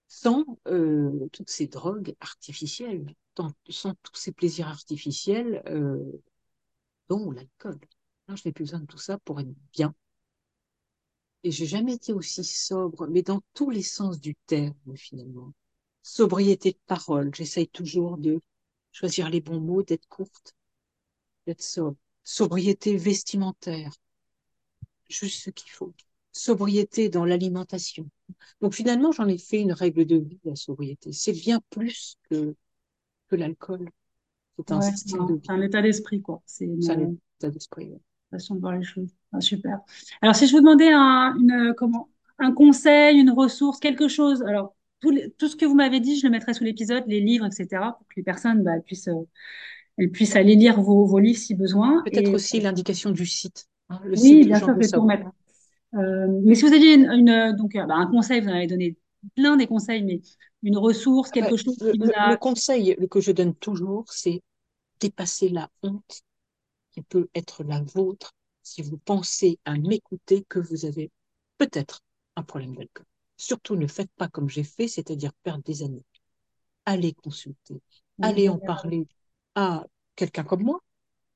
sans 0.09 0.45
toutes 1.33 1.51
ces 1.51 1.67
drogues 1.67 2.15
artificielles, 2.21 3.15
sans 3.69 3.95
tous 4.03 4.17
ces 4.17 4.33
plaisirs 4.33 4.69
artificiels, 4.69 5.63
dont 7.09 7.31
l'alcool. 7.31 7.79
Je 8.29 8.43
n'ai 8.45 8.53
plus 8.53 8.65
besoin 8.65 8.81
de 8.81 8.87
tout 8.87 8.99
ça 8.99 9.19
pour 9.19 9.41
être 9.41 9.53
bien 9.73 9.95
et 11.45 11.51
j'ai 11.51 11.67
jamais 11.67 11.95
été 11.95 12.13
aussi 12.13 12.45
sobre, 12.45 13.07
mais 13.09 13.23
dans 13.23 13.43
tous 13.55 13.71
les 13.71 13.83
sens 13.83 14.21
du 14.21 14.35
terme, 14.47 14.75
finalement. 14.97 15.53
Sobriété 16.03 16.73
de 16.73 16.79
parole. 16.87 17.35
J'essaye 17.35 17.69
toujours 17.69 18.19
de 18.19 18.41
choisir 18.93 19.29
les 19.31 19.41
bons 19.41 19.61
mots, 19.61 19.83
d'être 19.83 20.07
courte, 20.09 20.55
d'être 21.47 21.63
sobre. 21.63 21.97
Sobriété 22.25 22.97
vestimentaire. 22.97 23.93
Juste 25.09 25.43
ce 25.43 25.51
qu'il 25.51 25.71
faut. 25.71 25.93
Sobriété 26.31 27.09
dans 27.09 27.25
l'alimentation. 27.25 28.09
Donc 28.61 28.75
finalement, 28.75 29.13
j'en 29.13 29.27
ai 29.27 29.39
fait 29.39 29.61
une 29.61 29.73
règle 29.73 30.07
de 30.07 30.17
vie, 30.17 30.41
la 30.45 30.57
sobriété. 30.57 31.13
C'est 31.13 31.33
bien 31.33 31.61
plus 31.71 32.17
que, 32.31 32.55
que 33.33 33.41
l'alcool. 33.41 33.89
C'est 34.59 34.73
un 35.15 35.29
un 35.49 35.63
état 35.63 35.83
d'esprit, 35.83 36.21
quoi. 36.21 36.43
C'est 36.47 36.67
un 36.67 37.01
état 37.01 37.51
d'esprit, 37.51 37.91
façon 38.31 38.55
de 38.55 38.61
voir 38.61 38.77
les 38.77 38.83
choses. 38.85 39.11
Ah, 39.33 39.41
super. 39.41 39.81
Alors, 40.21 40.37
si 40.37 40.47
je 40.47 40.53
vous 40.53 40.61
demandais 40.61 40.93
un, 40.93 41.35
une, 41.39 41.75
comment, 41.77 42.09
un 42.39 42.53
conseil, 42.53 43.19
une 43.19 43.31
ressource, 43.31 43.81
quelque 43.81 44.09
chose, 44.09 44.43
alors 44.43 44.75
tout, 45.01 45.13
tout 45.39 45.49
ce 45.49 45.57
que 45.57 45.65
vous 45.65 45.75
m'avez 45.75 46.01
dit, 46.01 46.19
je 46.19 46.27
le 46.27 46.31
mettrai 46.31 46.55
sous 46.55 46.65
l'épisode, 46.65 47.05
les 47.07 47.21
livres, 47.21 47.47
etc., 47.47 47.97
pour 47.99 48.07
que 48.07 48.15
les 48.17 48.23
personnes 48.23 48.63
bah, 48.63 48.79
puissent, 48.85 49.09
euh, 49.09 49.27
elles 49.97 50.11
puissent 50.11 50.37
aller 50.37 50.55
lire 50.55 50.81
vos, 50.81 51.07
vos 51.07 51.19
livres 51.19 51.39
si 51.39 51.55
besoin. 51.55 52.03
Peut-être 52.05 52.33
aussi 52.33 52.61
l'indication 52.61 53.11
du 53.11 53.27
site. 53.27 53.67
Hein, 53.89 54.01
le 54.05 54.19
oui, 54.19 54.45
bien 54.45 54.59
sûr, 54.59 54.69
remettre. 54.69 55.27
Euh, 55.95 56.27
mais 56.45 56.55
si 56.55 56.63
vous 56.63 56.73
aviez 56.73 56.95
une, 56.95 57.11
une 57.11 57.57
donc 57.57 57.75
euh, 57.77 57.85
bah, 57.85 57.97
un 57.97 58.07
conseil, 58.07 58.41
vous 58.41 58.49
en 58.49 58.55
avez 58.55 58.67
donné 58.67 58.97
plein 59.35 59.57
des 59.57 59.67
conseils, 59.67 60.03
mais 60.03 60.21
une 60.63 60.79
ressource, 60.79 61.31
ah 61.31 61.35
quelque 61.35 61.57
chose 61.57 61.79
le, 61.81 61.93
qui 61.93 61.99
vous 61.99 62.11
a... 62.15 62.31
le 62.31 62.37
conseil 62.37 62.97
que 63.11 63.21
je 63.21 63.33
donne 63.33 63.55
toujours, 63.55 64.05
c'est 64.13 64.43
dépasser 65.01 65.49
la 65.49 65.71
honte 65.83 66.23
qui 66.93 67.03
peut 67.03 67.29
être 67.35 67.65
la 67.65 67.81
vôtre 67.83 68.35
si 68.63 68.83
vous 68.83 68.99
pensez 68.99 69.59
à 69.65 69.77
m'écouter 69.77 70.45
que 70.49 70.59
vous 70.59 70.85
avez 70.85 71.11
peut-être 71.59 72.01
un 72.37 72.43
problème 72.43 72.75
d'alcool. 72.77 73.07
Surtout 73.37 73.77
ne 73.77 73.87
faites 73.87 74.11
pas 74.17 74.29
comme 74.29 74.49
j'ai 74.49 74.63
fait, 74.65 74.89
c'est-à-dire 74.89 75.33
perdre 75.43 75.65
des 75.65 75.83
années. 75.83 76.05
Allez 76.85 77.13
consulter, 77.13 77.81
allez 78.21 78.49
en 78.49 78.59
parler 78.59 79.07
à 79.55 79.85
quelqu'un 80.17 80.45
comme 80.45 80.63
moi, 80.63 80.81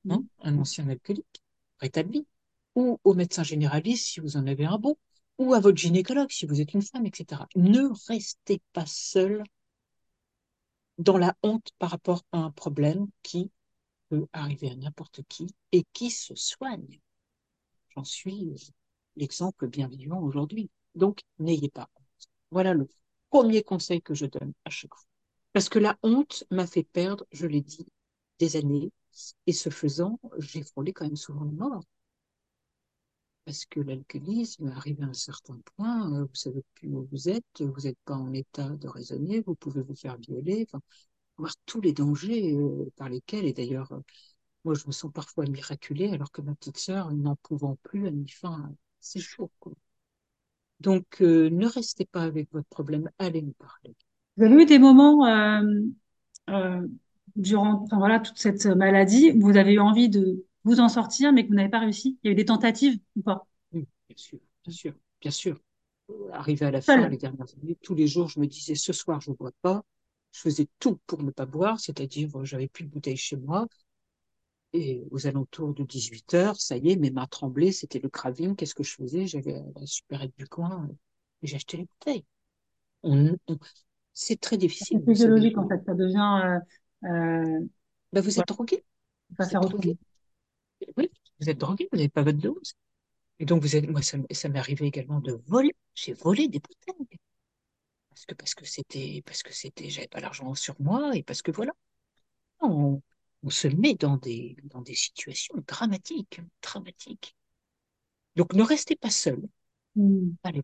hein, 0.09 0.22
un 0.41 0.59
ancien 0.59 0.89
alcoolique 0.89 1.43
rétabli, 1.80 2.26
ou 2.74 3.01
au 3.05 3.14
médecin 3.14 3.43
généraliste 3.43 4.07
si 4.07 4.20
vous 4.20 4.37
en 4.37 4.47
avez 4.47 4.64
un 4.64 4.78
bon, 4.78 4.97
ou 5.39 5.55
à 5.55 5.61
votre 5.61 5.76
gynécologue 5.76 6.30
si 6.30 6.47
vous 6.47 6.61
êtes 6.61 6.74
une 6.74 6.82
femme, 6.82 7.07
etc. 7.07 7.43
Ne 7.57 7.89
restez 8.09 8.61
pas 8.72 8.87
seul 8.87 9.43
dans 10.99 11.18
la 11.18 11.37
honte 11.43 11.70
par 11.78 11.91
rapport 11.91 12.24
à 12.32 12.39
un 12.39 12.51
problème 12.51 13.07
qui 13.22 13.51
peut 14.09 14.26
arriver 14.32 14.70
à 14.70 14.76
n'importe 14.76 15.22
qui 15.28 15.47
et 15.72 15.84
qui 15.93 16.11
se 16.11 16.34
soigne. 16.34 17.01
J'en 17.91 18.05
suis 18.05 18.72
l'exemple 19.16 19.68
bien 19.68 19.89
vivant 19.89 20.20
aujourd'hui. 20.20 20.70
Donc, 20.95 21.20
n'ayez 21.39 21.68
pas 21.70 21.89
honte. 21.97 22.28
Voilà 22.51 22.74
le 22.74 22.89
premier 23.30 23.62
conseil 23.62 24.01
que 24.01 24.14
je 24.14 24.26
donne 24.26 24.53
à 24.64 24.70
chaque 24.70 24.95
fois. 24.95 25.09
Parce 25.53 25.68
que 25.68 25.78
la 25.78 25.99
honte 26.03 26.45
m'a 26.51 26.66
fait 26.66 26.84
perdre, 26.84 27.26
je 27.32 27.47
l'ai 27.47 27.62
dit, 27.62 27.87
des 28.39 28.57
années. 28.57 28.93
Et 29.47 29.53
ce 29.53 29.70
faisant, 29.70 30.20
j'ai 30.39 30.62
frôlé 30.62 30.93
quand 30.93 31.07
même 31.07 31.16
souvent 31.16 31.45
la 31.45 31.53
mort. 31.53 31.84
Parce 33.47 33.64
que 33.64 33.78
l'alcoolisme 33.78 34.66
arrive 34.76 35.01
à 35.03 35.07
un 35.07 35.12
certain 35.14 35.57
point, 35.76 36.12
euh, 36.12 36.24
vous 36.24 36.34
savez 36.34 36.64
plus 36.74 36.88
où 36.88 37.09
vous 37.12 37.28
êtes, 37.28 37.62
vous 37.62 37.82
n'êtes 37.82 37.99
pas 38.05 38.16
en 38.16 38.32
état 38.32 38.68
de 38.68 38.88
raisonner, 38.88 39.40
vous 39.40 39.55
pouvez 39.55 39.82
vous 39.82 39.94
faire 39.94 40.18
violer, 40.18 40.66
enfin, 40.68 40.80
voir 41.36 41.53
tous 41.64 41.80
les 41.80 41.92
dangers 41.92 42.55
euh, 42.55 42.90
par 42.97 43.09
lesquels, 43.09 43.44
et 43.44 43.53
d'ailleurs, 43.53 43.92
euh, 43.92 44.01
moi 44.64 44.74
je 44.74 44.84
me 44.88 44.92
sens 44.92 45.12
parfois 45.12 45.47
miraculée 45.47 46.11
alors 46.11 46.32
que 46.32 46.42
ma 46.42 46.57
petite 46.57 46.76
sœur, 46.76 47.12
n'en 47.12 47.36
pouvant 47.36 47.78
plus, 47.84 48.09
a 48.09 48.11
mis 48.11 48.28
fin 48.28 48.53
à 48.53 48.70
ses 49.01 49.20
jours. 49.20 49.51
Donc, 50.80 51.20
ne 51.20 51.66
restez 51.66 52.05
pas 52.05 52.24
avec 52.24 52.53
votre 52.53 52.68
problème, 52.68 53.09
allez 53.20 53.42
nous 53.42 53.55
parler. 53.55 53.94
Vous 54.36 54.44
avez 54.44 54.62
eu 54.62 54.66
des 54.66 54.80
moments 54.80 55.24
durant 57.36 57.82
enfin, 57.84 57.99
voilà, 57.99 58.18
toute 58.18 58.38
cette 58.38 58.66
maladie, 58.66 59.30
vous 59.38 59.57
avez 59.57 59.74
eu 59.74 59.80
envie 59.80 60.09
de 60.09 60.44
vous 60.66 60.80
en 60.80 60.88
sortir, 60.88 61.32
mais 61.32 61.44
que 61.44 61.48
vous 61.48 61.54
n'avez 61.54 61.68
pas 61.70 61.78
réussi 61.78 62.18
Il 62.22 62.26
y 62.26 62.30
a 62.30 62.32
eu 62.32 62.34
des 62.34 62.44
tentatives 62.44 62.98
ou 63.16 63.22
pas? 63.22 63.46
Bien 63.72 63.84
sûr, 64.16 64.38
bien 64.64 64.72
sûr, 64.72 64.94
bien 65.20 65.30
sûr. 65.30 65.58
Arrivé 66.32 66.66
à 66.66 66.70
la 66.70 66.80
fin, 66.80 67.08
les 67.08 67.16
dernières 67.16 67.46
années, 67.62 67.76
tous 67.82 67.94
les 67.94 68.06
jours, 68.06 68.28
je 68.28 68.38
me 68.40 68.46
disais, 68.46 68.74
ce 68.74 68.92
soir, 68.92 69.20
je 69.20 69.30
ne 69.30 69.36
bois 69.36 69.52
pas. 69.62 69.82
Je 70.32 70.40
faisais 70.40 70.68
tout 70.78 70.98
pour 71.06 71.22
ne 71.22 71.30
pas 71.30 71.46
boire, 71.46 71.80
c'est-à-dire, 71.80 72.28
j'avais 72.44 72.68
plus 72.68 72.84
de 72.84 72.90
bouteilles 72.90 73.16
chez 73.16 73.36
moi. 73.36 73.66
Et 74.72 75.04
aux 75.10 75.26
alentours 75.26 75.72
de 75.72 75.84
18 75.84 76.34
heures, 76.34 76.56
ça 76.56 76.76
y 76.76 76.90
est, 76.90 76.96
mes 76.96 77.10
mains 77.10 77.26
tremblaient, 77.26 77.72
c'était 77.72 77.98
le 77.98 78.08
craving. 78.08 78.56
Qu'est-ce 78.56 78.74
que 78.74 78.82
je 78.82 78.94
faisais? 78.94 79.26
J'avais 79.26 79.62
la 79.74 79.86
supérette 79.86 80.36
du 80.36 80.46
coin 80.46 80.88
et 81.42 81.46
j'achetais 81.46 81.78
les 81.78 81.86
bouteilles. 81.86 82.24
c'est 84.12 84.40
très 84.40 84.58
difficile. 84.58 84.98
C'est 85.00 85.12
physiologique, 85.12 85.56
en 85.56 85.68
fait. 85.68 85.82
Ça 85.86 85.94
devient 85.94 86.60
euh, 87.04 87.08
euh, 87.08 87.66
bah, 88.12 88.20
vous 88.20 88.38
êtes 88.38 88.48
drogué. 88.48 88.84
Vous 89.38 89.46
êtes 89.46 89.52
drogué. 89.54 89.96
Oui, 90.96 91.10
vous 91.40 91.50
êtes 91.50 91.58
drogué, 91.58 91.88
vous 91.92 91.98
n'avez 91.98 92.08
pas 92.08 92.22
votre 92.22 92.38
dose. 92.38 92.74
Et 93.38 93.44
donc, 93.46 93.62
vous 93.62 93.76
êtes, 93.76 93.88
moi, 93.88 94.02
ça, 94.02 94.18
m'est 94.48 94.58
arrivé 94.58 94.86
également 94.86 95.20
de 95.20 95.32
voler. 95.46 95.72
J'ai 95.94 96.14
volé 96.14 96.48
des 96.48 96.60
bouteilles. 96.60 97.18
Parce 98.10 98.26
que, 98.26 98.34
parce 98.34 98.54
que 98.54 98.64
c'était, 98.64 99.22
parce 99.26 99.42
que 99.42 99.52
c'était, 99.52 99.90
j'avais 99.90 100.08
pas 100.08 100.20
l'argent 100.20 100.54
sur 100.54 100.74
moi 100.80 101.14
et 101.16 101.22
parce 101.22 101.42
que 101.42 101.50
voilà. 101.50 101.72
On, 102.60 103.02
on, 103.42 103.50
se 103.50 103.68
met 103.68 103.94
dans 103.94 104.16
des, 104.16 104.56
dans 104.64 104.82
des 104.82 104.94
situations 104.94 105.54
dramatiques, 105.66 106.40
dramatiques. 106.62 107.36
Donc, 108.36 108.54
ne 108.54 108.62
restez 108.62 108.96
pas 108.96 109.10
seul. 109.10 109.42
Allez, 110.42 110.62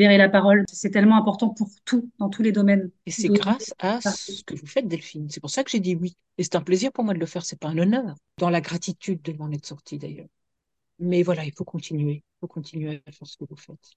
libérer 0.00 0.16
la 0.16 0.30
parole. 0.30 0.64
C'est 0.72 0.90
tellement 0.90 1.16
important 1.16 1.50
pour 1.50 1.68
tout, 1.84 2.10
dans 2.18 2.30
tous 2.30 2.42
les 2.42 2.52
domaines. 2.52 2.90
Et 3.04 3.10
c'est 3.10 3.28
grâce 3.28 3.74
à 3.78 4.00
ce 4.00 4.42
que 4.44 4.54
vous 4.54 4.66
faites, 4.66 4.88
Delphine. 4.88 5.28
C'est 5.28 5.40
pour 5.40 5.50
ça 5.50 5.62
que 5.62 5.70
j'ai 5.70 5.80
dit 5.80 5.94
oui. 5.94 6.16
Et 6.38 6.42
c'est 6.42 6.56
un 6.56 6.62
plaisir 6.62 6.90
pour 6.90 7.04
moi 7.04 7.12
de 7.12 7.18
le 7.18 7.26
faire. 7.26 7.44
C'est 7.44 7.58
pas 7.58 7.68
un 7.68 7.78
honneur. 7.78 8.16
Dans 8.38 8.48
la 8.48 8.62
gratitude 8.62 9.20
de 9.22 9.32
m'en 9.34 9.50
être 9.50 9.66
sortie 9.66 9.98
d'ailleurs. 9.98 10.28
Mais 10.98 11.22
voilà, 11.22 11.44
il 11.44 11.52
faut 11.52 11.64
continuer. 11.64 12.22
Il 12.24 12.40
faut 12.40 12.46
continuer 12.46 13.02
à 13.06 13.12
faire 13.12 13.26
ce 13.26 13.36
que 13.36 13.44
vous 13.48 13.56
faites. 13.56 13.90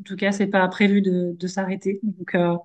En 0.00 0.04
tout 0.04 0.14
cas, 0.14 0.30
c'est 0.30 0.46
pas 0.46 0.66
prévu 0.68 1.02
de, 1.02 1.34
de 1.36 1.46
s'arrêter. 1.48 1.98
Donc, 2.04 2.36
euh, 2.36 2.56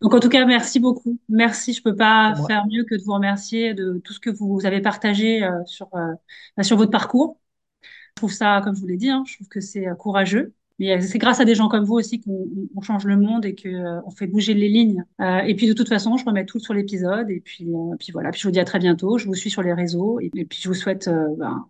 donc, 0.00 0.14
en 0.14 0.20
tout 0.20 0.30
cas, 0.30 0.46
merci 0.46 0.80
beaucoup. 0.80 1.18
Merci. 1.28 1.74
Je 1.74 1.82
peux 1.82 1.94
pas 1.94 2.34
faire 2.46 2.66
mieux 2.66 2.84
que 2.84 2.94
de 2.94 3.02
vous 3.02 3.12
remercier 3.12 3.74
de 3.74 4.00
tout 4.02 4.14
ce 4.14 4.20
que 4.20 4.30
vous 4.30 4.64
avez 4.64 4.80
partagé 4.80 5.44
euh, 5.44 5.50
sur 5.66 5.94
euh, 5.94 6.14
bah, 6.56 6.62
sur 6.62 6.78
votre 6.78 6.90
parcours. 6.90 7.38
Je 7.82 8.20
trouve 8.22 8.32
ça, 8.32 8.62
comme 8.64 8.74
je 8.74 8.80
vous 8.80 8.86
l'ai 8.86 8.96
dit, 8.96 9.10
hein, 9.10 9.22
je 9.26 9.34
trouve 9.34 9.48
que 9.48 9.60
c'est 9.60 9.84
courageux. 9.98 10.54
Mais 10.78 10.92
euh, 10.92 11.00
c'est 11.00 11.18
grâce 11.18 11.40
à 11.40 11.44
des 11.44 11.54
gens 11.54 11.68
comme 11.68 11.84
vous 11.84 11.94
aussi 11.94 12.20
qu'on 12.20 12.80
change 12.82 13.04
le 13.04 13.16
monde 13.16 13.44
et 13.44 13.54
qu'on 13.54 13.68
euh, 13.68 14.10
fait 14.16 14.26
bouger 14.26 14.54
les 14.54 14.68
lignes. 14.68 15.04
Euh, 15.20 15.40
et 15.40 15.54
puis 15.54 15.66
de 15.66 15.72
toute 15.72 15.88
façon, 15.88 16.16
je 16.16 16.24
remets 16.24 16.46
tout 16.46 16.60
sur 16.60 16.74
l'épisode. 16.74 17.30
Et 17.30 17.40
puis, 17.40 17.66
puis 17.98 18.12
voilà. 18.12 18.30
Puis 18.30 18.40
je 18.40 18.46
vous 18.46 18.52
dis 18.52 18.60
à 18.60 18.64
très 18.64 18.78
bientôt. 18.78 19.18
Je 19.18 19.26
vous 19.26 19.34
suis 19.34 19.50
sur 19.50 19.62
les 19.62 19.72
réseaux. 19.72 20.20
Et, 20.20 20.30
puis 20.30 20.60
je 20.60 20.68
vous 20.68 20.74
souhaite 20.74 21.08
ben, 21.08 21.66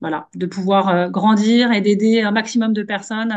voilà, 0.00 0.28
de 0.34 0.46
pouvoir 0.46 1.10
grandir 1.10 1.72
et 1.72 1.80
d'aider 1.80 2.22
un 2.22 2.32
maximum 2.32 2.72
de 2.72 2.82
personnes 2.82 3.34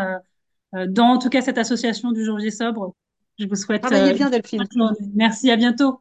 dans 0.74 1.14
en 1.14 1.18
tout 1.20 1.30
cas 1.30 1.42
cette 1.42 1.58
association 1.58 2.12
du 2.12 2.24
jour 2.24 2.40
sobre. 2.52 2.96
Je 3.38 3.48
vous 3.48 3.56
souhaite. 3.56 3.82
Travaillez 3.82 4.14
bien, 4.14 4.30
Delphine. 4.30 4.64
Merci, 5.14 5.52
à 5.52 5.56
bientôt. 5.56 6.00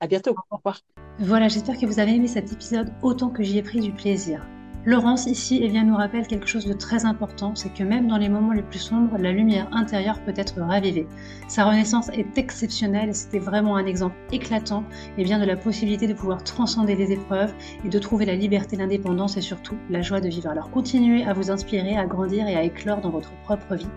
À 0.00 0.06
bientôt. 0.06 0.34
Au 0.50 0.56
revoir. 0.56 0.80
Voilà, 1.18 1.48
j'espère 1.48 1.78
que 1.78 1.86
vous 1.86 2.00
avez 2.00 2.14
aimé 2.14 2.26
cet 2.26 2.52
épisode 2.52 2.90
autant 3.02 3.28
que 3.28 3.42
j'y 3.42 3.58
ai 3.58 3.62
pris 3.62 3.80
du 3.80 3.92
plaisir. 3.92 4.46
Laurence 4.86 5.26
ici 5.26 5.60
eh 5.62 5.68
bien, 5.68 5.84
nous 5.84 5.94
rappelle 5.94 6.26
quelque 6.26 6.46
chose 6.46 6.64
de 6.64 6.72
très 6.72 7.04
important, 7.04 7.54
c'est 7.54 7.72
que 7.72 7.84
même 7.84 8.06
dans 8.06 8.16
les 8.16 8.30
moments 8.30 8.52
les 8.52 8.62
plus 8.62 8.78
sombres, 8.78 9.18
la 9.18 9.30
lumière 9.30 9.68
intérieure 9.72 10.18
peut 10.24 10.32
être 10.36 10.58
ravivée. 10.58 11.06
Sa 11.48 11.66
renaissance 11.66 12.08
est 12.10 12.38
exceptionnelle 12.38 13.10
et 13.10 13.12
c'était 13.12 13.38
vraiment 13.38 13.76
un 13.76 13.84
exemple 13.84 14.16
éclatant 14.32 14.84
eh 15.18 15.24
bien, 15.24 15.38
de 15.38 15.44
la 15.44 15.56
possibilité 15.56 16.06
de 16.06 16.14
pouvoir 16.14 16.42
transcender 16.44 16.96
les 16.96 17.12
épreuves 17.12 17.52
et 17.84 17.90
de 17.90 17.98
trouver 17.98 18.24
la 18.24 18.34
liberté, 18.34 18.76
l'indépendance 18.76 19.36
et 19.36 19.42
surtout 19.42 19.76
la 19.90 20.00
joie 20.00 20.20
de 20.20 20.28
vivre. 20.28 20.48
Alors 20.48 20.70
continuez 20.70 21.24
à 21.24 21.34
vous 21.34 21.50
inspirer, 21.50 21.98
à 21.98 22.06
grandir 22.06 22.48
et 22.48 22.56
à 22.56 22.62
éclore 22.62 23.02
dans 23.02 23.10
votre 23.10 23.32
propre 23.44 23.74
vie. 23.74 23.88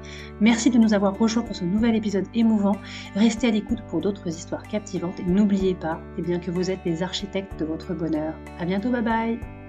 Merci 0.41 0.69
de 0.69 0.77
nous 0.77 0.93
avoir 0.93 1.17
rejoints 1.17 1.43
pour 1.43 1.55
ce 1.55 1.63
nouvel 1.63 1.95
épisode 1.95 2.25
émouvant. 2.33 2.75
Restez 3.15 3.47
à 3.47 3.51
l'écoute 3.51 3.83
pour 3.87 4.01
d'autres 4.01 4.27
histoires 4.27 4.63
captivantes 4.63 5.19
et 5.21 5.23
n'oubliez 5.23 5.75
pas 5.75 6.01
eh 6.17 6.21
bien, 6.21 6.39
que 6.39 6.51
vous 6.51 6.69
êtes 6.69 6.83
les 6.85 7.03
architectes 7.03 7.57
de 7.57 7.63
votre 7.63 7.93
bonheur. 7.93 8.33
À 8.59 8.65
bientôt, 8.65 8.89
bye 8.89 9.01
bye 9.01 9.62